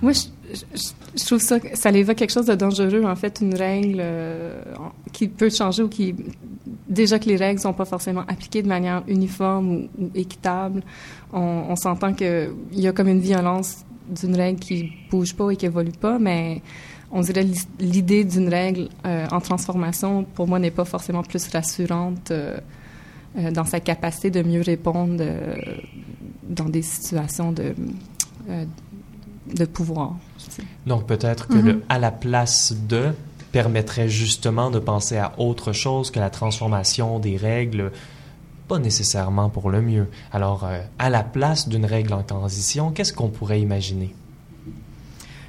Moi, 0.03 0.13
je, 0.13 1.25
trouve 1.25 1.41
ça, 1.41 1.59
ça 1.75 1.91
évoque 1.91 2.17
quelque 2.17 2.33
chose 2.33 2.47
de 2.47 2.55
dangereux, 2.55 3.05
en 3.05 3.17
fait, 3.17 3.41
une 3.41 3.55
règle 3.55 3.99
euh, 4.01 4.63
qui 5.13 5.29
peut 5.29 5.51
changer 5.51 5.83
ou 5.83 5.89
qui... 5.89 6.15
Déjà 6.89 7.19
que 7.19 7.27
les 7.27 7.37
règles 7.37 7.61
sont 7.61 7.73
pas 7.73 7.85
forcément 7.85 8.23
appliquées 8.29 8.63
de 8.63 8.69
manière 8.69 9.03
uniforme 9.07 9.89
ou, 9.99 10.11
équitable, 10.15 10.83
on, 11.33 11.67
on 11.69 11.77
s'entend 11.77 12.13
qu'il 12.13 12.51
y 12.73 12.87
a 12.87 12.93
comme 12.93 13.09
une 13.09 13.21
violence 13.21 13.85
d'une 14.09 14.37
règle 14.37 14.59
qui 14.59 14.93
bouge 15.11 15.35
pas 15.35 15.51
et 15.51 15.57
qui 15.57 15.67
évolue 15.67 15.93
pas, 15.93 16.19
mais 16.19 16.61
on 17.13 17.21
dirait 17.21 17.47
l'idée 17.79 18.25
d'une 18.25 18.49
règle 18.49 18.89
euh, 19.07 19.27
en 19.31 19.41
transformation, 19.41 20.25
pour 20.25 20.49
moi, 20.49 20.59
n'est 20.59 20.71
pas 20.71 20.85
forcément 20.85 21.23
plus 21.23 21.47
rassurante 21.49 22.31
euh, 22.31 22.57
euh, 23.39 23.51
dans 23.51 23.65
sa 23.65 23.81
capacité 23.81 24.31
de 24.31 24.43
mieux 24.43 24.61
répondre 24.63 25.17
euh, 25.21 25.57
dans 26.53 26.69
des 26.69 26.83
situations 26.83 27.51
de, 27.53 27.75
euh, 28.49 28.65
de 29.55 29.65
pouvoir. 29.65 30.15
Donc 30.87 31.07
peut-être 31.07 31.49
que 31.49 31.59
le 31.59 31.83
à 31.89 31.99
la 31.99 32.11
place 32.11 32.75
de 32.89 33.13
permettrait 33.51 34.09
justement 34.09 34.71
de 34.71 34.79
penser 34.79 35.19
à 35.19 35.33
autre 35.39 35.73
chose 35.73 36.11
que 36.11 36.19
la 36.19 36.31
transformation 36.31 37.19
des 37.19 37.37
règles, 37.37 37.93
pas 38.67 38.79
nécessairement 38.79 39.51
pour 39.51 39.71
le 39.71 39.83
mieux. 39.83 40.09
Alors, 40.33 40.65
euh, 40.65 40.81
à 40.99 41.11
la 41.11 41.23
place 41.23 41.69
d'une 41.69 41.85
règle 41.85 42.15
en 42.15 42.23
transition, 42.23 42.91
qu'est-ce 42.91 43.13
qu'on 43.13 43.29
pourrait 43.29 43.61
imaginer? 43.61 44.15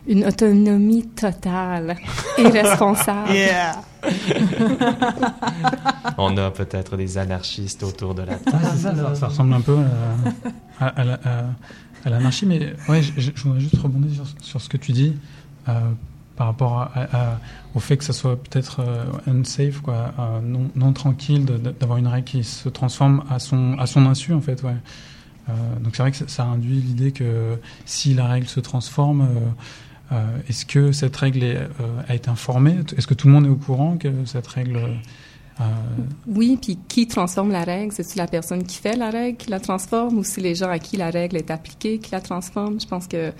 Une 0.07 0.25
autonomie 0.25 1.07
totale 1.07 1.95
et 2.37 2.47
responsable. 2.47 3.31
Yeah! 3.31 3.81
On 6.17 6.35
a 6.37 6.51
peut-être 6.51 6.97
des 6.97 7.17
anarchistes 7.17 7.83
autour 7.83 8.13
de 8.15 8.23
la 8.23 8.35
table. 8.35 8.57
Ah, 8.63 8.69
c'est 8.75 8.81
ça, 8.81 8.95
ça, 8.95 9.15
ça 9.15 9.27
ressemble 9.27 9.53
un 9.53 9.61
peu 9.61 9.77
à, 10.79 10.85
à, 10.85 10.87
à 10.89 11.03
la- 11.03 11.13
à- 11.23 11.45
à 12.05 12.09
l'anarchie, 12.09 12.45
mais 12.45 12.73
ouais, 12.89 13.01
je, 13.01 13.31
voudrais 13.43 13.61
juste 13.61 13.77
rebondir 13.81 14.11
sur, 14.13 14.25
sur 14.41 14.61
ce 14.61 14.67
que 14.67 14.75
tu 14.75 14.91
dis 14.91 15.13
euh, 15.69 15.79
par 16.35 16.47
rapport 16.47 16.79
à, 16.81 16.91
à- 17.13 17.39
au 17.75 17.79
fait 17.79 17.95
que 17.95 18.03
ça 18.03 18.11
soit 18.11 18.35
peut-être 18.35 18.81
euh, 18.81 19.05
unsafe, 19.25 19.79
quoi, 19.79 20.11
euh, 20.19 20.41
non, 20.41 20.69
non 20.75 20.91
tranquille, 20.91 21.45
d'avoir 21.79 21.97
une 21.97 22.07
règle 22.07 22.25
qui 22.25 22.43
se 22.43 22.67
transforme 22.67 23.23
à 23.29 23.39
son, 23.39 23.77
à 23.79 23.85
son 23.85 24.05
insu, 24.05 24.33
en 24.33 24.41
fait, 24.41 24.61
ouais. 24.63 24.75
Euh, 25.49 25.51
donc 25.81 25.95
c'est 25.95 26.03
vrai 26.03 26.11
que 26.11 26.17
ça, 26.17 26.25
ça 26.27 26.43
induit 26.43 26.75
l'idée 26.81 27.11
que 27.13 27.57
si 27.85 28.13
la 28.13 28.27
règle 28.27 28.47
se 28.47 28.59
transforme, 28.59 29.21
euh, 29.21 29.25
euh, 29.25 29.39
est-ce 30.47 30.65
que 30.65 30.91
cette 30.91 31.15
règle 31.15 31.43
est, 31.43 31.57
euh, 31.57 31.67
a 32.07 32.15
été 32.15 32.29
informée? 32.29 32.77
Est-ce 32.97 33.07
que 33.07 33.13
tout 33.13 33.27
le 33.27 33.33
monde 33.33 33.45
est 33.45 33.49
au 33.49 33.55
courant 33.55 33.97
que 33.97 34.09
cette 34.25 34.47
règle 34.47 34.77
euh, 34.77 35.63
Oui, 36.27 36.57
puis 36.61 36.77
qui 36.87 37.07
transforme 37.07 37.51
la 37.51 37.63
règle? 37.63 37.93
C'est-tu 37.93 38.17
la 38.17 38.27
personne 38.27 38.63
qui 38.63 38.77
fait 38.77 38.95
la 38.95 39.09
règle 39.09 39.37
qui 39.37 39.49
la 39.49 39.59
transforme 39.59 40.17
ou 40.17 40.23
c'est 40.23 40.41
les 40.41 40.55
gens 40.55 40.69
à 40.69 40.79
qui 40.79 40.97
la 40.97 41.09
règle 41.09 41.37
est 41.37 41.51
appliquée 41.51 41.99
qui 41.99 42.11
la 42.11 42.21
transforment? 42.21 42.79
Je 42.79 42.87
pense 42.87 43.07
que 43.07 43.31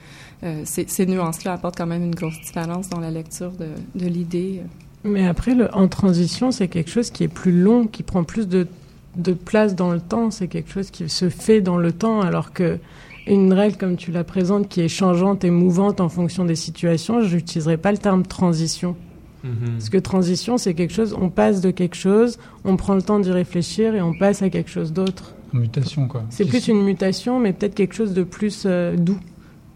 euh, 0.44 0.62
ces, 0.66 0.86
ces 0.88 1.06
nuances-là 1.06 1.54
apportent 1.54 1.78
quand 1.78 1.88
même 1.88 2.04
une 2.04 2.16
grosse 2.16 2.40
différence 2.42 2.90
dans 2.90 3.00
la 3.00 3.12
lecture 3.12 3.52
de, 3.52 3.70
de 3.96 4.08
l'idée. 4.08 4.62
Mais 5.04 5.28
après, 5.28 5.56
le, 5.56 5.74
en 5.76 5.88
transition, 5.88 6.52
c'est 6.52 6.68
quelque 6.68 6.90
chose 6.90 7.12
qui 7.12 7.24
est 7.24 7.28
plus 7.28 7.52
long, 7.52 7.88
qui 7.88 8.04
prend 8.04 8.24
plus 8.24 8.48
de, 8.48 8.68
de 9.16 9.34
place 9.34 9.76
dans 9.76 9.92
le 9.92 10.00
temps. 10.00 10.32
C'est 10.32 10.48
quelque 10.48 10.72
chose 10.72 10.92
qui 10.92 11.10
se 11.10 11.30
fait 11.30 11.62
dans 11.62 11.78
le 11.78 11.92
temps, 11.92 12.22
alors 12.22 12.54
que 12.54 12.80
une 13.28 13.54
règle 13.54 13.78
comme 13.78 13.96
tu 13.96 14.12
la 14.12 14.24
présentes, 14.24 14.68
qui 14.68 14.82
est 14.82 14.88
changeante 14.88 15.44
et 15.44 15.50
mouvante 15.50 16.02
en 16.02 16.10
fonction 16.10 16.46
des 16.46 16.56
situations, 16.56 17.22
je 17.22 17.36
n'utiliserai 17.36 17.78
pas 17.78 17.92
le 17.92 17.98
terme 17.98 18.24
transition. 18.24 18.96
Mhm. 19.44 19.72
Parce 19.74 19.90
que 19.90 19.98
transition, 19.98 20.58
c'est 20.58 20.74
quelque 20.74 20.94
chose, 20.94 21.16
on 21.20 21.30
passe 21.30 21.62
de 21.62 21.72
quelque 21.72 21.96
chose, 21.96 22.38
on 22.64 22.78
prend 22.78 22.96
le 22.96 23.02
temps 23.02 23.20
d'y 23.20 23.32
réfléchir 23.32 23.94
et 23.96 24.02
on 24.02 24.14
passe 24.14 24.42
à 24.42 24.50
quelque 24.50 24.70
chose 24.70 24.94
d'autre. 24.94 25.36
mutation, 25.52 26.08
quoi 26.08 26.24
C'est 26.30 26.46
plus 26.46 26.68
une 26.68 26.84
mutation, 26.84 27.40
mais 27.40 27.54
peut-être 27.54 27.76
quelque 27.76 27.94
chose 27.94 28.14
de 28.14 28.24
plus 28.24 28.64
euh, 28.66 28.96
doux 28.96 29.20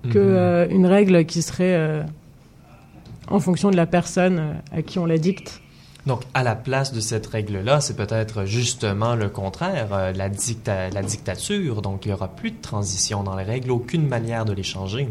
Mhm. 0.07 0.11
euh, 0.15 0.67
une 0.69 0.85
règle 0.85 1.25
qui 1.25 1.41
serait 1.41 1.75
euh, 1.75 2.03
en 3.27 3.39
fonction 3.39 3.71
de 3.71 3.75
la 3.75 3.85
personne 3.85 4.37
euh, 4.39 4.53
à 4.71 4.81
qui 4.81 4.99
on 4.99 5.05
la 5.05 5.17
dicte. 5.17 5.61
Donc, 6.07 6.23
à 6.33 6.41
la 6.41 6.55
place 6.55 6.93
de 6.93 6.99
cette 7.01 7.27
règle-là, 7.27 7.81
c'est 7.81 7.95
peut-être 7.95 8.45
justement 8.45 9.13
le 9.15 9.29
contraire, 9.29 9.89
euh, 9.91 10.11
la, 10.13 10.29
dicta- 10.29 10.89
la 10.89 11.03
dictature. 11.03 11.81
Donc, 11.81 12.05
il 12.05 12.07
n'y 12.09 12.13
aura 12.13 12.29
plus 12.29 12.51
de 12.51 12.61
transition 12.61 13.23
dans 13.23 13.35
les 13.35 13.43
règles, 13.43 13.69
aucune 13.71 14.07
manière 14.07 14.45
de 14.45 14.53
les 14.53 14.63
changer. 14.63 15.09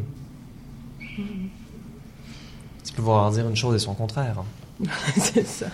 Tu 2.85 2.93
peux 2.95 3.03
vouloir 3.03 3.31
dire 3.31 3.49
une 3.49 3.57
chose 3.57 3.75
et 3.77 3.79
son 3.79 3.95
contraire. 3.95 4.43
c'est 5.17 5.47
ça. 5.47 5.67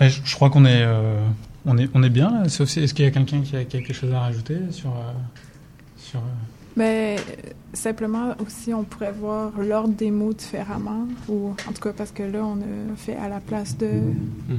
Ouais, 0.00 0.08
je, 0.10 0.20
je 0.24 0.34
crois 0.34 0.50
qu'on 0.50 0.64
est, 0.64 0.82
euh, 0.82 1.24
on 1.66 1.76
est, 1.78 1.88
on 1.94 2.02
est 2.02 2.10
bien 2.10 2.30
là. 2.30 2.48
Sauf 2.48 2.68
si- 2.68 2.80
Est-ce 2.80 2.94
qu'il 2.94 3.04
y 3.04 3.08
a 3.08 3.10
quelqu'un 3.10 3.42
qui 3.42 3.56
a 3.56 3.64
quelque 3.64 3.92
chose 3.92 4.12
à 4.12 4.20
rajouter 4.20 4.58
sur, 4.70 4.90
euh, 4.90 5.12
sur 5.98 6.20
euh, 6.20 6.22
Mais 6.76 7.16
euh, 7.18 7.50
simplement 7.74 8.34
aussi, 8.44 8.72
on 8.72 8.82
pourrait 8.84 9.12
voir 9.12 9.52
l'ordre 9.58 9.92
des 9.94 10.10
mots 10.10 10.32
différemment, 10.32 11.06
ou 11.28 11.50
en 11.68 11.72
tout 11.72 11.82
cas 11.82 11.92
parce 11.92 12.10
que 12.12 12.22
là, 12.22 12.44
on 12.44 12.56
a 12.60 12.96
fait 12.96 13.16
à 13.16 13.28
la 13.28 13.40
place 13.40 13.76
de 13.76 14.04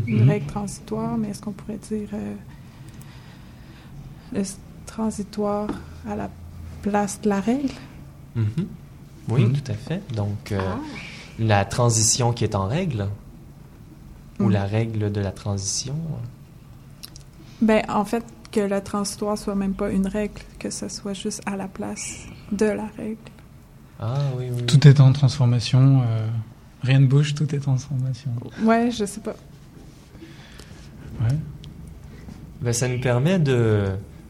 une 0.07 0.22
Mhm. 0.22 0.28
règle 0.30 0.45
transitoire, 0.45 1.18
mais 1.18 1.30
est-ce 1.30 1.41
qu'on 1.41 1.51
pourrait 1.51 1.80
dire 1.89 2.09
euh, 2.14 2.34
le 4.32 4.39
s- 4.41 4.59
transitoire 4.86 5.68
à 6.07 6.16
la 6.16 6.30
place 6.82 7.20
de 7.22 7.30
la 7.30 7.39
règle? 7.39 7.74
Mhm. 8.36 8.68
Oui, 9.30 9.45
Mhm. 9.45 9.53
tout 9.53 9.72
à 9.72 9.76
fait. 9.76 10.01
Donc, 10.14 10.51
euh, 10.51 10.59
la 11.39 11.66
transition 11.66 12.32
qui 12.34 12.43
est 12.43 12.55
en 12.55 12.68
règle, 12.68 13.07
ou 14.39 14.43
Mhm. 14.45 14.51
la 14.51 14.66
règle 14.66 15.11
de 15.11 15.22
la 15.22 15.32
transition? 15.32 15.95
Ben, 17.61 17.84
en 17.89 18.03
fait, 18.05 18.24
que 18.54 18.62
le 18.62 18.82
transitoire 18.82 19.38
soit 19.38 19.56
même 19.56 19.74
pas 19.74 19.89
une 19.89 20.08
règle, 20.08 20.41
que 20.60 20.70
ce 20.70 20.88
soit 20.88 21.14
juste 21.14 21.41
à 21.45 21.58
la 21.58 21.68
place 21.68 22.20
de 22.51 22.68
la 22.68 22.86
règle. 22.97 23.18
Ah 23.99 24.16
oui, 24.38 24.45
oui. 24.49 24.58
oui. 24.60 24.66
Tout 24.66 24.88
est 24.88 24.99
en 24.99 25.12
transformation. 25.12 26.04
euh, 26.04 26.28
rien 26.84 26.99
ne 26.99 27.08
bouge, 27.08 27.34
tout 27.36 27.54
est 27.54 27.68
en 27.68 27.76
transformation. 27.76 28.32
Ouais, 28.64 28.91
je 28.91 29.06
sais 29.06 29.22
pas. 29.22 29.36
Ouais. 31.22 31.38
Ben, 32.62 32.74
ça 32.74 32.88
nous 32.88 33.01
permet 33.01 33.39
de 33.39 33.89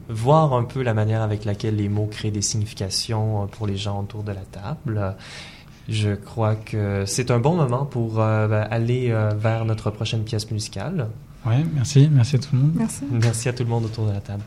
voir 0.10 0.54
un 0.54 0.64
peu 0.64 0.82
la 0.82 0.94
manière 0.94 1.22
avec 1.22 1.46
laquelle 1.46 1.76
les 1.76 1.90
mots 1.90 2.08
créent 2.08 2.32
des 2.32 2.42
significations 2.42 3.44
euh, 3.44 3.46
pour 3.46 3.68
les 3.68 3.78
gens 3.78 4.02
autour 4.02 4.24
de 4.24 4.32
la 4.32 4.42
table. 4.42 5.16
Je 5.90 6.16
crois 6.16 6.56
que 6.56 7.04
c'est 7.06 7.30
un 7.30 7.40
bon 7.40 7.56
moment 7.56 7.86
pour 7.86 8.20
euh, 8.20 8.48
ben, 8.48 8.68
aller 8.72 9.12
euh, 9.12 9.32
vers 9.36 9.66
notre 9.66 9.92
prochaine 9.92 10.24
pièce 10.24 10.50
musicale. 10.50 11.10
Ouais, 11.46 11.64
merci, 11.74 12.10
merci 12.12 12.36
à 12.38 12.40
tout 12.40 12.50
le 12.54 12.60
monde. 12.60 12.72
Merci. 12.76 13.04
Merci 13.12 13.50
à 13.50 13.54
tout 13.54 13.64
le 13.64 13.70
monde 13.70 13.86
autour 13.86 14.08
de 14.08 14.12
la 14.12 14.22
table. 14.22 14.44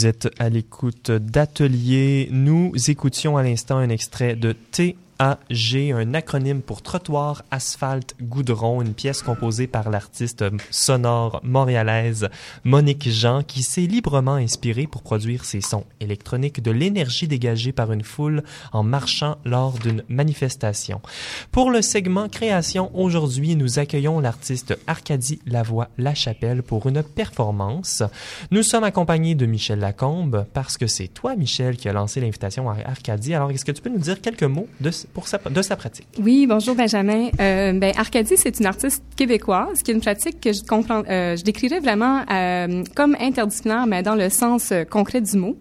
Vous 0.00 0.06
êtes 0.06 0.30
à 0.38 0.48
l'écoute 0.48 1.10
d'Atelier. 1.10 2.30
Nous 2.32 2.72
écoutions 2.88 3.36
à 3.36 3.42
l'instant 3.42 3.76
un 3.76 3.90
extrait 3.90 4.34
de 4.34 4.52
T 4.52 4.96
TAG, 5.20 5.92
un 5.92 6.14
acronyme 6.14 6.62
pour 6.62 6.80
trottoir, 6.80 7.44
asphalte, 7.50 8.14
goudron, 8.22 8.80
une 8.80 8.94
pièce 8.94 9.20
composée 9.20 9.66
par 9.66 9.90
l'artiste 9.90 10.46
sonore 10.70 11.42
montréalaise 11.44 12.30
Monique 12.64 13.10
Jean 13.10 13.42
qui 13.42 13.62
s'est 13.62 13.82
librement 13.82 14.36
inspirée 14.36 14.86
pour 14.86 15.02
produire 15.02 15.44
ses 15.44 15.60
sons 15.60 15.84
électroniques 16.00 16.62
de 16.62 16.70
l'énergie 16.70 17.28
dégagée 17.28 17.72
par 17.72 17.92
une 17.92 18.02
foule 18.02 18.42
en 18.72 18.82
marchant 18.82 19.36
lors 19.44 19.78
d'une 19.78 20.04
manifestation. 20.08 21.02
Pour 21.52 21.70
le 21.70 21.82
segment 21.82 22.30
création, 22.30 22.90
aujourd'hui, 22.94 23.56
nous 23.56 23.78
accueillons 23.78 24.20
l'artiste 24.20 24.78
Arcadie 24.86 25.40
Lavoie 25.44 25.88
Lachapelle 25.98 26.62
pour 26.62 26.86
une 26.86 27.02
performance. 27.02 28.02
Nous 28.50 28.62
sommes 28.62 28.84
accompagnés 28.84 29.34
de 29.34 29.44
Michel 29.44 29.80
Lacombe 29.80 30.46
parce 30.54 30.78
que 30.78 30.86
c'est 30.86 31.08
toi, 31.08 31.36
Michel, 31.36 31.76
qui 31.76 31.90
a 31.90 31.92
lancé 31.92 32.22
l'invitation 32.22 32.70
à 32.70 32.76
Arcadie. 32.86 33.34
Alors, 33.34 33.50
est-ce 33.50 33.66
que 33.66 33.72
tu 33.72 33.82
peux 33.82 33.90
nous 33.90 33.98
dire 33.98 34.22
quelques 34.22 34.44
mots 34.44 34.68
de, 34.80 34.90
de 35.50 35.62
sa 35.62 35.76
pratique? 35.76 36.06
Oui, 36.22 36.46
bonjour 36.46 36.74
Benjamin. 36.74 37.28
Euh, 37.40 37.72
ben, 37.72 37.92
Arcadie, 37.96 38.36
c'est 38.36 38.58
une 38.58 38.66
artiste 38.66 39.02
québécoise 39.16 39.82
qui 39.82 39.90
a 39.90 39.94
une 39.94 40.00
pratique 40.00 40.40
que 40.40 40.52
je 40.52 40.62
comprends, 40.62 41.02
euh, 41.08 41.36
je 41.36 41.42
décrirais 41.42 41.80
vraiment 41.80 42.22
euh, 42.30 42.84
comme 42.94 43.16
interdisciplinaire, 43.20 43.86
mais 43.86 44.02
dans 44.02 44.14
le 44.14 44.28
sens 44.30 44.72
euh, 44.72 44.84
concret 44.84 45.20
du 45.20 45.36
mot. 45.36 45.56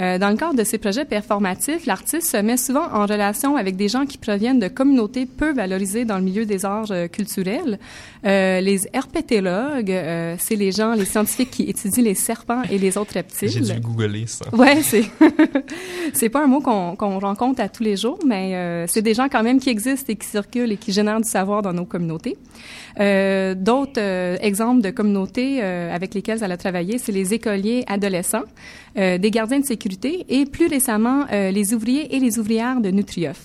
Euh, 0.00 0.18
dans 0.18 0.30
le 0.30 0.36
cadre 0.36 0.54
de 0.54 0.64
ses 0.64 0.78
projets 0.78 1.04
performatifs, 1.04 1.86
l'artiste 1.86 2.30
se 2.30 2.36
met 2.36 2.56
souvent 2.56 2.86
en 2.92 3.06
relation 3.06 3.56
avec 3.56 3.76
des 3.76 3.88
gens 3.88 4.06
qui 4.06 4.18
proviennent 4.18 4.58
de 4.58 4.68
communautés 4.68 5.26
peu 5.26 5.52
valorisées 5.52 6.04
dans 6.04 6.18
le 6.18 6.24
milieu 6.24 6.46
des 6.46 6.64
arts 6.64 6.90
euh, 6.90 7.08
culturels. 7.08 7.78
Euh, 8.24 8.60
les 8.60 8.88
herpétologues, 8.92 9.90
euh, 9.90 10.36
c'est 10.38 10.56
les 10.56 10.72
gens, 10.72 10.94
les 10.94 11.04
scientifiques 11.04 11.50
qui 11.50 11.64
étudient 11.64 12.02
les 12.02 12.14
serpents 12.14 12.62
et 12.70 12.78
les 12.78 12.98
autres 12.98 13.14
reptiles. 13.14 13.50
J'ai 13.50 13.60
dû 13.60 13.80
googler 13.80 14.26
ça. 14.26 14.44
Ouais, 14.52 14.82
c'est 14.82 15.04
c'est 16.12 16.28
pas 16.28 16.42
un 16.42 16.46
mot 16.46 16.60
qu'on 16.60 16.96
qu'on 16.96 17.18
rencontre 17.18 17.60
à 17.60 17.68
tous 17.68 17.82
les 17.82 17.96
jours, 17.96 18.18
mais 18.26 18.54
euh, 18.54 18.86
c'est 18.88 19.02
des 19.02 19.14
gens 19.14 19.28
quand 19.30 19.42
même 19.42 19.60
qui 19.60 19.70
existent 19.70 20.12
et 20.12 20.16
qui 20.16 20.26
circulent 20.26 20.72
et 20.72 20.76
qui 20.76 20.92
génèrent 20.92 21.20
du 21.20 21.28
savoir 21.28 21.62
dans 21.62 21.72
nos 21.72 21.84
communautés. 21.84 22.36
Euh, 23.00 23.54
D'autres 23.54 24.00
euh, 24.00 24.36
exemples 24.40 24.82
de 24.82 24.90
communautés 24.90 25.58
euh, 25.62 25.94
avec 25.94 26.14
lesquelles 26.14 26.38
elle 26.42 26.52
a 26.52 26.56
travaillé, 26.56 26.98
c'est 26.98 27.12
les 27.12 27.34
écoliers 27.34 27.84
adolescents, 27.86 28.42
euh, 28.96 29.18
des 29.18 29.30
gardiens 29.30 29.60
de 29.60 29.64
sécurité 29.64 29.77
et 30.28 30.44
plus 30.46 30.66
récemment 30.66 31.24
euh, 31.32 31.50
les 31.50 31.74
ouvriers 31.74 32.14
et 32.14 32.20
les 32.20 32.38
ouvrières 32.38 32.80
de 32.80 32.90
Nutrioff. 32.90 33.40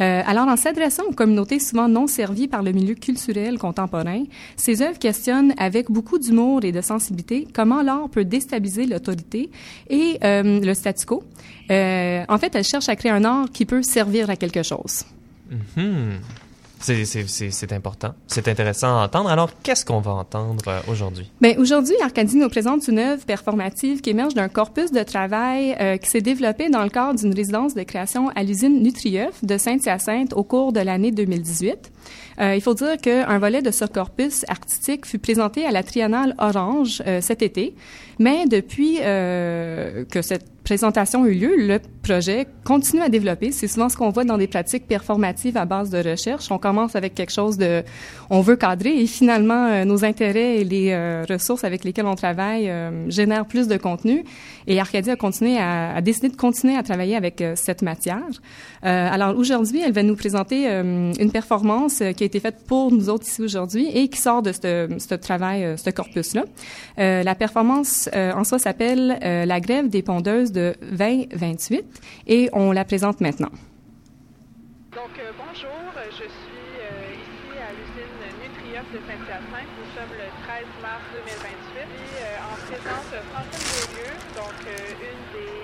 Euh, 0.00 0.22
alors, 0.26 0.48
en 0.48 0.56
s'adressant 0.56 1.02
aux 1.08 1.12
communautés 1.12 1.58
souvent 1.58 1.86
non 1.86 2.06
servies 2.06 2.48
par 2.48 2.62
le 2.62 2.72
milieu 2.72 2.94
culturel 2.94 3.58
contemporain, 3.58 4.24
ces 4.56 4.80
œuvres 4.80 4.98
questionnent 4.98 5.52
avec 5.58 5.90
beaucoup 5.90 6.18
d'humour 6.18 6.64
et 6.64 6.72
de 6.72 6.80
sensibilité 6.80 7.46
comment 7.52 7.82
l'art 7.82 8.08
peut 8.08 8.24
déstabiliser 8.24 8.86
l'autorité 8.86 9.50
et 9.90 10.18
euh, 10.24 10.60
le 10.60 10.74
statu 10.74 11.04
quo. 11.04 11.22
En 11.68 12.38
fait, 12.38 12.54
elle 12.54 12.64
cherche 12.64 12.88
à 12.88 12.96
créer 12.96 13.12
un 13.12 13.24
art 13.24 13.50
qui 13.52 13.66
peut 13.66 13.82
servir 13.82 14.30
à 14.30 14.36
quelque 14.36 14.62
chose. 14.62 15.04
Mhm. 15.50 15.58
C'est- 15.76 16.49
C'est 16.80 17.72
important. 17.72 18.14
C'est 18.26 18.48
intéressant 18.48 18.98
à 18.98 19.04
entendre. 19.04 19.30
Alors, 19.30 19.50
qu'est-ce 19.62 19.84
qu'on 19.84 20.00
va 20.00 20.12
entendre 20.12 20.64
euh, 20.66 20.80
aujourd'hui? 20.88 21.30
Ben, 21.40 21.58
aujourd'hui, 21.58 21.94
Arcadie 22.02 22.36
nous 22.36 22.48
présente 22.48 22.88
une 22.88 22.98
œuvre 22.98 23.24
performative 23.24 24.00
qui 24.00 24.10
émerge 24.10 24.34
d'un 24.34 24.48
corpus 24.48 24.90
de 24.90 25.02
travail 25.02 25.76
euh, 25.80 25.98
qui 25.98 26.08
s'est 26.08 26.20
développé 26.20 26.70
dans 26.70 26.82
le 26.82 26.88
cadre 26.88 27.18
d'une 27.18 27.34
résidence 27.34 27.74
de 27.74 27.82
création 27.82 28.30
à 28.30 28.42
l'usine 28.42 28.82
Nutrieuf 28.82 29.44
de 29.44 29.58
Sainte-Hyacinthe 29.58 30.32
au 30.32 30.42
cours 30.42 30.72
de 30.72 30.80
l'année 30.80 31.12
2018. 31.12 31.92
Euh, 32.40 32.54
il 32.54 32.60
faut 32.62 32.74
dire 32.74 32.96
qu'un 32.96 33.38
volet 33.38 33.60
de 33.60 33.70
ce 33.70 33.84
corpus 33.84 34.44
artistique 34.48 35.04
fut 35.04 35.18
présenté 35.18 35.66
à 35.66 35.70
la 35.70 35.82
Triennale 35.82 36.34
Orange 36.38 37.02
euh, 37.06 37.20
cet 37.20 37.42
été, 37.42 37.74
mais 38.18 38.46
depuis 38.46 38.98
euh, 39.02 40.04
que 40.06 40.22
cette 40.22 40.46
présentation 40.64 41.24
a 41.24 41.28
eu 41.28 41.34
lieu, 41.34 41.54
le 41.56 41.80
projet 42.02 42.46
continue 42.64 43.02
à 43.02 43.08
développer. 43.08 43.50
C'est 43.50 43.66
souvent 43.66 43.88
ce 43.88 43.96
qu'on 43.96 44.10
voit 44.10 44.24
dans 44.24 44.38
des 44.38 44.46
pratiques 44.46 44.86
performatives 44.86 45.56
à 45.56 45.64
base 45.64 45.90
de 45.90 45.98
recherche. 45.98 46.50
On 46.50 46.58
commence 46.58 46.96
avec 46.96 47.14
quelque 47.14 47.32
chose 47.32 47.58
de, 47.58 47.82
on 48.30 48.40
veut 48.40 48.56
cadrer 48.56 49.00
et 49.00 49.06
finalement 49.06 49.84
nos 49.84 50.04
intérêts 50.04 50.58
et 50.58 50.64
les 50.64 51.24
ressources 51.28 51.64
avec 51.64 51.82
lesquelles 51.82 52.06
on 52.06 52.14
travaille 52.14 52.70
génèrent 53.08 53.46
plus 53.46 53.68
de 53.68 53.76
contenu. 53.78 54.22
Et 54.66 54.78
Arcadie 54.78 55.10
a 55.10 55.16
continué 55.16 55.58
à, 55.58 55.96
a 55.96 56.00
décidé 56.02 56.28
de 56.28 56.36
continuer 56.36 56.76
à 56.76 56.82
travailler 56.82 57.16
avec 57.16 57.42
cette 57.56 57.82
matière. 57.82 58.22
Alors 58.82 59.36
aujourd'hui, 59.36 59.80
elle 59.84 59.92
va 59.92 60.02
nous 60.02 60.16
présenter 60.16 60.68
une 60.68 61.32
performance 61.32 62.02
qui 62.16 62.22
a 62.22 62.26
été 62.30 62.40
faite 62.40 62.64
pour 62.66 62.92
nous 62.92 63.08
autres 63.08 63.26
ici 63.26 63.42
aujourd'hui 63.42 63.88
et 63.92 64.08
qui 64.08 64.20
sort 64.20 64.42
de 64.42 64.52
ce 64.52 65.14
travail, 65.14 65.64
euh, 65.64 65.76
ce 65.76 65.90
corpus-là. 65.90 66.44
Euh, 66.98 67.22
la 67.24 67.34
performance 67.34 68.08
euh, 68.14 68.32
en 68.32 68.44
soi 68.44 68.58
s'appelle 68.58 69.18
La 69.20 69.60
grève 69.60 69.88
des 69.88 70.02
pondeuses 70.02 70.52
de 70.52 70.74
2028 70.92 71.84
et 72.28 72.48
on 72.52 72.72
la 72.72 72.84
présente 72.84 73.20
maintenant. 73.20 73.50
Donc, 74.92 75.14
bonjour, 75.38 75.80
je 76.10 76.16
suis 76.16 76.70
ici 77.18 77.50
à 77.58 77.70
l'usine 77.74 78.18
Nutrioff 78.42 78.86
de 78.92 79.00
Saint-Hyacinthe. 79.06 79.70
Nous 79.78 79.90
sommes 79.94 80.14
le 80.14 80.28
13 80.46 80.66
mars 80.82 81.06
2028. 81.26 81.50
Puis, 81.70 82.10
euh, 82.18 82.50
en 82.50 82.56
présence 82.66 83.06
de 83.10 83.20
Francine 83.30 83.66
Beaulieu, 83.70 84.10
donc 84.38 84.58
une 84.66 85.24
des 85.34 85.59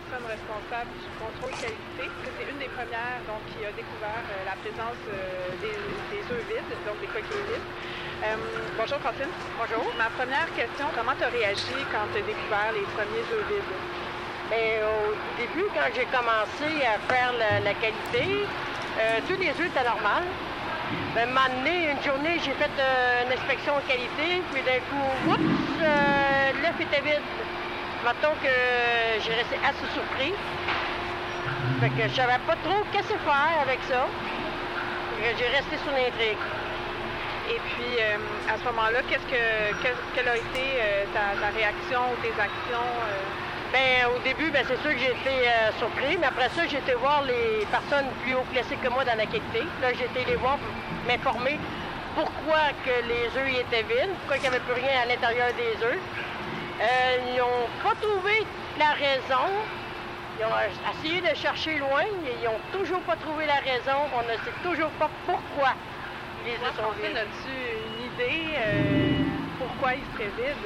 personnes 0.00 0.28
responsables 0.28 0.92
du 0.96 1.08
contrôle 1.20 1.52
qualité. 1.60 2.04
C'est 2.08 2.46
une 2.48 2.58
des 2.58 2.70
premières 2.72 3.20
donc, 3.28 3.42
qui 3.52 3.60
a 3.64 3.72
découvert 3.72 4.24
euh, 4.24 4.48
la 4.48 4.56
présence 4.60 5.00
euh, 5.12 5.52
des, 5.60 5.76
des 6.12 6.22
œufs 6.32 6.44
vides, 6.48 6.72
donc 6.86 6.96
des 7.00 7.10
coquilles 7.10 7.46
vides. 7.50 7.68
Euh, 8.24 8.36
bonjour 8.76 8.98
Francine. 9.00 9.32
Bonjour. 9.58 9.84
Ma 9.98 10.08
première 10.16 10.48
question, 10.56 10.86
comment 10.96 11.16
tu 11.16 11.24
as 11.24 11.32
réagi 11.32 11.78
quand 11.92 12.06
tu 12.12 12.20
as 12.20 12.26
découvert 12.26 12.70
les 12.72 12.86
premiers 12.96 13.26
œufs 13.28 13.46
vides? 13.48 13.72
Ben, 14.48 14.82
au 14.82 15.14
début, 15.38 15.68
quand 15.74 15.88
j'ai 15.94 16.08
commencé 16.10 16.68
à 16.82 16.96
faire 17.06 17.32
la, 17.36 17.60
la 17.60 17.74
qualité, 17.74 18.44
euh, 18.98 19.20
tous 19.28 19.38
les 19.38 19.52
œufs 19.54 19.68
étaient 19.68 19.84
normaux. 19.84 20.26
Ben, 21.14 21.22
un 21.22 21.26
moment 21.30 21.46
donné, 21.54 21.92
une 21.92 22.02
journée, 22.02 22.40
j'ai 22.42 22.52
fait 22.58 22.74
euh, 22.78 23.24
une 23.24 23.32
inspection 23.32 23.74
qualité, 23.86 24.42
puis 24.50 24.62
d'un 24.66 24.82
coup, 24.90 25.06
oups, 25.30 25.82
l'œuf 26.62 26.78
était 26.80 27.02
vide. 27.02 27.22
Mettons 28.04 28.34
que 28.42 28.54
j'ai 29.20 29.34
resté 29.34 29.56
assez 29.60 29.86
surpris. 29.92 30.32
Fait 31.80 31.90
que 31.90 32.08
savais 32.14 32.40
pas 32.46 32.56
trop 32.64 32.80
qu'est-ce 32.92 33.12
faire 33.20 33.54
avec 33.62 33.78
ça. 33.88 34.06
J'ai 35.20 35.48
resté 35.48 35.76
sur 35.84 35.92
l'intrigue. 35.92 36.40
Et 37.50 37.60
puis, 37.74 37.92
euh, 38.00 38.16
à 38.48 38.56
ce 38.58 38.64
moment-là, 38.72 39.00
qu'est-ce 39.08 39.26
que, 39.26 39.72
que- 39.82 40.00
quelle 40.14 40.28
a 40.28 40.36
été 40.36 40.64
euh, 40.80 41.04
ta, 41.12 41.34
réaction 41.50 42.00
ou 42.12 42.16
tes 42.22 42.30
actions? 42.40 42.88
euh? 43.04 43.72
Ben, 43.72 44.06
au 44.16 44.18
début, 44.20 44.50
ben, 44.50 44.64
c'est 44.66 44.80
sûr 44.80 44.90
que 44.92 44.98
j'ai 44.98 45.12
été 45.12 45.46
surpris, 45.78 46.16
mais 46.18 46.26
après 46.26 46.48
ça, 46.50 46.62
j'ai 46.68 46.78
été 46.78 46.94
voir 46.94 47.22
les 47.22 47.66
personnes 47.70 48.06
plus 48.22 48.34
haut 48.34 48.46
placées 48.52 48.76
que 48.82 48.88
moi 48.88 49.04
dans 49.04 49.16
la 49.16 49.26
qualité. 49.26 49.62
Là, 49.82 49.88
j'ai 49.92 50.06
été 50.06 50.24
les 50.24 50.36
voir 50.36 50.56
pour 50.58 50.72
m'informer 51.06 51.58
pourquoi 52.14 52.72
que 52.84 52.90
les 53.06 53.26
œufs 53.38 53.60
étaient 53.60 53.82
vides, 53.86 54.10
pourquoi 54.20 54.36
il 54.38 54.42
n'y 54.42 54.48
avait 54.48 54.60
plus 54.60 54.74
rien 54.74 55.02
à 55.02 55.06
l'intérieur 55.06 55.48
des 55.54 55.84
œufs. 55.84 55.98
Euh, 56.80 57.16
ils 57.28 57.36
n'ont 57.38 57.68
pas 57.82 57.94
trouvé 58.00 58.46
la 58.78 58.92
raison. 58.92 59.46
Ils 60.38 60.44
ont 60.46 60.98
essayé 60.98 61.20
de 61.20 61.34
chercher 61.36 61.78
loin, 61.78 62.04
mais 62.22 62.32
ils 62.40 62.44
n'ont 62.44 62.60
toujours 62.72 63.00
pas 63.00 63.16
trouvé 63.16 63.44
la 63.44 63.56
raison. 63.56 63.98
On 64.14 64.22
ne 64.22 64.36
sait 64.38 64.56
toujours 64.62 64.90
pas 64.92 65.10
pourquoi 65.26 65.74
les 66.46 66.54
œufs 66.54 66.74
sont 66.76 66.82
Francine, 66.82 67.08
vides. 67.08 67.18
as-tu 67.18 67.52
une 67.52 68.06
idée 68.06 68.56
euh, 68.56 69.20
pourquoi 69.58 69.94
ils 69.94 70.04
seraient 70.14 70.32
vides? 70.38 70.56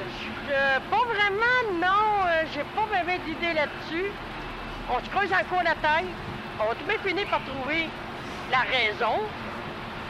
Euh, 0.49 0.79
pas 0.89 1.03
vraiment, 1.03 1.81
non. 1.81 2.25
Euh, 2.27 2.43
j'ai 2.53 2.63
pas 2.63 2.85
vraiment 2.87 3.23
d'idée 3.25 3.53
là-dessus. 3.53 4.09
On 4.89 5.03
se 5.03 5.09
creuse 5.09 5.33
encore 5.33 5.63
la 5.63 5.75
tête. 5.75 6.07
On 6.61 6.69
va 6.69 6.75
tout 6.75 6.85
bien 6.85 6.97
finir 6.99 7.27
par 7.27 7.41
trouver 7.43 7.89
la 8.51 8.59
raison. 8.59 9.19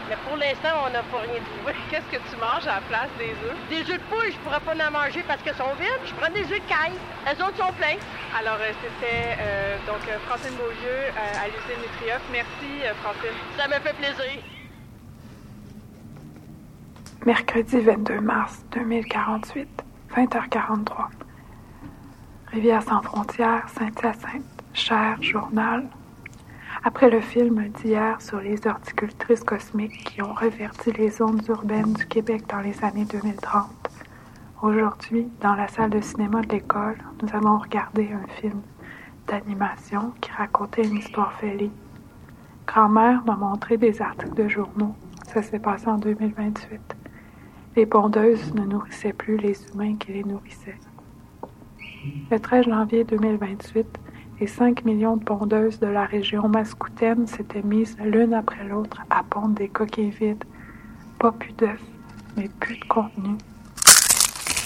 Mais 0.09 0.17
pour 0.27 0.37
l'instant, 0.37 0.85
on 0.85 0.89
n'a 0.91 1.01
pas 1.03 1.21
rien 1.25 1.41
trouvé. 1.41 1.73
Qu'est-ce 1.89 2.09
que 2.15 2.21
tu 2.29 2.35
manges 2.37 2.67
à 2.67 2.75
la 2.75 2.81
place 2.89 3.09
des 3.17 3.33
œufs? 3.45 3.57
Des 3.69 3.81
œufs 3.91 3.97
de 3.97 4.05
poule, 4.09 4.29
je 4.31 4.37
pourrais 4.45 4.59
pas 4.59 4.73
en 4.73 4.91
manger 4.91 5.23
parce 5.27 5.41
qu'elles 5.41 5.55
sont 5.55 5.73
vides. 5.79 6.03
Je 6.05 6.13
prends 6.13 6.31
des 6.31 6.43
œufs 6.43 6.61
de 6.61 6.69
caille. 6.69 6.97
Les 7.25 7.41
autres 7.41 7.57
sont 7.57 7.73
pleins. 7.73 7.97
Alors, 8.37 8.57
euh, 8.61 8.71
c'était 8.81 9.37
euh, 9.39 9.77
donc 9.87 10.01
euh, 10.07 10.19
Francine 10.27 10.53
Beaulieu 10.55 11.09
euh, 11.09 11.43
à 11.43 11.47
l'usine 11.47 11.81
Nutrioff. 11.81 12.21
Merci, 12.31 12.83
euh, 12.83 12.93
Francine. 13.01 13.37
Ça 13.57 13.67
me 13.67 13.73
fait 13.81 13.95
plaisir. 13.95 14.41
Mercredi 17.25 17.79
22 17.79 18.21
mars 18.21 18.63
2048, 18.73 19.67
20h43. 20.15 21.07
Rivière 22.51 22.83
sans 22.83 23.01
frontières, 23.01 23.67
Saint-Hyacinthe. 23.69 24.43
Cher 24.73 25.17
journal. 25.21 25.87
Après 26.87 27.09
le 27.09 27.19
film 27.19 27.67
d'hier 27.69 28.21
sur 28.21 28.39
les 28.39 28.67
horticultrices 28.67 29.43
cosmiques 29.43 30.03
qui 30.03 30.21
ont 30.21 30.35
reverti 30.35 30.91
les 30.91 31.09
zones 31.09 31.41
urbaines 31.49 31.93
du 31.93 32.05
Québec 32.05 32.43
dans 32.47 32.59
les 32.59 32.83
années 32.83 33.05
2030, 33.05 33.65
aujourd'hui, 34.61 35.27
dans 35.41 35.55
la 35.55 35.67
salle 35.67 35.89
de 35.89 35.99
cinéma 35.99 36.43
de 36.43 36.49
l'école, 36.49 36.99
nous 37.23 37.29
avons 37.33 37.57
regardé 37.57 38.11
un 38.13 38.27
film 38.39 38.61
d'animation 39.25 40.13
qui 40.21 40.29
racontait 40.29 40.83
une 40.83 40.97
histoire 40.97 41.33
fêlée. 41.33 41.71
Grand-mère 42.67 43.25
m'a 43.25 43.35
montré 43.35 43.77
des 43.77 43.99
articles 43.99 44.35
de 44.35 44.47
journaux. 44.47 44.93
Ça 45.25 45.41
s'est 45.41 45.57
passé 45.57 45.87
en 45.87 45.97
2028. 45.97 46.79
Les 47.77 47.87
pondeuses 47.87 48.53
ne 48.53 48.63
nourrissaient 48.63 49.13
plus 49.13 49.37
les 49.37 49.57
humains 49.73 49.95
qui 49.95 50.13
les 50.13 50.23
nourrissaient. 50.23 50.77
Le 52.29 52.39
13 52.39 52.65
janvier 52.65 53.05
2028, 53.05 53.87
et 54.39 54.47
5 54.47 54.83
millions 54.85 55.17
de 55.17 55.23
pondeuses 55.23 55.79
de 55.79 55.87
la 55.87 56.05
région 56.05 56.49
mascoutaine 56.49 57.27
s'étaient 57.27 57.63
mises 57.63 57.97
l'une 57.99 58.33
après 58.33 58.63
l'autre 58.65 59.01
à 59.09 59.23
pondre 59.23 59.55
des 59.55 59.69
coquilles 59.69 60.09
vides. 60.09 60.43
Pas 61.19 61.31
plus 61.31 61.53
d'œufs, 61.53 61.79
mais 62.35 62.49
plus 62.59 62.77
de 62.77 62.85
contenu. 62.85 63.37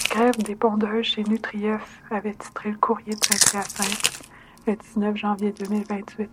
Grève 0.09 0.37
des 0.37 0.55
pondeuses 0.55 1.05
chez 1.05 1.23
Nutrieuf 1.23 2.01
avait 2.09 2.33
titré 2.33 2.71
le 2.71 2.77
courrier 2.77 3.13
de 3.13 3.23
Saint-Hyacinthe 3.23 4.23
le 4.65 4.75
19 4.75 5.15
janvier 5.15 5.51
2028. 5.51 6.29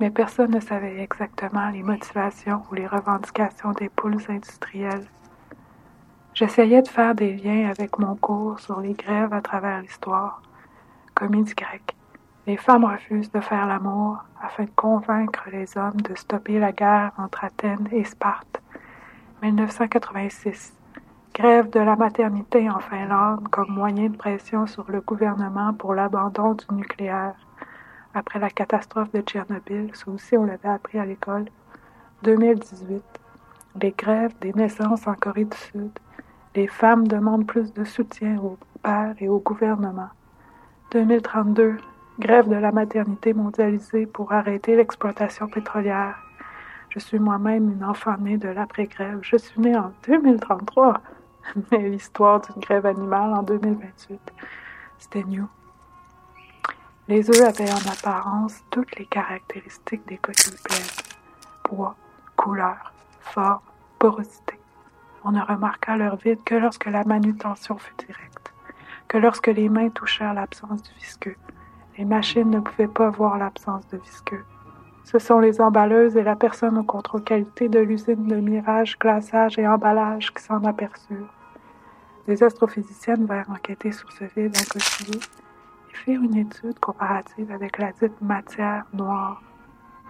Mais 0.00 0.10
personne 0.10 0.50
ne 0.50 0.60
savait 0.60 1.00
exactement 1.00 1.70
les 1.70 1.82
motivations 1.82 2.62
ou 2.70 2.74
les 2.74 2.86
revendications 2.86 3.72
des 3.72 3.88
poules 3.88 4.18
industrielles. 4.28 5.06
J'essayais 6.34 6.82
de 6.82 6.88
faire 6.88 7.14
des 7.14 7.34
liens 7.34 7.70
avec 7.70 7.98
mon 7.98 8.14
cours 8.16 8.58
sur 8.58 8.80
les 8.80 8.94
grèves 8.94 9.32
à 9.32 9.40
travers 9.40 9.80
l'histoire. 9.80 10.42
Comédie 11.14 11.54
grecque. 11.54 11.94
Les 12.44 12.56
femmes 12.56 12.84
refusent 12.84 13.30
de 13.30 13.40
faire 13.40 13.66
l'amour 13.66 14.24
afin 14.42 14.64
de 14.64 14.70
convaincre 14.74 15.44
les 15.52 15.78
hommes 15.78 16.00
de 16.00 16.12
stopper 16.16 16.58
la 16.58 16.72
guerre 16.72 17.12
entre 17.16 17.44
Athènes 17.44 17.88
et 17.92 18.02
Sparte. 18.02 18.60
1986. 19.42 20.72
Grève 21.34 21.70
de 21.70 21.78
la 21.78 21.94
maternité 21.94 22.68
en 22.68 22.80
Finlande 22.80 23.48
comme 23.48 23.70
moyen 23.70 24.08
de 24.08 24.16
pression 24.16 24.66
sur 24.66 24.90
le 24.90 25.00
gouvernement 25.00 25.72
pour 25.72 25.94
l'abandon 25.94 26.54
du 26.54 26.64
nucléaire. 26.74 27.36
Après 28.12 28.40
la 28.40 28.50
catastrophe 28.50 29.12
de 29.12 29.20
Tchernobyl, 29.20 29.90
ça 29.94 30.10
aussi 30.10 30.36
on 30.36 30.44
l'avait 30.44 30.68
appris 30.68 30.98
à 30.98 31.06
l'école. 31.06 31.44
2018. 32.24 33.04
Les 33.80 33.92
grèves 33.92 34.34
des 34.40 34.52
naissances 34.52 35.06
en 35.06 35.14
Corée 35.14 35.44
du 35.44 35.56
Sud. 35.56 35.92
Les 36.56 36.66
femmes 36.66 37.06
demandent 37.06 37.46
plus 37.46 37.72
de 37.72 37.84
soutien 37.84 38.36
aux 38.38 38.58
pères 38.82 39.14
et 39.20 39.28
au 39.28 39.38
gouvernement. 39.38 40.10
2032. 40.90 41.78
Grève 42.18 42.46
de 42.46 42.56
la 42.56 42.72
maternité 42.72 43.32
mondialisée 43.32 44.04
pour 44.04 44.32
arrêter 44.32 44.76
l'exploitation 44.76 45.48
pétrolière. 45.48 46.18
Je 46.90 46.98
suis 46.98 47.18
moi-même 47.18 47.72
une 47.72 47.82
enfant 47.82 48.18
née 48.18 48.36
de 48.36 48.48
l'après-grève. 48.48 49.20
Je 49.22 49.36
suis 49.38 49.58
née 49.58 49.76
en 49.76 49.92
2033, 50.06 51.00
mais 51.72 51.88
l'histoire 51.88 52.42
d'une 52.42 52.60
grève 52.60 52.84
animale 52.84 53.32
en 53.32 53.42
2028, 53.42 54.20
c'était 54.98 55.24
new. 55.24 55.48
Les 57.08 57.30
œufs 57.30 57.40
avaient 57.40 57.72
en 57.72 57.90
apparence 57.90 58.62
toutes 58.70 58.94
les 58.96 59.06
caractéristiques 59.06 60.06
des 60.06 60.18
coquilles. 60.18 60.52
Poids, 61.64 61.96
couleur, 62.36 62.92
forme, 63.20 63.60
porosité. 63.98 64.58
On 65.24 65.32
ne 65.32 65.40
remarqua 65.40 65.96
leur 65.96 66.16
vide 66.16 66.44
que 66.44 66.56
lorsque 66.56 66.86
la 66.86 67.04
manutention 67.04 67.78
fut 67.78 67.94
directe, 68.06 68.52
que 69.08 69.16
lorsque 69.16 69.46
les 69.46 69.70
mains 69.70 69.88
touchèrent 69.88 70.34
l'absence 70.34 70.82
du 70.82 70.92
visqueux. 70.98 71.36
Les 71.98 72.04
machines 72.06 72.50
ne 72.50 72.60
pouvaient 72.60 72.88
pas 72.88 73.10
voir 73.10 73.36
l'absence 73.36 73.86
de 73.88 73.98
visqueux. 73.98 74.44
Ce 75.04 75.18
sont 75.18 75.40
les 75.40 75.60
emballeuses 75.60 76.16
et 76.16 76.22
la 76.22 76.36
personne 76.36 76.78
au 76.78 76.84
contrôle 76.84 77.22
qualité 77.22 77.68
de 77.68 77.80
l'usine 77.80 78.26
de 78.26 78.36
mirage, 78.36 78.98
glaçage 78.98 79.58
et 79.58 79.66
emballage 79.66 80.32
qui 80.32 80.42
s'en 80.42 80.64
aperçurent. 80.64 81.34
Des 82.26 82.42
astrophysiciennes 82.42 83.26
vinrent 83.26 83.50
enquêter 83.50 83.92
sur 83.92 84.10
ce 84.12 84.24
vide 84.24 84.56
incochillé 84.56 85.18
et 85.18 85.96
firent 85.96 86.22
une 86.22 86.36
étude 86.36 86.78
comparative 86.78 87.50
avec 87.50 87.78
la 87.78 87.92
dite 87.92 88.20
matière 88.22 88.84
noire, 88.94 89.42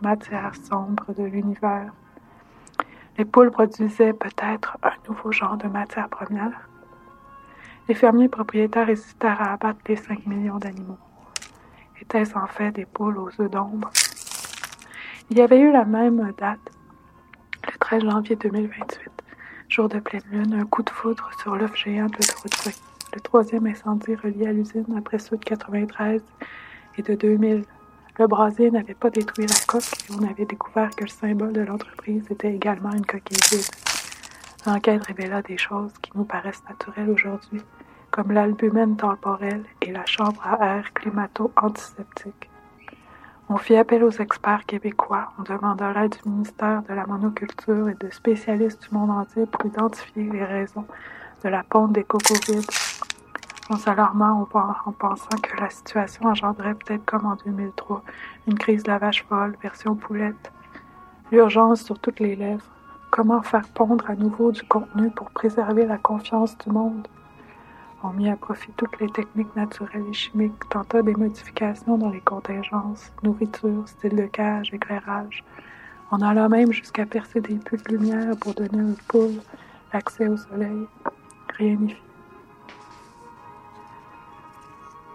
matière 0.02 0.54
sombre 0.54 1.14
de 1.14 1.24
l'univers. 1.24 1.92
Les 3.18 3.24
poules 3.24 3.50
produisaient 3.50 4.12
peut-être 4.12 4.76
un 4.82 4.92
nouveau 5.08 5.32
genre 5.32 5.56
de 5.56 5.68
matière 5.68 6.08
première. 6.08 6.68
Les 7.88 7.94
fermiers 7.94 8.28
propriétaires 8.28 8.88
hésitèrent 8.88 9.40
à 9.40 9.54
abattre 9.54 9.80
les 9.88 9.96
5 9.96 10.26
millions 10.26 10.58
d'animaux. 10.58 10.98
Étaient-ce 12.02 12.36
en 12.36 12.46
fait 12.46 12.72
des 12.72 12.84
poules 12.84 13.16
aux 13.16 13.30
œufs 13.40 13.50
d'ombre? 13.50 13.90
Il 15.30 15.38
y 15.38 15.40
avait 15.40 15.60
eu 15.60 15.72
la 15.72 15.84
même 15.84 16.32
date, 16.36 16.58
le 17.66 17.78
13 17.78 18.02
janvier 18.02 18.36
2028, 18.36 19.10
jour 19.68 19.88
de 19.88 20.00
pleine 20.00 20.22
lune, 20.30 20.54
un 20.54 20.66
coup 20.66 20.82
de 20.82 20.90
foudre 20.90 21.30
sur 21.40 21.56
l'œuf 21.56 21.74
géant 21.76 22.06
de 22.06 22.16
l'autoroute 22.16 22.82
le 23.14 23.20
troisième 23.20 23.66
incendie 23.66 24.14
relié 24.14 24.46
à 24.46 24.52
l'usine 24.52 24.86
après 24.96 25.18
ceux 25.18 25.36
de 25.36 25.44
93 25.44 26.22
et 26.96 27.02
de 27.02 27.14
2000. 27.14 27.64
Le 28.18 28.26
brasier 28.26 28.70
n'avait 28.70 28.94
pas 28.94 29.10
détruit 29.10 29.46
la 29.46 29.54
coque 29.66 29.82
et 29.82 30.12
on 30.12 30.28
avait 30.28 30.44
découvert 30.44 30.90
que 30.90 31.04
le 31.04 31.10
symbole 31.10 31.52
de 31.52 31.60
l'entreprise 31.60 32.24
était 32.30 32.54
également 32.54 32.92
une 32.92 33.06
coquille 33.06 33.38
vide. 33.50 33.66
L'enquête 34.66 35.06
révéla 35.06 35.42
des 35.42 35.58
choses 35.58 35.92
qui 36.02 36.10
nous 36.14 36.24
paraissent 36.24 36.62
naturelles 36.68 37.10
aujourd'hui, 37.10 37.60
comme 38.12 38.30
l'albumène 38.30 38.96
temporel 38.96 39.64
et 39.80 39.90
la 39.90 40.04
chambre 40.04 40.46
à 40.46 40.76
air 40.76 40.92
climato-antiseptique. 40.92 42.50
On 43.48 43.56
fit 43.56 43.76
appel 43.76 44.04
aux 44.04 44.10
experts 44.10 44.66
québécois, 44.66 45.32
on 45.38 45.42
demanda 45.42 45.92
l'aide 45.92 46.14
du 46.22 46.30
ministère 46.30 46.82
de 46.82 46.94
la 46.94 47.06
monoculture 47.06 47.88
et 47.88 47.94
de 47.94 48.10
spécialistes 48.10 48.82
du 48.88 48.94
monde 48.94 49.10
entier 49.10 49.46
pour 49.46 49.66
identifier 49.66 50.24
les 50.30 50.44
raisons 50.44 50.84
de 51.42 51.48
la 51.48 51.62
ponte 51.62 51.92
des 51.92 52.04
cocos 52.04 52.34
vides. 52.46 52.70
On 53.70 53.76
s'alarma 53.76 54.32
en 54.32 54.92
pensant 54.92 55.36
que 55.42 55.58
la 55.58 55.70
situation 55.70 56.26
engendrait 56.26 56.74
peut-être 56.74 57.04
comme 57.06 57.24
en 57.24 57.36
2003 57.46 58.02
une 58.46 58.58
crise 58.58 58.82
de 58.82 58.90
la 58.90 58.98
vache 58.98 59.24
folle, 59.26 59.56
version 59.62 59.94
poulette. 59.94 60.52
L'urgence 61.30 61.82
sur 61.82 61.98
toutes 61.98 62.20
les 62.20 62.36
lèvres. 62.36 62.66
Comment 63.10 63.40
faire 63.40 63.66
pondre 63.68 64.10
à 64.10 64.14
nouveau 64.14 64.52
du 64.52 64.62
contenu 64.64 65.10
pour 65.10 65.30
préserver 65.30 65.86
la 65.86 65.96
confiance 65.96 66.58
du 66.58 66.70
monde? 66.70 67.08
On 68.04 68.12
mit 68.12 68.28
à 68.28 68.36
profit 68.36 68.72
toutes 68.76 68.98
les 68.98 69.08
techniques 69.08 69.54
naturelles 69.54 70.04
et 70.08 70.12
chimiques, 70.12 70.68
tenta 70.68 71.02
des 71.02 71.14
modifications 71.14 71.96
dans 71.96 72.10
les 72.10 72.20
contingences, 72.20 73.12
nourriture, 73.22 73.86
style 73.86 74.16
de 74.16 74.26
cage, 74.26 74.74
éclairage. 74.74 75.44
On 76.10 76.20
alla 76.20 76.48
même 76.48 76.72
jusqu'à 76.72 77.06
percer 77.06 77.40
des 77.40 77.54
puits 77.54 77.78
de 77.78 77.96
lumière 77.96 78.36
pour 78.40 78.54
donner 78.54 78.90
aux 78.90 78.96
poules 79.06 79.40
l'accès 79.92 80.26
au 80.26 80.36
soleil. 80.36 80.88
Rien 81.56 81.76
n'y 81.76 81.90
fit. 81.90 82.02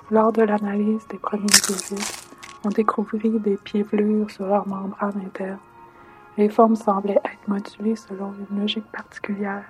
Lors 0.09 0.31
de 0.31 0.43
l'analyse 0.43 1.05
des 1.09 1.17
premiers 1.17 1.45
visites, 1.67 2.29
on 2.63 2.69
découvrit 2.69 3.37
des 3.39 3.57
piévelures 3.57 4.31
sur 4.31 4.47
leur 4.47 4.65
membrane 4.65 5.21
interne. 5.25 5.59
Les 6.37 6.47
formes 6.47 6.77
semblaient 6.77 7.19
être 7.25 7.47
modulées 7.49 7.97
selon 7.97 8.33
une 8.49 8.61
logique 8.61 8.89
particulière. 8.93 9.65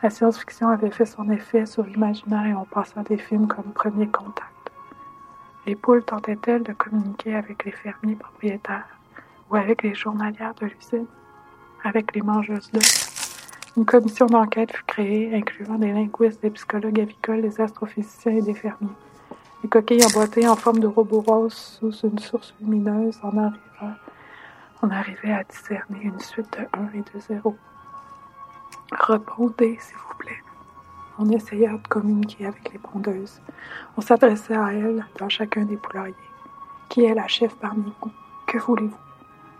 La 0.00 0.10
science-fiction 0.10 0.68
avait 0.68 0.92
fait 0.92 1.06
son 1.06 1.28
effet 1.28 1.66
sur 1.66 1.82
l'imaginaire 1.82 2.46
et 2.46 2.54
on 2.54 2.64
passa 2.64 3.02
des 3.02 3.18
films 3.18 3.48
comme 3.48 3.72
Premier 3.72 4.06
Contact. 4.06 4.70
Les 5.66 5.74
poules 5.74 6.04
tentaient-elles 6.04 6.62
de 6.62 6.72
communiquer 6.72 7.34
avec 7.34 7.64
les 7.64 7.72
fermiers 7.72 8.14
propriétaires 8.14 8.86
ou 9.50 9.56
avec 9.56 9.82
les 9.82 9.96
journalières 9.96 10.54
de 10.54 10.66
l'usine, 10.66 11.06
avec 11.82 12.14
les 12.14 12.22
mangeuses 12.22 12.70
d'œufs? 12.70 13.08
Une 13.76 13.84
commission 13.84 14.26
d'enquête 14.26 14.72
fut 14.72 14.84
créée, 14.84 15.34
incluant 15.34 15.74
des 15.74 15.92
linguistes, 15.92 16.42
des 16.42 16.50
psychologues 16.50 17.00
avicoles, 17.00 17.42
des 17.42 17.60
astrophysiciens 17.60 18.36
et 18.36 18.42
des 18.42 18.54
fermiers. 18.54 18.88
Les 19.64 19.68
coquilles 19.68 20.06
emboîtées 20.06 20.48
en 20.48 20.54
forme 20.54 20.78
de 20.78 20.86
robot 20.86 21.24
rose 21.26 21.54
sous 21.54 21.90
une 22.06 22.20
source 22.20 22.54
lumineuse 22.60 23.18
en 23.24 23.36
arrivant. 23.36 23.96
On 24.80 24.90
arrivait 24.90 25.32
à 25.32 25.42
discerner 25.42 26.02
une 26.02 26.20
suite 26.20 26.56
de 26.56 26.78
1 26.78 26.90
et 26.94 27.02
de 27.02 27.18
0. 27.18 27.56
Répondez, 28.92 29.76
s'il 29.80 29.96
vous 29.96 30.14
plaît. 30.18 30.42
On 31.18 31.28
essaya 31.30 31.72
de 31.72 31.88
communiquer 31.88 32.46
avec 32.46 32.72
les 32.72 32.78
pondeuses. 32.78 33.40
On 33.96 34.00
s'adressait 34.00 34.56
à 34.56 34.72
elles 34.72 35.04
dans 35.18 35.28
chacun 35.28 35.64
des 35.64 35.76
poulaillers. 35.76 36.14
Qui 36.88 37.04
est 37.04 37.14
la 37.14 37.28
chef 37.28 37.54
parmi 37.56 37.92
vous? 38.00 38.10
Que 38.46 38.58
voulez-vous? 38.58 38.96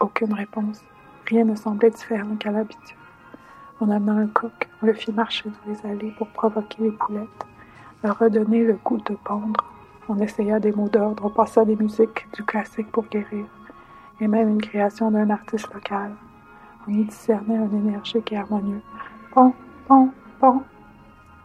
Aucune 0.00 0.32
réponse. 0.32 0.82
Rien 1.26 1.44
ne 1.44 1.54
semblait 1.56 1.90
différent 1.90 2.36
qu'à 2.36 2.50
l'habitude. 2.50 2.96
On 3.80 3.90
amena 3.90 4.12
un 4.12 4.26
coq, 4.28 4.68
on 4.82 4.86
le 4.86 4.94
fit 4.94 5.12
marcher 5.12 5.50
dans 5.50 5.72
les 5.72 5.90
allées 5.90 6.14
pour 6.16 6.28
provoquer 6.28 6.84
les 6.84 6.90
poulettes, 6.90 7.46
leur 8.02 8.18
redonner 8.18 8.64
le 8.64 8.78
goût 8.82 8.98
de 8.98 9.14
pondre. 9.14 9.64
On 10.08 10.18
essaya 10.18 10.58
des 10.58 10.72
mots 10.72 10.88
d'ordre, 10.88 11.26
on 11.26 11.30
passa 11.30 11.64
des 11.66 11.76
musiques, 11.76 12.26
du 12.32 12.42
classique 12.44 12.90
pour 12.90 13.04
guérir, 13.04 13.44
et 14.20 14.26
même 14.26 14.48
une 14.48 14.62
création 14.62 15.10
d'un 15.10 15.28
artiste 15.28 15.72
local. 15.74 16.12
On 16.86 16.92
y 16.92 17.04
discernait 17.04 17.58
un 17.58 17.70
énergique 17.70 18.32
et 18.32 18.38
harmonieux. 18.38 18.80
Pon. 19.32 19.52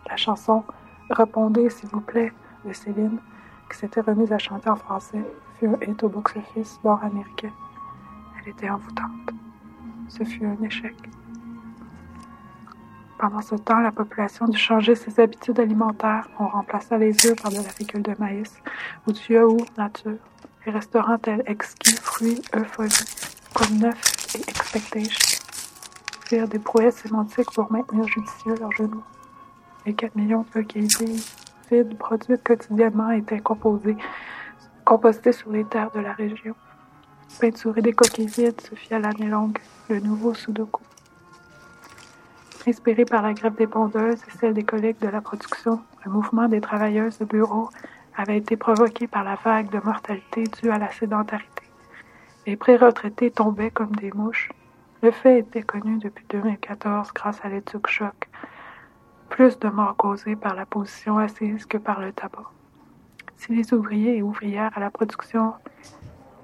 La 0.10 0.16
chanson 0.16 0.64
Répondez, 1.10 1.70
s'il 1.70 1.90
vous 1.90 2.02
plaît, 2.02 2.32
de 2.66 2.74
Céline, 2.74 3.20
qui 3.70 3.78
s'était 3.78 4.02
remise 4.02 4.32
à 4.32 4.38
chanter 4.38 4.70
en 4.70 4.76
français, 4.76 5.24
fut 5.60 5.68
un 5.68 5.78
hit 5.82 6.02
au 6.04 6.10
box-office 6.10 6.80
nord-américain. 6.84 7.52
Elle 8.40 8.52
était 8.52 8.70
envoûtante. 8.70 9.32
Ce 10.08 10.24
fut 10.24 10.46
un 10.46 10.62
échec. 10.64 10.96
Pendant 13.18 13.42
ce 13.42 13.56
temps, 13.56 13.80
la 13.80 13.92
population 13.92 14.48
dut 14.48 14.58
changer 14.58 14.96
ses 14.96 15.20
habitudes 15.20 15.60
alimentaires. 15.60 16.28
On 16.40 16.48
remplaça 16.48 16.98
les 16.98 17.26
œufs 17.26 17.42
par 17.42 17.52
de 17.52 17.58
la 17.58 17.64
fécule 17.64 18.02
de 18.02 18.16
maïs 18.20 18.54
ou 19.08 19.12
du 19.12 19.34
yaourt 19.34 19.78
nature. 19.78 20.18
Les 20.66 20.72
restaurants 20.72 21.18
tels 21.18 21.44
Exquis, 21.46 21.96
Fruits, 21.96 22.42
Euphorie, 22.56 22.90
comme 23.54 23.78
Neuf 23.78 24.36
et 24.36 24.42
Expectation 24.50 25.43
des 26.42 26.60
prouesses 26.60 26.96
sémantiques 26.96 27.52
pour 27.54 27.72
maintenir 27.72 28.08
judicieux 28.08 28.56
leurs 28.60 28.72
genoux. 28.72 29.04
Les 29.86 29.94
4 29.94 30.16
millions 30.16 30.42
de 30.44 30.62
coquilles 30.62 30.88
vides 31.70 31.98
produites 31.98 32.44
quotidiennement 32.44 33.12
étaient 33.12 33.40
composées 33.40 33.98
composté 34.84 35.32
sur 35.32 35.52
les 35.52 35.64
terres 35.64 35.92
de 35.92 36.00
la 36.00 36.14
région. 36.14 36.56
Peinturer 37.40 37.82
des 37.82 37.94
coquilles 37.94 38.28
vides 38.28 38.60
se 38.62 38.76
fit 38.76 38.94
à 38.94 39.00
l'année 39.00 39.28
longue, 39.28 39.58
le 39.90 40.00
nouveau 40.00 40.34
Sudoku. 40.34 40.82
Inspiré 42.68 43.06
par 43.06 43.22
la 43.22 43.34
grève 43.34 43.56
des 43.56 43.68
pondeuses 43.68 44.22
et 44.28 44.38
celle 44.40 44.54
des 44.54 44.64
collègues 44.64 45.00
de 45.00 45.08
la 45.08 45.22
production, 45.22 45.82
le 46.06 46.12
mouvement 46.12 46.48
des 46.48 46.62
travailleuses 46.62 47.20
de 47.20 47.26
bureau 47.26 47.70
avait 48.16 48.38
été 48.38 48.58
provoqué 48.58 49.08
par 49.08 49.24
la 49.24 49.36
vague 49.36 49.70
de 49.70 49.80
mortalité 49.84 50.46
due 50.62 50.70
à 50.70 50.78
la 50.78 50.92
sédentarité. 50.92 51.64
Les 52.46 52.56
pré-retraités 52.56 53.32
tombaient 53.32 53.72
comme 53.72 53.96
des 53.96 54.12
mouches. 54.12 54.50
Le 55.04 55.12
fait 55.12 55.40
était 55.40 55.64
connu 55.64 55.98
depuis 55.98 56.26
2014 56.30 57.12
grâce 57.14 57.44
à 57.44 57.50
l'étude 57.50 57.86
choc. 57.88 58.30
Plus 59.28 59.60
de 59.60 59.68
morts 59.68 59.98
causées 59.98 60.38
par 60.38 60.56
la 60.56 60.66
position 60.66 61.18
assise 61.18 61.66
que 61.66 61.78
par 61.78 62.00
le 62.00 62.14
tabac. 62.14 62.46
Si 63.36 63.54
les 63.54 63.74
ouvriers 63.74 64.16
et 64.16 64.22
ouvrières 64.22 64.72
à 64.78 64.80
la 64.80 64.90
production 64.90 65.56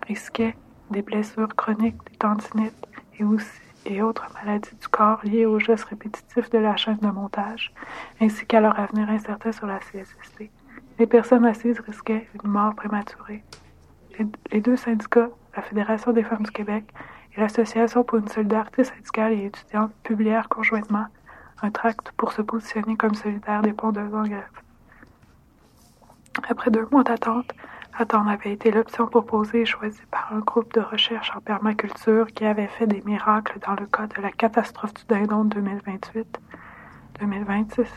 risquaient 0.06 0.58
des 0.92 1.02
blessures 1.02 1.56
chroniques, 1.56 2.04
des 2.12 2.18
tendinites 2.18 2.86
et 3.86 4.02
autres 4.02 4.30
maladies 4.34 4.76
du 4.76 4.88
corps 4.90 5.22
liées 5.24 5.46
aux 5.46 5.60
gestes 5.60 5.86
répétitifs 5.86 6.50
de 6.50 6.58
la 6.58 6.76
chaîne 6.76 6.98
de 6.98 7.08
montage, 7.08 7.74
ainsi 8.20 8.46
qu'à 8.46 8.60
leur 8.60 8.78
avenir 8.78 9.10
incertain 9.10 9.54
sur 9.54 9.68
la 9.68 9.80
CSST. 9.80 10.52
Les 11.00 11.08
personnes 11.08 11.46
assises 11.46 11.80
risquaient 11.80 12.28
une 12.44 12.52
mort 12.52 12.76
prématurée. 12.76 13.42
Les, 14.52 14.60
deux 14.60 14.76
syndicats, 14.76 15.30
la 15.56 15.62
Fédération 15.62 16.12
des 16.12 16.24
femmes 16.24 16.44
du 16.44 16.52
Québec 16.52 16.84
l'Association 17.40 18.04
pour 18.04 18.20
une 18.20 18.28
solidarité 18.28 18.84
syndicale 18.84 19.34
et 19.34 19.46
étudiante, 19.46 19.92
publièrent 20.04 20.50
conjointement 20.50 21.08
un 21.62 21.72
tract 21.72 22.12
pour 22.18 22.32
se 22.32 22.42
positionner 22.42 22.96
comme 22.96 23.16
solidaire 23.16 23.62
des 23.62 23.74
pondeuses 23.74 24.14
en 24.14 24.24
grève. 24.24 24.44
Après 26.48 26.72
deux 26.72 26.88
mois 26.92 27.04
d'attente, 27.04 27.54
Attendre 27.98 28.30
avait 28.30 28.54
été 28.54 28.72
l'option 28.72 29.08
proposée 29.08 29.62
et 29.62 29.66
choisie 29.66 30.00
par 30.10 30.32
un 30.34 30.40
groupe 30.40 30.74
de 30.74 30.80
recherche 30.80 31.34
en 31.36 31.42
permaculture 31.42 32.28
qui 32.28 32.46
avait 32.46 32.68
fait 32.68 32.88
des 32.88 33.02
miracles 33.06 33.60
dans 33.60 33.76
le 33.76 33.86
cas 33.88 34.08
de 34.08 34.22
la 34.22 34.32
catastrophe 34.32 34.94
du 34.94 35.04
dindon 35.10 35.44
de 35.44 35.60
2028-2026. 37.20 37.88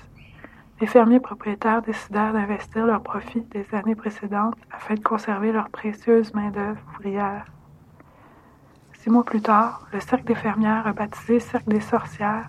Les 0.80 0.88
fermiers 0.88 1.20
propriétaires 1.20 1.82
décidèrent 1.82 2.32
d'investir 2.32 2.84
leurs 2.84 3.04
profits 3.04 3.46
des 3.52 3.64
années 3.72 3.94
précédentes 3.94 4.58
afin 4.72 4.94
de 4.94 5.02
conserver 5.04 5.52
leur 5.52 5.68
précieuse 5.68 6.34
main-d'œuvre 6.34 6.80
ouvrière. 6.98 7.44
Six 9.02 9.10
mois 9.10 9.24
plus 9.24 9.42
tard, 9.42 9.84
le 9.92 9.98
cercle 9.98 10.26
des 10.26 10.36
fermières, 10.36 10.94
baptisé 10.94 11.40
Cercle 11.40 11.70
des 11.70 11.80
sorcières, 11.80 12.48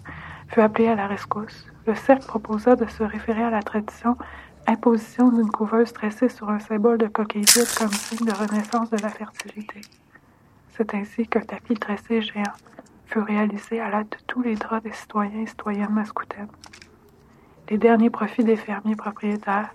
fut 0.50 0.62
appelé 0.62 0.88
à 0.88 0.94
la 0.94 1.08
rescousse. 1.08 1.66
Le 1.88 1.96
cercle 1.96 2.28
proposa 2.28 2.76
de 2.76 2.86
se 2.86 3.02
référer 3.02 3.42
à 3.42 3.50
la 3.50 3.64
tradition 3.64 4.18
Imposition 4.68 5.32
d'une 5.32 5.50
couveuse 5.50 5.92
tressée 5.94 6.30
sur 6.30 6.52
un 6.52 6.60
symbole 6.60 7.00
de 7.00 7.08
coquille 7.08 7.44
comme 7.76 7.92
signe 7.92 8.28
de 8.28 8.34
renaissance 8.34 8.92
de 8.92 8.98
la 9.02 9.10
fertilité. 9.10 9.82
C'est 10.78 10.94
ainsi 10.94 11.28
qu'un 11.28 11.42
tapis 11.42 11.74
tressé 11.74 12.22
géant 12.22 12.44
fut 13.08 13.20
réalisé 13.20 13.82
à 13.82 13.90
l'aide 13.90 14.10
de 14.10 14.18
tous 14.28 14.44
les 14.44 14.54
draps 14.54 14.84
des 14.84 14.94
citoyens 14.94 15.42
et 15.42 15.48
citoyennes 15.48 15.90
mascoutaines. 15.90 16.52
Les 17.68 17.80
derniers 17.80 18.12
profits 18.12 18.44
des 18.44 18.58
fermiers 18.58 18.96
propriétaires 18.96 19.74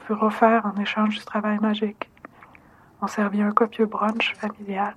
furent 0.00 0.24
offerts 0.24 0.66
en 0.66 0.80
échange 0.80 1.20
du 1.20 1.24
travail 1.24 1.60
magique. 1.60 2.10
On 3.00 3.06
servit 3.06 3.42
un 3.42 3.52
copieux 3.52 3.86
brunch 3.86 4.34
familial 4.34 4.96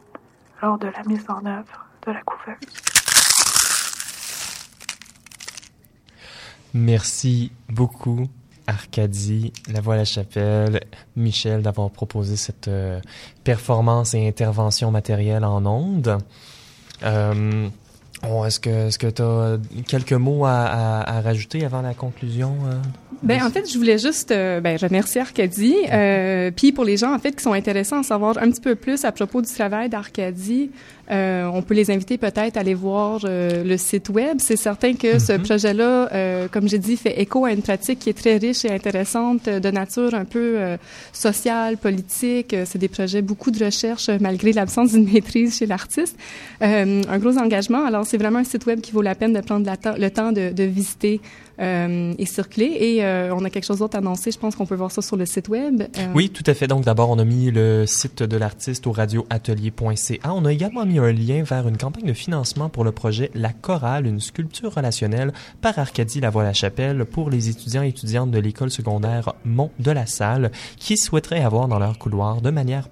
lors 0.62 0.78
de 0.78 0.88
la 0.88 1.04
mise 1.04 1.26
en 1.30 1.46
œuvre 1.46 1.88
de 2.06 2.12
la 2.12 2.22
couveuse. 2.22 2.58
Merci 6.74 7.52
beaucoup 7.68 8.28
Arcadie, 8.70 9.52
La 9.72 9.82
Voix 9.82 9.96
à 9.96 9.98
la 9.98 10.06
Chapelle, 10.06 10.82
Michel 11.16 11.64
d'avoir 11.64 11.90
proposé 11.90 12.36
cette 12.36 12.68
euh, 12.68 13.02
performance 13.44 14.14
et 14.14 14.28
intervention 14.28 14.92
matérielle 14.92 15.44
en 15.44 15.66
ondes. 15.66 16.20
Euh, 17.02 17.68
est-ce 18.24 18.60
que 18.60 18.88
est-ce 18.88 19.00
que 19.00 19.08
tu 19.08 19.22
as 19.22 19.58
quelques 19.88 20.14
mots 20.14 20.46
à, 20.46 21.22
rajouter 21.24 21.66
avant 21.66 21.82
la 21.82 21.94
conclusion? 21.94 22.56
Euh, 22.66 22.76
ben 23.22 23.44
en 23.44 23.50
fait, 23.50 23.70
je 23.70 23.78
voulais 23.78 23.98
juste 23.98 24.30
ben, 24.30 24.78
remercier 24.78 25.22
Arcadie. 25.22 25.76
puis 26.56 26.72
pour 26.72 26.86
les 26.86 26.98
gens 26.98 27.14
en 27.14 27.20
fait 27.20 27.34
qui 27.34 27.44
sont 27.44 27.54
intéressés 27.54 27.96
à 27.96 28.00
en 28.00 28.04
savoir 28.04 28.38
un 28.38 28.50
petit 28.50 28.62
peu 28.62 28.76
plus 28.76 29.04
à 29.04 29.12
propos 29.12 29.42
du 29.42 29.50
travail 29.52 29.90
d'Arcadie, 29.90 30.72
euh, 31.12 31.50
on 31.52 31.62
peut 31.62 31.74
les 31.74 31.90
inviter 31.90 32.18
peut-être 32.18 32.58
à 32.58 32.60
aller 32.60 32.76
voir 32.76 33.22
euh, 33.24 33.64
le 33.64 33.78
site 33.78 34.10
web. 34.10 34.38
C'est 34.40 34.58
certain 34.58 34.94
que 34.94 35.18
ce 35.18 35.34
mhm. 35.34 35.44
projet-là, 35.44 36.10
euh, 36.14 36.48
comme 36.50 36.68
j'ai 36.68 36.78
dit, 36.78 36.98
fait 36.98 37.20
écho 37.20 37.46
à 37.46 37.52
une 37.52 37.62
pratique 37.62 38.00
qui 38.00 38.10
est 38.10 38.18
très 38.18 38.38
riche 38.38 38.64
et 38.66 38.72
intéressante 38.72 39.50
de 39.50 39.72
nature 39.72 40.14
un 40.14 40.26
peu 40.26 40.58
sociale, 41.12 41.78
politique. 41.78 42.56
C'est 42.66 42.78
des 42.78 42.88
projets, 42.88 43.22
beaucoup 43.22 43.52
de 43.52 43.64
recherche 43.64 44.10
malgré 44.20 44.54
l'absence 44.54 44.92
d'une 44.92 45.10
maîtrise 45.14 45.58
chez 45.58 45.66
l'artiste. 45.66 46.16
un 46.62 47.18
gros 47.18 47.38
engagement. 47.38 47.86
Alors, 47.86 48.06
c'est 48.06 48.18
vraiment 48.18 48.40
un 48.40 48.44
site 48.44 48.66
web 48.66 48.82
qui 48.82 48.92
vaut 48.92 49.02
la 49.02 49.16
peine 49.16 49.34
de 49.34 49.42
prendre 49.42 49.70
le 49.98 50.10
temps 50.10 50.32
de, 50.32 50.52
de 50.52 50.64
visiter 50.64 51.22
euh, 51.60 52.14
et 52.18 52.26
circuler. 52.26 52.78
Et 52.80 53.04
euh, 53.04 53.36
on 53.36 53.44
a 53.44 53.50
quelque 53.50 53.66
chose 53.66 53.80
d'autre 53.80 53.96
à 53.96 54.00
annoncer. 54.00 54.32
Je 54.32 54.40
pense 54.40 54.56
qu'on 54.56 54.66
peut 54.66 54.76
voir 54.76 54.92
ça 54.92 55.02
sur 55.02 55.18
le 55.18 55.26
site 55.26 55.50
web. 55.50 55.82
Euh, 55.82 56.08
oui, 56.16 56.30
tout 56.30 56.44
à 56.46 56.54
fait. 56.54 56.68
Donc 56.68 56.86
d'abord, 56.86 57.10
on 57.10 57.20
a 57.20 57.26
mis 57.26 57.52
le 57.52 57.86
site 57.86 58.24
de 58.24 58.38
l'artiste 58.38 58.88
au 58.88 58.94
radioatelier.ca. 58.94 60.34
On 60.34 60.46
a 60.46 60.54
également 60.54 60.86
mis 60.86 61.00
un 61.00 61.12
lien 61.12 61.44
vers 61.44 61.68
une 61.68 61.78
campagne 61.78 62.06
de 62.06 62.14
financement 62.14 62.70
pour 62.70 62.86
le 62.86 62.94
projet 62.94 63.30
La 63.34 63.52
Chorale, 63.52 64.06
une 64.06 64.22
sculpture 64.22 64.74
relationnelle 64.74 65.34
par 65.60 65.78
Arcadie 65.78 66.22
Lavoie-la-Chapelle 66.22 67.04
pour 67.04 67.30
les 67.30 67.50
étudiants 67.50 67.84
et 67.84 67.90
étudiantes 67.90 68.32
de 68.32 68.40
l'école 68.40 68.72
secondaire 68.72 69.34
Mont 69.44 69.72
de 69.80 69.92
la 69.92 70.06
Salle 70.06 70.52
qui 70.78 70.96
souhaiteraient 70.96 71.44
avoir 71.44 71.68
dans 71.68 71.80
leur 71.80 71.98
couloir 71.98 72.42
de 72.42 72.52
manière 72.52 72.88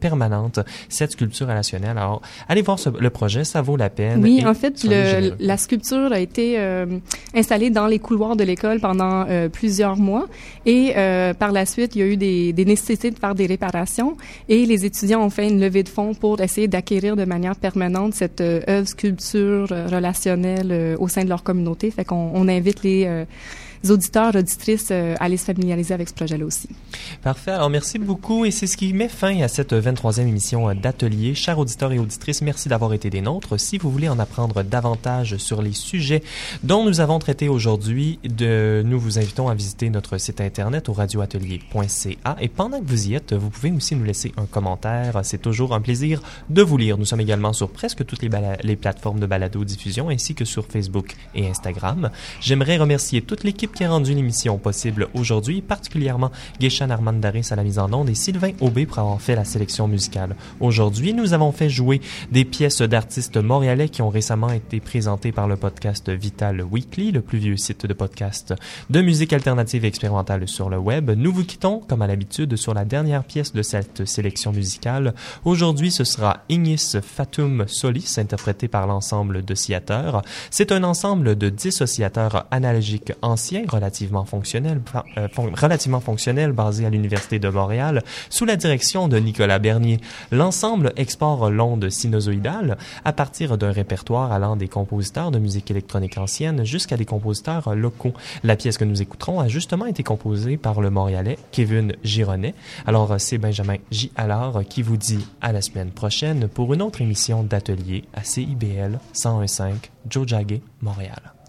permanente 0.00 0.58
cette 0.88 1.12
sculpture 1.12 1.46
relationnelle. 1.46 1.98
Alors, 1.98 2.20
allez 2.48 2.62
voir 2.62 2.78
le 2.98 3.10
projet, 3.10 3.44
ça 3.44 3.62
vaut 3.62 3.76
la 3.76 3.90
peine. 3.90 4.24
Oui, 4.24 4.44
en 4.44 4.54
fait, 4.54 4.82
le, 4.82 5.36
la 5.38 5.56
sculpture 5.56 6.10
a 6.10 6.18
été 6.18 6.58
installée 7.34 7.59
dans 7.68 7.86
les 7.86 7.98
couloirs 7.98 8.36
de 8.36 8.44
l'école 8.44 8.80
pendant 8.80 9.26
euh, 9.28 9.50
plusieurs 9.50 9.96
mois. 9.96 10.26
Et 10.64 10.94
euh, 10.96 11.34
par 11.34 11.52
la 11.52 11.66
suite, 11.66 11.94
il 11.94 11.98
y 11.98 12.02
a 12.02 12.06
eu 12.06 12.16
des, 12.16 12.54
des, 12.54 12.64
nécessités 12.64 13.10
de 13.10 13.18
faire 13.18 13.34
des 13.34 13.44
réparations. 13.44 14.16
Et 14.48 14.64
les 14.64 14.86
étudiants 14.86 15.22
ont 15.22 15.30
fait 15.30 15.48
une 15.48 15.60
levée 15.60 15.82
de 15.82 15.90
fonds 15.90 16.14
pour 16.14 16.40
essayer 16.40 16.68
d'acquérir 16.68 17.16
de 17.16 17.24
manière 17.26 17.56
permanente 17.56 18.14
cette 18.14 18.40
euh, 18.40 18.62
œuvre 18.68 18.88
sculpture 18.88 19.68
relationnelle 19.68 20.96
au 20.98 21.08
sein 21.08 21.24
de 21.24 21.28
leur 21.28 21.42
communauté. 21.42 21.90
Fait 21.90 22.04
qu'on 22.04 22.30
on 22.32 22.48
invite 22.48 22.82
les 22.82 23.26
auditeurs, 23.88 24.34
auditrices 24.34 24.88
euh, 24.90 25.14
se 25.16 25.44
familiariser 25.44 25.94
avec 25.94 26.08
ce 26.08 26.14
projet-là 26.14 26.44
aussi. 26.44 26.68
Parfait. 27.22 27.52
Alors, 27.52 27.70
merci 27.70 27.98
beaucoup. 27.98 28.44
Et 28.44 28.50
c'est 28.50 28.66
ce 28.66 28.76
qui 28.76 28.92
met 28.92 29.08
fin 29.08 29.40
à 29.40 29.48
cette 29.48 29.72
23e 29.72 30.26
émission 30.26 30.74
d'Atelier. 30.74 31.34
Chers 31.34 31.58
auditeurs 31.58 31.92
et 31.92 31.98
auditrices, 31.98 32.42
merci 32.42 32.68
d'avoir 32.68 32.92
été 32.92 33.10
des 33.10 33.20
nôtres. 33.20 33.58
Si 33.58 33.78
vous 33.78 33.90
voulez 33.90 34.08
en 34.08 34.18
apprendre 34.18 34.62
davantage 34.62 35.36
sur 35.36 35.62
les 35.62 35.72
sujets 35.72 36.22
dont 36.62 36.84
nous 36.84 37.00
avons 37.00 37.18
traité 37.18 37.48
aujourd'hui, 37.48 38.18
nous 38.40 39.00
vous 39.00 39.18
invitons 39.18 39.48
à 39.48 39.54
visiter 39.54 39.90
notre 39.90 40.18
site 40.18 40.40
internet 40.40 40.88
au 40.88 40.92
radioatelier.ca. 40.92 42.36
Et 42.40 42.48
pendant 42.48 42.80
que 42.80 42.86
vous 42.86 43.08
y 43.08 43.14
êtes, 43.14 43.32
vous 43.32 43.50
pouvez 43.50 43.70
aussi 43.70 43.96
nous 43.96 44.04
laisser 44.04 44.32
un 44.36 44.46
commentaire. 44.46 45.20
C'est 45.22 45.40
toujours 45.40 45.74
un 45.74 45.80
plaisir 45.80 46.20
de 46.48 46.62
vous 46.62 46.76
lire. 46.76 46.98
Nous 46.98 47.04
sommes 47.04 47.20
également 47.20 47.52
sur 47.52 47.70
presque 47.70 48.04
toutes 48.04 48.22
les, 48.22 48.30
les 48.62 48.76
plateformes 48.76 49.20
de 49.20 49.26
balado-diffusion 49.26 50.08
ainsi 50.08 50.34
que 50.34 50.44
sur 50.44 50.66
Facebook 50.66 51.16
et 51.34 51.48
Instagram. 51.48 52.10
J'aimerais 52.40 52.76
remercier 52.76 53.22
toute 53.22 53.44
l'équipe 53.44 53.69
qui 53.72 53.84
a 53.84 53.90
rendu 53.90 54.12
l'émission 54.12 54.58
possible 54.58 55.08
aujourd'hui, 55.14 55.62
particulièrement 55.62 56.32
Guéchan 56.58 56.90
Armandaris 56.90 57.48
à 57.50 57.56
la 57.56 57.62
mise 57.62 57.78
en 57.78 57.92
onde 57.92 58.10
et 58.10 58.14
Sylvain 58.14 58.50
Aubé 58.60 58.84
pour 58.84 58.98
avoir 58.98 59.20
fait 59.22 59.36
la 59.36 59.44
sélection 59.44 59.88
musicale. 59.88 60.34
Aujourd'hui, 60.58 61.14
nous 61.14 61.32
avons 61.32 61.52
fait 61.52 61.70
jouer 61.70 62.00
des 62.32 62.44
pièces 62.44 62.82
d'artistes 62.82 63.36
montréalais 63.36 63.88
qui 63.88 64.02
ont 64.02 64.08
récemment 64.08 64.50
été 64.50 64.80
présentées 64.80 65.32
par 65.32 65.48
le 65.48 65.56
podcast 65.56 66.10
Vital 66.10 66.62
Weekly, 66.62 67.12
le 67.12 67.20
plus 67.20 67.38
vieux 67.38 67.56
site 67.56 67.86
de 67.86 67.94
podcast 67.94 68.54
de 68.90 69.00
musique 69.00 69.32
alternative 69.32 69.84
et 69.84 69.88
expérimentale 69.88 70.48
sur 70.48 70.68
le 70.68 70.78
web. 70.78 71.10
Nous 71.10 71.32
vous 71.32 71.44
quittons, 71.44 71.80
comme 71.88 72.02
à 72.02 72.06
l'habitude, 72.06 72.56
sur 72.56 72.74
la 72.74 72.84
dernière 72.84 73.24
pièce 73.24 73.52
de 73.52 73.62
cette 73.62 74.04
sélection 74.04 74.52
musicale. 74.52 75.14
Aujourd'hui, 75.44 75.90
ce 75.90 76.04
sera 76.04 76.38
Ignis 76.48 76.96
Fatum 77.02 77.64
Solis, 77.68 78.16
interprété 78.18 78.66
par 78.66 78.88
l'ensemble 78.88 79.44
de. 79.44 79.54
C'est 80.50 80.72
un 80.72 80.84
ensemble 80.84 81.36
de 81.36 81.48
dix 81.48 81.80
oscillateurs 81.80 82.46
analogiques 82.50 83.12
anciens 83.60 83.64
relativement 83.68 84.24
fonctionnel, 84.24 84.80
euh, 85.16 85.28
relativement 85.54 86.00
fonctionnel 86.00 86.52
basé 86.52 86.86
à 86.86 86.90
l'Université 86.90 87.38
de 87.38 87.48
Montréal 87.48 88.02
sous 88.28 88.44
la 88.44 88.56
direction 88.56 89.08
de 89.08 89.18
Nicolas 89.18 89.58
Bernier. 89.58 90.00
L'ensemble 90.30 90.92
explore 90.96 91.50
l'onde 91.50 91.88
sinusoïdale 91.90 92.76
à 93.04 93.12
partir 93.12 93.58
d'un 93.58 93.72
répertoire 93.72 94.32
allant 94.32 94.56
des 94.56 94.68
compositeurs 94.68 95.30
de 95.30 95.38
musique 95.38 95.70
électronique 95.70 96.18
ancienne 96.18 96.64
jusqu'à 96.64 96.96
des 96.96 97.04
compositeurs 97.04 97.74
locaux. 97.74 98.14
La 98.44 98.56
pièce 98.56 98.78
que 98.78 98.84
nous 98.84 99.02
écouterons 99.02 99.40
a 99.40 99.48
justement 99.48 99.86
été 99.86 100.02
composée 100.02 100.56
par 100.56 100.80
le 100.80 100.90
Montréalais 100.90 101.38
Kevin 101.52 101.94
Gironet. 102.04 102.54
Alors 102.86 103.14
c'est 103.18 103.38
Benjamin 103.38 103.76
J. 103.90 104.12
Allard 104.16 104.60
qui 104.68 104.82
vous 104.82 104.96
dit 104.96 105.26
à 105.40 105.52
la 105.52 105.62
semaine 105.62 105.90
prochaine 105.90 106.48
pour 106.48 106.72
une 106.74 106.82
autre 106.82 107.00
émission 107.00 107.42
d'atelier 107.42 108.04
à 108.14 108.24
CIBL 108.24 108.98
101.5 109.14 109.74
Joe 110.08 110.26
Jagger, 110.26 110.62
Montréal. 110.80 111.39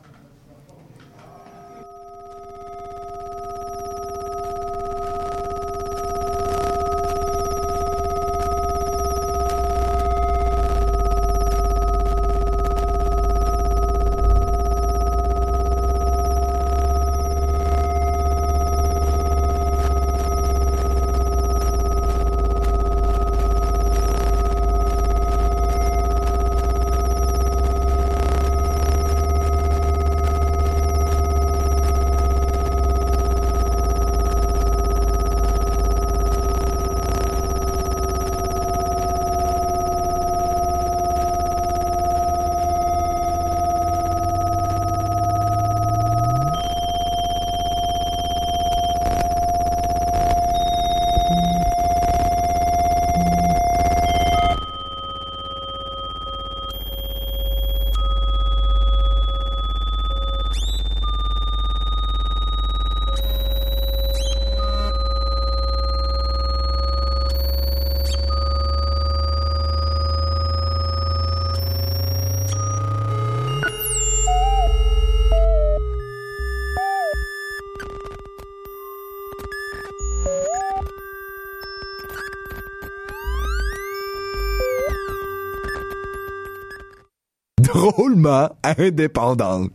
indépendante. 88.77 89.71